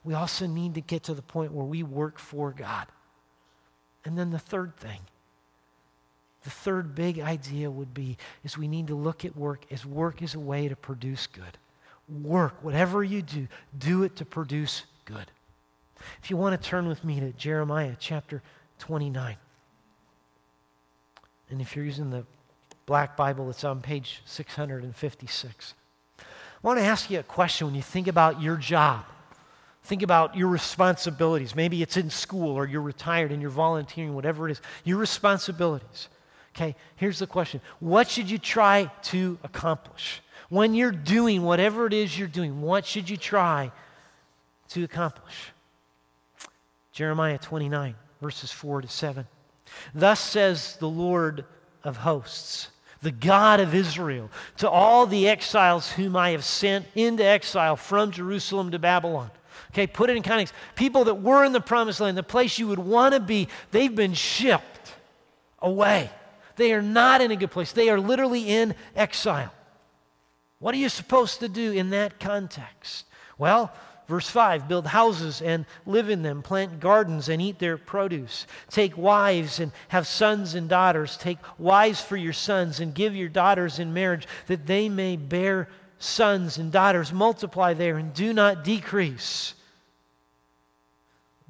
We 0.03 0.13
also 0.13 0.45
need 0.45 0.75
to 0.75 0.81
get 0.81 1.03
to 1.03 1.13
the 1.13 1.21
point 1.21 1.53
where 1.53 1.65
we 1.65 1.83
work 1.83 2.19
for 2.19 2.51
God. 2.51 2.87
And 4.03 4.17
then 4.17 4.31
the 4.31 4.39
third 4.39 4.75
thing, 4.75 4.99
the 6.43 6.49
third 6.49 6.93
big 6.93 7.21
idea 7.21 7.71
would 7.71 7.93
be 7.93 8.17
is 8.43 8.57
we 8.57 8.67
need 8.67 8.87
to 8.87 8.95
look 8.95 9.23
at 9.23 9.37
work 9.37 9.65
as 9.71 9.85
work 9.85 10.21
is 10.21 10.35
a 10.35 10.39
way 10.39 10.67
to 10.67 10.75
produce 10.75 11.27
good. 11.27 11.57
Work, 12.09 12.61
whatever 12.61 13.05
you 13.05 13.21
do, 13.21 13.47
do 13.77 14.03
it 14.03 14.17
to 14.17 14.25
produce 14.25 14.83
good. 15.05 15.31
If 16.21 16.29
you 16.29 16.35
want 16.35 16.61
to 16.61 16.69
turn 16.69 16.89
with 16.89 17.05
me 17.05 17.21
to 17.21 17.31
Jeremiah 17.31 17.95
chapter 17.97 18.43
29. 18.79 19.37
And 21.49 21.61
if 21.61 21.75
you're 21.75 21.85
using 21.85 22.09
the 22.09 22.25
black 22.85 23.15
Bible, 23.15 23.49
it's 23.49 23.63
on 23.63 23.81
page 23.81 24.21
656. 24.25 25.73
I 26.19 26.23
want 26.61 26.79
to 26.79 26.85
ask 26.85 27.09
you 27.09 27.19
a 27.19 27.23
question 27.23 27.67
when 27.67 27.75
you 27.75 27.81
think 27.81 28.07
about 28.07 28.41
your 28.41 28.55
job. 28.55 29.05
Think 29.83 30.01
about 30.01 30.37
your 30.37 30.47
responsibilities. 30.47 31.55
Maybe 31.55 31.81
it's 31.81 31.97
in 31.97 32.09
school 32.09 32.55
or 32.55 32.65
you're 32.65 32.81
retired 32.81 33.31
and 33.31 33.41
you're 33.41 33.51
volunteering, 33.51 34.15
whatever 34.15 34.47
it 34.47 34.53
is. 34.53 34.61
Your 34.85 34.97
responsibilities. 34.97 36.07
Okay, 36.55 36.75
here's 36.95 37.19
the 37.19 37.27
question 37.27 37.59
What 37.79 38.09
should 38.09 38.29
you 38.29 38.37
try 38.37 38.89
to 39.03 39.37
accomplish? 39.43 40.21
When 40.49 40.73
you're 40.73 40.91
doing 40.91 41.43
whatever 41.43 41.85
it 41.85 41.93
is 41.93 42.17
you're 42.17 42.27
doing, 42.27 42.61
what 42.61 42.85
should 42.85 43.09
you 43.09 43.17
try 43.17 43.71
to 44.69 44.83
accomplish? 44.83 45.51
Jeremiah 46.91 47.39
29, 47.39 47.95
verses 48.21 48.51
4 48.51 48.81
to 48.81 48.87
7. 48.87 49.25
Thus 49.95 50.19
says 50.19 50.77
the 50.77 50.87
Lord 50.87 51.43
of 51.83 51.97
hosts, 51.97 52.69
the 53.01 53.11
God 53.11 53.59
of 53.59 53.75
Israel, 53.75 54.29
to 54.57 54.69
all 54.69 55.05
the 55.05 55.27
exiles 55.27 55.91
whom 55.91 56.15
I 56.15 56.31
have 56.31 56.43
sent 56.43 56.85
into 56.95 57.23
exile 57.23 57.75
from 57.75 58.11
Jerusalem 58.11 58.71
to 58.71 58.79
Babylon. 58.79 59.29
Okay, 59.71 59.87
put 59.87 60.09
it 60.09 60.15
in 60.15 60.23
context. 60.23 60.53
People 60.75 61.05
that 61.05 61.15
were 61.15 61.43
in 61.43 61.51
the 61.51 61.61
promised 61.61 61.99
land, 61.99 62.17
the 62.17 62.23
place 62.23 62.59
you 62.59 62.67
would 62.67 62.79
want 62.79 63.13
to 63.13 63.19
be, 63.19 63.47
they've 63.71 63.93
been 63.93 64.13
shipped 64.13 64.93
away. 65.59 66.09
They 66.55 66.73
are 66.73 66.81
not 66.81 67.21
in 67.21 67.31
a 67.31 67.35
good 67.35 67.51
place. 67.51 67.71
They 67.71 67.89
are 67.89 67.99
literally 67.99 68.49
in 68.49 68.75
exile. 68.95 69.51
What 70.59 70.75
are 70.75 70.77
you 70.77 70.89
supposed 70.89 71.39
to 71.39 71.49
do 71.49 71.71
in 71.71 71.89
that 71.89 72.19
context? 72.19 73.05
Well, 73.37 73.71
Verse 74.07 74.29
5 74.29 74.67
build 74.67 74.87
houses 74.87 75.41
and 75.41 75.65
live 75.85 76.09
in 76.09 76.23
them, 76.23 76.41
plant 76.41 76.79
gardens 76.79 77.29
and 77.29 77.41
eat 77.41 77.59
their 77.59 77.77
produce. 77.77 78.45
Take 78.69 78.97
wives 78.97 79.59
and 79.59 79.71
have 79.87 80.07
sons 80.07 80.55
and 80.55 80.67
daughters. 80.67 81.17
Take 81.17 81.37
wives 81.57 82.01
for 82.01 82.17
your 82.17 82.33
sons 82.33 82.79
and 82.79 82.93
give 82.93 83.15
your 83.15 83.29
daughters 83.29 83.79
in 83.79 83.93
marriage 83.93 84.27
that 84.47 84.67
they 84.67 84.89
may 84.89 85.15
bear 85.15 85.69
sons 85.99 86.57
and 86.57 86.71
daughters. 86.71 87.13
Multiply 87.13 87.73
there 87.73 87.97
and 87.97 88.13
do 88.13 88.33
not 88.33 88.63
decrease. 88.63 89.53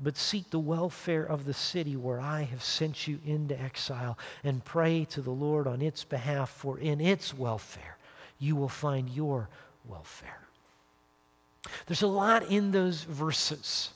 But 0.02 0.18
seek 0.18 0.50
the 0.50 0.60
welfare 0.60 1.24
of 1.24 1.46
the 1.46 1.54
city 1.54 1.96
where 1.96 2.20
I 2.20 2.44
have 2.44 2.64
sent 2.64 3.08
you 3.08 3.20
into 3.26 3.60
exile 3.60 4.18
and 4.44 4.64
pray 4.64 5.06
to 5.06 5.22
the 5.22 5.32
Lord 5.32 5.66
on 5.66 5.82
its 5.82 6.04
behalf, 6.04 6.50
for 6.50 6.78
in 6.78 7.00
its 7.00 7.34
welfare 7.34 7.98
you 8.38 8.56
will 8.56 8.70
find 8.70 9.10
your 9.10 9.50
welfare. 9.86 10.43
There's 11.88 12.02
a 12.02 12.08
lot 12.08 12.50
in 12.50 12.72
those 12.72 13.04
verses 13.04 13.92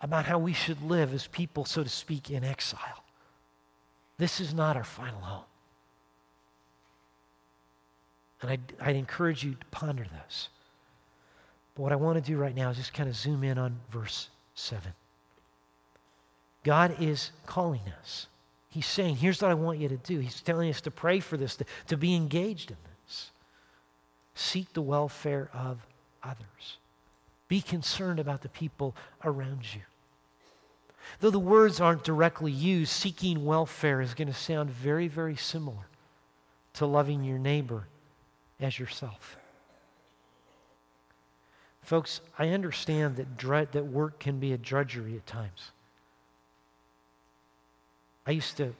about 0.00 0.26
how 0.26 0.38
we 0.38 0.52
should 0.52 0.82
live 0.82 1.14
as 1.14 1.26
people, 1.28 1.64
so 1.64 1.82
to 1.82 1.88
speak, 1.88 2.30
in 2.30 2.44
exile. 2.44 3.04
This 4.18 4.40
is 4.40 4.52
not 4.52 4.76
our 4.76 4.84
final 4.84 5.20
home. 5.20 5.44
And 8.40 8.50
I'd, 8.50 8.72
I'd 8.80 8.96
encourage 8.96 9.44
you 9.44 9.52
to 9.52 9.66
ponder 9.70 10.04
this. 10.04 10.48
But 11.74 11.82
what 11.82 11.92
I 11.92 11.96
want 11.96 12.22
to 12.22 12.30
do 12.30 12.36
right 12.36 12.54
now 12.54 12.70
is 12.70 12.76
just 12.76 12.92
kind 12.92 13.08
of 13.08 13.14
zoom 13.14 13.44
in 13.44 13.56
on 13.56 13.78
verse 13.90 14.28
7. 14.54 14.92
God 16.64 16.96
is 17.00 17.30
calling 17.46 17.80
us. 18.00 18.26
He's 18.68 18.86
saying, 18.86 19.16
here's 19.16 19.40
what 19.40 19.50
I 19.50 19.54
want 19.54 19.78
you 19.78 19.88
to 19.88 19.96
do. 19.96 20.18
He's 20.18 20.40
telling 20.40 20.70
us 20.70 20.80
to 20.82 20.90
pray 20.90 21.20
for 21.20 21.36
this, 21.36 21.56
to, 21.56 21.64
to 21.88 21.96
be 21.96 22.14
engaged 22.14 22.70
in 22.70 22.76
this. 23.06 23.30
Seek 24.34 24.72
the 24.72 24.82
welfare 24.82 25.50
of 25.52 25.78
others. 26.22 26.78
Be 27.48 27.60
concerned 27.60 28.18
about 28.18 28.42
the 28.42 28.48
people 28.48 28.94
around 29.24 29.74
you. 29.74 29.82
Though 31.20 31.30
the 31.30 31.38
words 31.38 31.80
aren't 31.80 32.04
directly 32.04 32.52
used, 32.52 32.92
seeking 32.92 33.44
welfare 33.44 34.00
is 34.00 34.14
going 34.14 34.28
to 34.28 34.34
sound 34.34 34.70
very, 34.70 35.08
very 35.08 35.36
similar 35.36 35.86
to 36.74 36.86
loving 36.86 37.24
your 37.24 37.38
neighbor 37.38 37.86
as 38.60 38.78
yourself. 38.78 39.36
Folks, 41.82 42.20
I 42.38 42.50
understand 42.50 43.16
that, 43.16 43.72
that 43.72 43.86
work 43.86 44.20
can 44.20 44.38
be 44.38 44.52
a 44.52 44.58
drudgery 44.58 45.16
at 45.16 45.26
times. 45.26 45.72
I 48.26 48.30
used 48.30 48.56
to 48.58 48.74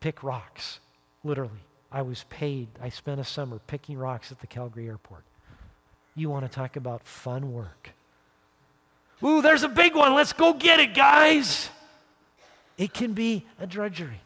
pick 0.00 0.22
rocks, 0.22 0.80
literally. 1.22 1.60
I 1.92 2.02
was 2.02 2.24
paid. 2.30 2.68
I 2.82 2.88
spent 2.88 3.20
a 3.20 3.24
summer 3.24 3.60
picking 3.66 3.98
rocks 3.98 4.32
at 4.32 4.40
the 4.40 4.46
Calgary 4.46 4.88
airport. 4.88 5.22
You 6.14 6.30
want 6.30 6.44
to 6.44 6.50
talk 6.50 6.76
about 6.76 7.06
fun 7.06 7.52
work. 7.52 7.90
Ooh, 9.22 9.42
there's 9.42 9.62
a 9.62 9.68
big 9.68 9.94
one. 9.94 10.14
Let's 10.14 10.32
go 10.32 10.52
get 10.52 10.80
it, 10.80 10.94
guys. 10.94 11.70
It 12.76 12.92
can 12.92 13.12
be 13.12 13.46
a 13.58 13.66
drudgery. 13.66 14.20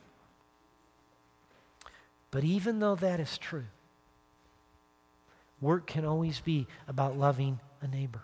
But 2.31 2.45
even 2.45 2.79
though 2.79 2.95
that 2.97 3.21
is 3.21 3.39
true, 3.39 3.65
work 5.61 5.87
can 5.87 6.05
always 6.05 6.41
be 6.41 6.67
about 6.87 7.19
loving 7.19 7.61
a 7.81 7.89
neighbor. 7.89 8.23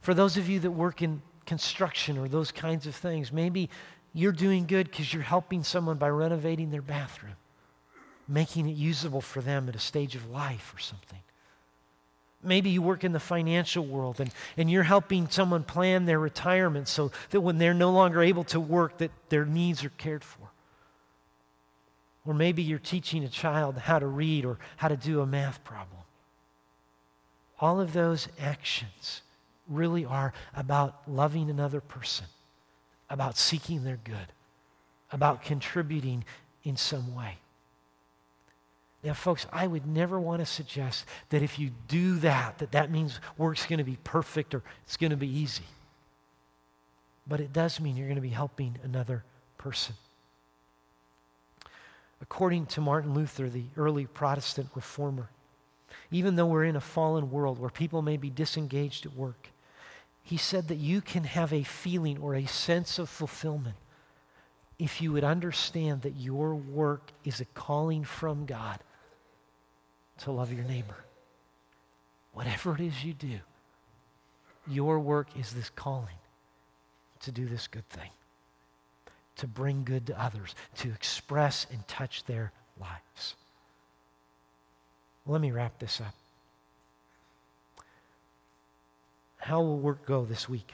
For 0.00 0.14
those 0.14 0.36
of 0.36 0.48
you 0.48 0.58
that 0.60 0.70
work 0.70 1.02
in 1.02 1.22
construction 1.46 2.18
or 2.18 2.28
those 2.28 2.50
kinds 2.50 2.86
of 2.86 2.94
things, 2.94 3.32
maybe 3.32 3.68
you're 4.14 4.32
doing 4.32 4.66
good 4.66 4.90
because 4.90 5.12
you're 5.12 5.22
helping 5.22 5.64
someone 5.64 5.96
by 5.96 6.08
renovating 6.08 6.70
their 6.70 6.82
bathroom, 6.82 7.36
making 8.28 8.68
it 8.68 8.76
usable 8.76 9.20
for 9.20 9.40
them 9.40 9.68
at 9.68 9.76
a 9.76 9.80
stage 9.80 10.14
of 10.14 10.30
life 10.30 10.72
or 10.74 10.78
something. 10.78 11.20
Maybe 12.42 12.70
you 12.70 12.82
work 12.82 13.04
in 13.04 13.12
the 13.12 13.20
financial 13.20 13.84
world 13.84 14.20
and, 14.20 14.30
and 14.56 14.70
you're 14.70 14.82
helping 14.82 15.28
someone 15.28 15.62
plan 15.62 16.06
their 16.06 16.18
retirement 16.18 16.88
so 16.88 17.12
that 17.30 17.40
when 17.40 17.58
they're 17.58 17.74
no 17.74 17.92
longer 17.92 18.20
able 18.20 18.44
to 18.44 18.58
work, 18.58 18.98
that 18.98 19.12
their 19.28 19.44
needs 19.44 19.84
are 19.84 19.90
cared 19.90 20.24
for. 20.24 20.48
Or 22.24 22.34
maybe 22.34 22.62
you're 22.62 22.78
teaching 22.78 23.24
a 23.24 23.28
child 23.28 23.76
how 23.78 23.98
to 23.98 24.06
read 24.06 24.44
or 24.44 24.58
how 24.76 24.88
to 24.88 24.96
do 24.96 25.20
a 25.20 25.26
math 25.26 25.62
problem. 25.64 26.00
All 27.60 27.80
of 27.80 27.92
those 27.92 28.28
actions 28.40 29.22
really 29.68 30.04
are 30.04 30.32
about 30.54 31.08
loving 31.08 31.48
another 31.48 31.80
person, 31.80 32.26
about 33.08 33.36
seeking 33.36 33.84
their 33.84 33.98
good, 34.02 34.32
about 35.12 35.42
contributing 35.42 36.24
in 36.64 36.76
some 36.76 37.14
way. 37.14 37.38
Now, 39.04 39.14
folks, 39.14 39.46
I 39.52 39.66
would 39.66 39.86
never 39.86 40.20
want 40.20 40.40
to 40.40 40.46
suggest 40.46 41.06
that 41.30 41.42
if 41.42 41.58
you 41.58 41.72
do 41.88 42.16
that, 42.18 42.58
that 42.58 42.72
that 42.72 42.90
means 42.90 43.18
work's 43.36 43.66
going 43.66 43.78
to 43.78 43.84
be 43.84 43.98
perfect 44.04 44.54
or 44.54 44.62
it's 44.84 44.96
going 44.96 45.10
to 45.10 45.16
be 45.16 45.28
easy. 45.28 45.64
But 47.26 47.40
it 47.40 47.52
does 47.52 47.80
mean 47.80 47.96
you're 47.96 48.06
going 48.06 48.16
to 48.16 48.22
be 48.22 48.28
helping 48.28 48.78
another 48.84 49.24
person. 49.58 49.96
According 52.20 52.66
to 52.66 52.80
Martin 52.80 53.14
Luther, 53.14 53.48
the 53.48 53.64
early 53.76 54.06
Protestant 54.06 54.68
reformer, 54.76 55.28
even 56.12 56.36
though 56.36 56.46
we're 56.46 56.64
in 56.64 56.76
a 56.76 56.80
fallen 56.80 57.32
world 57.32 57.58
where 57.58 57.70
people 57.70 58.02
may 58.02 58.16
be 58.16 58.30
disengaged 58.30 59.04
at 59.04 59.16
work, 59.16 59.48
He 60.22 60.36
said 60.36 60.68
that 60.68 60.76
you 60.76 61.00
can 61.00 61.24
have 61.24 61.52
a 61.52 61.64
feeling 61.64 62.18
or 62.18 62.36
a 62.36 62.46
sense 62.46 63.00
of 63.00 63.08
fulfillment 63.08 63.74
if 64.78 65.00
you 65.00 65.10
would 65.12 65.24
understand 65.24 66.02
that 66.02 66.16
your 66.16 66.54
work 66.54 67.10
is 67.24 67.40
a 67.40 67.44
calling 67.44 68.04
from 68.04 68.46
God 68.46 68.78
to 70.22 70.32
love 70.32 70.52
your 70.52 70.64
neighbor. 70.64 71.04
Whatever 72.32 72.74
it 72.74 72.80
is 72.80 73.04
you 73.04 73.12
do, 73.12 73.38
your 74.66 74.98
work 74.98 75.28
is 75.38 75.52
this 75.52 75.70
calling 75.70 76.16
to 77.20 77.32
do 77.32 77.46
this 77.46 77.66
good 77.66 77.88
thing, 77.88 78.10
to 79.36 79.46
bring 79.46 79.84
good 79.84 80.06
to 80.06 80.20
others, 80.20 80.54
to 80.76 80.88
express 80.90 81.66
and 81.70 81.86
touch 81.88 82.24
their 82.24 82.52
lives. 82.80 83.34
Let 85.26 85.40
me 85.40 85.50
wrap 85.50 85.78
this 85.78 86.00
up. 86.00 86.14
How 89.38 89.60
will 89.60 89.78
work 89.78 90.06
go 90.06 90.24
this 90.24 90.48
week? 90.48 90.72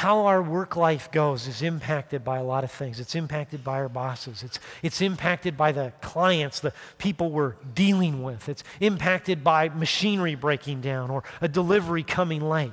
How 0.00 0.24
our 0.24 0.42
work 0.42 0.76
life 0.76 1.12
goes 1.12 1.46
is 1.46 1.60
impacted 1.60 2.24
by 2.24 2.38
a 2.38 2.42
lot 2.42 2.64
of 2.64 2.70
things. 2.70 3.00
It's 3.00 3.14
impacted 3.14 3.62
by 3.62 3.80
our 3.80 3.88
bosses. 3.90 4.42
It's, 4.42 4.58
it's 4.82 5.02
impacted 5.02 5.58
by 5.58 5.72
the 5.72 5.92
clients, 6.00 6.60
the 6.60 6.72
people 6.96 7.30
we're 7.30 7.56
dealing 7.74 8.22
with. 8.22 8.48
It's 8.48 8.64
impacted 8.80 9.44
by 9.44 9.68
machinery 9.68 10.36
breaking 10.36 10.80
down 10.80 11.10
or 11.10 11.22
a 11.42 11.48
delivery 11.48 12.02
coming 12.02 12.40
late. 12.40 12.72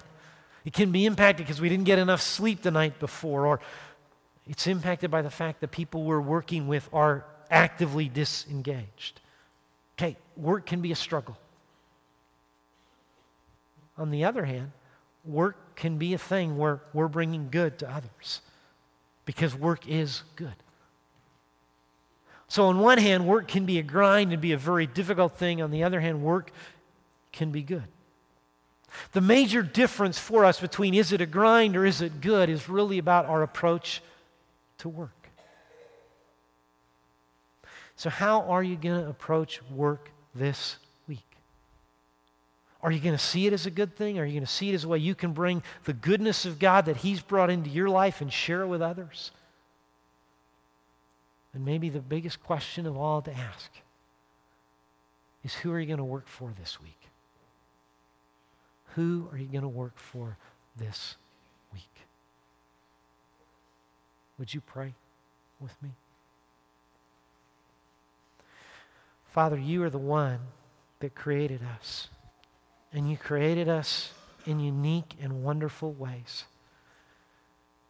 It 0.64 0.72
can 0.72 0.94
be 0.94 1.06
impacted 1.06 1.46
because 1.46 1.60
we 1.60 1.68
didn't 1.68 1.84
get 1.84 2.00
enough 2.00 2.22
sleep 2.22 2.62
the 2.62 2.72
night 2.72 2.98
before, 2.98 3.46
or 3.46 3.60
it's 4.48 4.66
impacted 4.66 5.12
by 5.12 5.22
the 5.22 5.30
fact 5.30 5.60
that 5.60 5.72
people 5.72 6.06
we're 6.06 6.22
working 6.22 6.70
with 6.70 6.88
are 6.94 7.26
actively 7.52 8.08
disengaged. 8.08 9.20
Okay, 9.98 10.16
work 10.38 10.66
can 10.66 10.80
be 10.80 10.94
a 10.94 10.96
struggle. 10.96 11.38
On 13.98 14.12
the 14.12 14.24
other 14.24 14.46
hand, 14.46 14.72
work 15.28 15.76
can 15.76 15.98
be 15.98 16.14
a 16.14 16.18
thing 16.18 16.58
where 16.58 16.82
we're 16.94 17.08
bringing 17.08 17.50
good 17.50 17.80
to 17.80 17.90
others 17.90 18.42
because 19.26 19.56
work 19.56 19.88
is 19.88 20.24
good. 20.36 20.56
So, 22.48 22.66
on 22.66 22.80
one 22.80 22.98
hand, 22.98 23.28
work 23.28 23.48
can 23.48 23.66
be 23.66 23.78
a 23.78 23.84
grind 23.84 24.32
and 24.32 24.42
be 24.42 24.54
a 24.54 24.58
very 24.58 24.88
difficult 24.88 25.34
thing. 25.38 25.62
On 25.62 25.70
the 25.70 25.84
other 25.84 26.00
hand, 26.00 26.24
work 26.24 26.52
can 27.32 27.52
be 27.52 27.62
good. 27.62 27.84
The 29.12 29.22
major 29.22 29.62
difference 29.62 30.18
for 30.18 30.46
us 30.46 30.60
between 30.60 30.94
is 30.94 31.12
it 31.12 31.20
a 31.20 31.26
grind 31.26 31.76
or 31.76 31.86
is 31.86 32.02
it 32.02 32.22
good 32.22 32.50
is 32.50 32.70
really 32.70 32.98
about 32.98 33.26
our 33.26 33.44
approach 33.44 34.02
to 34.80 34.90
work. 34.90 35.12
So, 37.96 38.10
how 38.10 38.44
are 38.44 38.64
you 38.64 38.76
going 38.76 39.04
to 39.04 39.10
approach 39.10 39.62
work 39.72 40.12
this? 40.34 40.78
Are 42.82 42.92
you 42.92 43.00
going 43.00 43.16
to 43.16 43.24
see 43.24 43.48
it 43.48 43.54
as 43.54 43.66
a 43.66 43.72
good 43.72 43.96
thing? 43.96 44.20
Are 44.20 44.26
you 44.26 44.34
going 44.34 44.46
to 44.46 44.52
see 44.52 44.70
it 44.70 44.76
as 44.76 44.84
a 44.84 44.88
way 44.88 45.00
you 45.00 45.16
can 45.16 45.34
bring 45.34 45.64
the 45.86 45.94
goodness 45.94 46.46
of 46.46 46.60
God 46.60 46.86
that 46.86 46.98
He's 46.98 47.22
brought 47.22 47.50
into 47.50 47.70
your 47.70 47.90
life 47.90 48.22
and 48.22 48.32
share 48.32 48.62
it 48.62 48.68
with 48.68 48.82
others? 48.82 49.32
And 51.54 51.66
maybe 51.66 51.90
the 51.90 52.00
biggest 52.00 52.44
question 52.44 52.86
of 52.86 52.96
all 52.96 53.22
to 53.24 53.34
ask 53.34 53.72
is 55.44 55.56
who 55.56 55.72
are 55.72 55.80
you 55.80 55.88
going 55.88 55.98
to 55.98 56.04
work 56.04 56.28
for 56.28 56.54
this 56.60 56.80
week? 56.80 57.10
Who 58.94 59.28
are 59.32 59.38
you 59.38 59.48
going 59.48 59.62
to 59.62 59.68
work 59.68 59.98
for 59.98 60.38
this 60.76 61.18
week? 61.74 61.84
Would 64.38 64.54
you 64.54 64.62
pray 64.62 64.94
with 65.60 65.74
me? 65.82 65.90
Father, 69.32 69.58
you 69.58 69.84
are 69.84 69.90
the 69.90 69.98
one 69.98 70.40
that 71.00 71.16
created 71.16 71.62
us. 71.80 72.10
And 72.98 73.08
you 73.08 73.16
created 73.16 73.70
us 73.70 74.12
in 74.48 74.60
unique 74.60 75.14
and 75.22 75.44
wonderful 75.44 75.92
ways. 75.92 76.46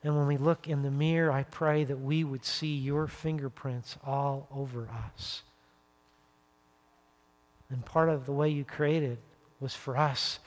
And 0.03 0.17
when 0.17 0.27
we 0.27 0.35
look 0.35 0.67
in 0.67 0.81
the 0.81 0.91
mirror, 0.91 1.31
I 1.31 1.43
pray 1.43 1.85
that 1.85 2.01
we 2.01 2.25
would 2.25 2.43
see 2.43 2.75
your 2.75 3.07
fingerprints 3.07 3.95
all 4.05 4.49
over 4.53 4.89
us. 5.15 5.43
And 7.69 7.85
part 7.85 8.09
of 8.09 8.25
the 8.25 8.33
way 8.33 8.49
you 8.49 8.65
created 8.65 9.19
was 9.61 9.73
for 9.73 9.95
us 9.95 10.39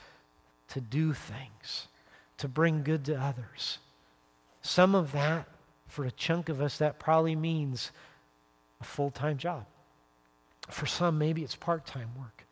to 0.67 0.79
do 0.79 1.11
things, 1.13 1.87
to 2.37 2.47
bring 2.47 2.83
good 2.83 3.03
to 3.05 3.19
others. 3.19 3.79
Some 4.61 4.93
of 4.93 5.11
that, 5.13 5.47
for 5.87 6.05
a 6.05 6.11
chunk 6.11 6.49
of 6.49 6.61
us, 6.61 6.77
that 6.77 6.99
probably 6.99 7.35
means 7.35 7.91
a 8.79 8.83
full 8.83 9.09
time 9.09 9.39
job. 9.39 9.65
For 10.69 10.85
some, 10.85 11.17
maybe 11.17 11.41
it's 11.41 11.55
part 11.55 11.87
time 11.87 12.09
work. 12.15 12.45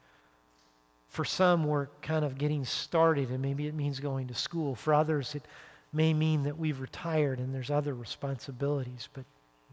For 1.10 1.26
some, 1.26 1.66
we're 1.66 1.88
kind 2.01 2.24
of 2.24 2.38
getting 2.38 2.66
started, 2.66 3.30
and 3.30 3.41
maybe 3.41 3.68
it 3.68 3.74
means 3.74 3.99
going 3.99 4.28
to 4.28 4.36
school. 4.36 4.76
For 4.76 4.93
others, 4.93 5.36
it 5.36 5.43
may 5.91 6.14
mean 6.14 6.43
that 6.43 6.57
we've 6.57 6.80
retired 6.80 7.39
and 7.39 7.53
there's 7.53 7.72
other 7.72 7.93
responsibilities, 7.93 9.10
but 9.14 9.26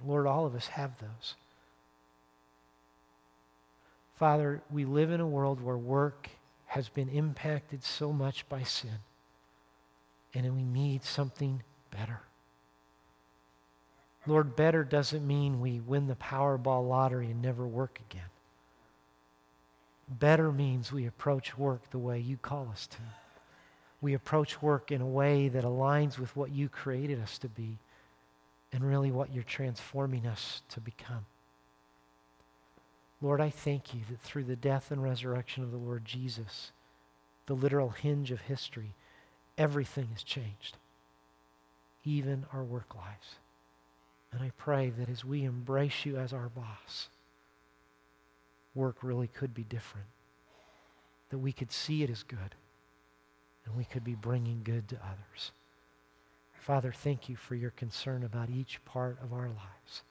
Lord, 0.05 0.27
all 0.27 0.47
of 0.47 0.55
us 0.55 0.69
have 0.69 0.99
those. 0.99 1.35
Father, 4.17 4.63
we 4.71 4.87
live 4.87 5.11
in 5.11 5.21
a 5.21 5.27
world 5.27 5.61
where 5.61 5.77
work 5.77 6.31
has 6.67 6.89
been 6.89 7.09
impacted 7.11 7.85
so 7.85 8.13
much 8.13 8.49
by 8.49 8.63
sin, 8.63 8.99
and 10.35 10.55
we 10.55 10.65
need 10.65 11.05
something 11.05 11.63
better. 11.91 12.21
Lord, 14.27 14.57
better 14.57 14.83
doesn't 14.85 15.27
mean 15.27 15.61
we 15.61 15.81
win 15.81 16.07
the 16.07 16.17
Powerball 16.17 16.89
lottery 16.89 17.27
and 17.27 17.43
never 17.43 17.67
work 17.67 18.01
again. 18.11 18.25
Better 20.09 20.53
means 20.53 20.93
we 20.93 21.07
approach 21.07 21.59
work 21.59 21.91
the 21.91 21.99
way 21.99 22.19
you 22.19 22.37
call 22.37 22.69
us 22.71 22.87
to. 22.89 22.99
We 24.01 24.15
approach 24.15 24.63
work 24.63 24.93
in 24.93 25.01
a 25.01 25.07
way 25.07 25.49
that 25.49 25.65
aligns 25.65 26.19
with 26.19 26.37
what 26.37 26.53
you 26.53 26.69
created 26.69 27.21
us 27.21 27.39
to 27.39 27.49
be 27.49 27.79
and 28.73 28.85
really 28.85 29.11
what 29.11 29.33
you're 29.33 29.43
transforming 29.43 30.27
us 30.27 30.63
to 30.71 30.81
become. 30.81 31.27
Lord, 33.21 33.41
I 33.41 33.51
thank 33.51 33.95
you 33.95 34.01
that 34.11 34.21
through 34.21 34.45
the 34.45 34.57
death 34.57 34.91
and 34.91 35.03
resurrection 35.03 35.65
of 35.65 35.71
the 35.71 35.79
Lord 35.79 36.05
Jesus, 36.05 36.71
the 37.47 37.55
literal 37.55 37.91
hinge 37.91 38.31
of 38.31 38.43
history, 38.43 38.95
everything 39.57 40.09
has 40.13 40.23
changed, 40.23 40.77
even 42.05 42.45
our 42.53 42.63
work 42.63 42.95
lives. 42.95 43.37
And 44.33 44.43
I 44.43 44.53
pray 44.59 44.91
that 44.91 45.09
as 45.09 45.25
we 45.25 45.45
embrace 45.45 46.05
you 46.05 46.19
as 46.19 46.33
our 46.33 46.51
boss, 46.51 47.09
work 48.77 49.03
really 49.03 49.27
could 49.27 49.55
be 49.55 49.65
different. 49.65 50.07
That 51.31 51.39
we 51.39 51.53
could 51.53 51.73
see 51.73 52.03
it 52.03 52.11
as 52.11 52.23
good 52.23 52.55
and 53.65 53.77
we 53.77 53.85
could 53.85 54.05
be 54.05 54.15
bringing 54.15 54.61
good 54.63 54.89
to 54.89 54.97
others. 54.97 55.53
Father, 56.61 56.93
thank 56.93 57.29
you 57.29 57.37
for 57.37 57.55
your 57.55 57.71
concern 57.71 58.25
about 58.25 58.51
each 58.51 58.85
part 58.85 59.19
of 59.23 59.33
our 59.33 59.49
lives. 59.49 60.03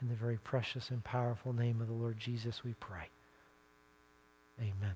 In 0.00 0.08
the 0.08 0.14
very 0.14 0.38
precious 0.38 0.90
and 0.90 1.02
powerful 1.04 1.52
name 1.52 1.80
of 1.80 1.88
the 1.88 1.94
Lord 1.94 2.18
Jesus, 2.18 2.64
we 2.64 2.74
pray. 2.74 3.08
Amen. 4.60 4.94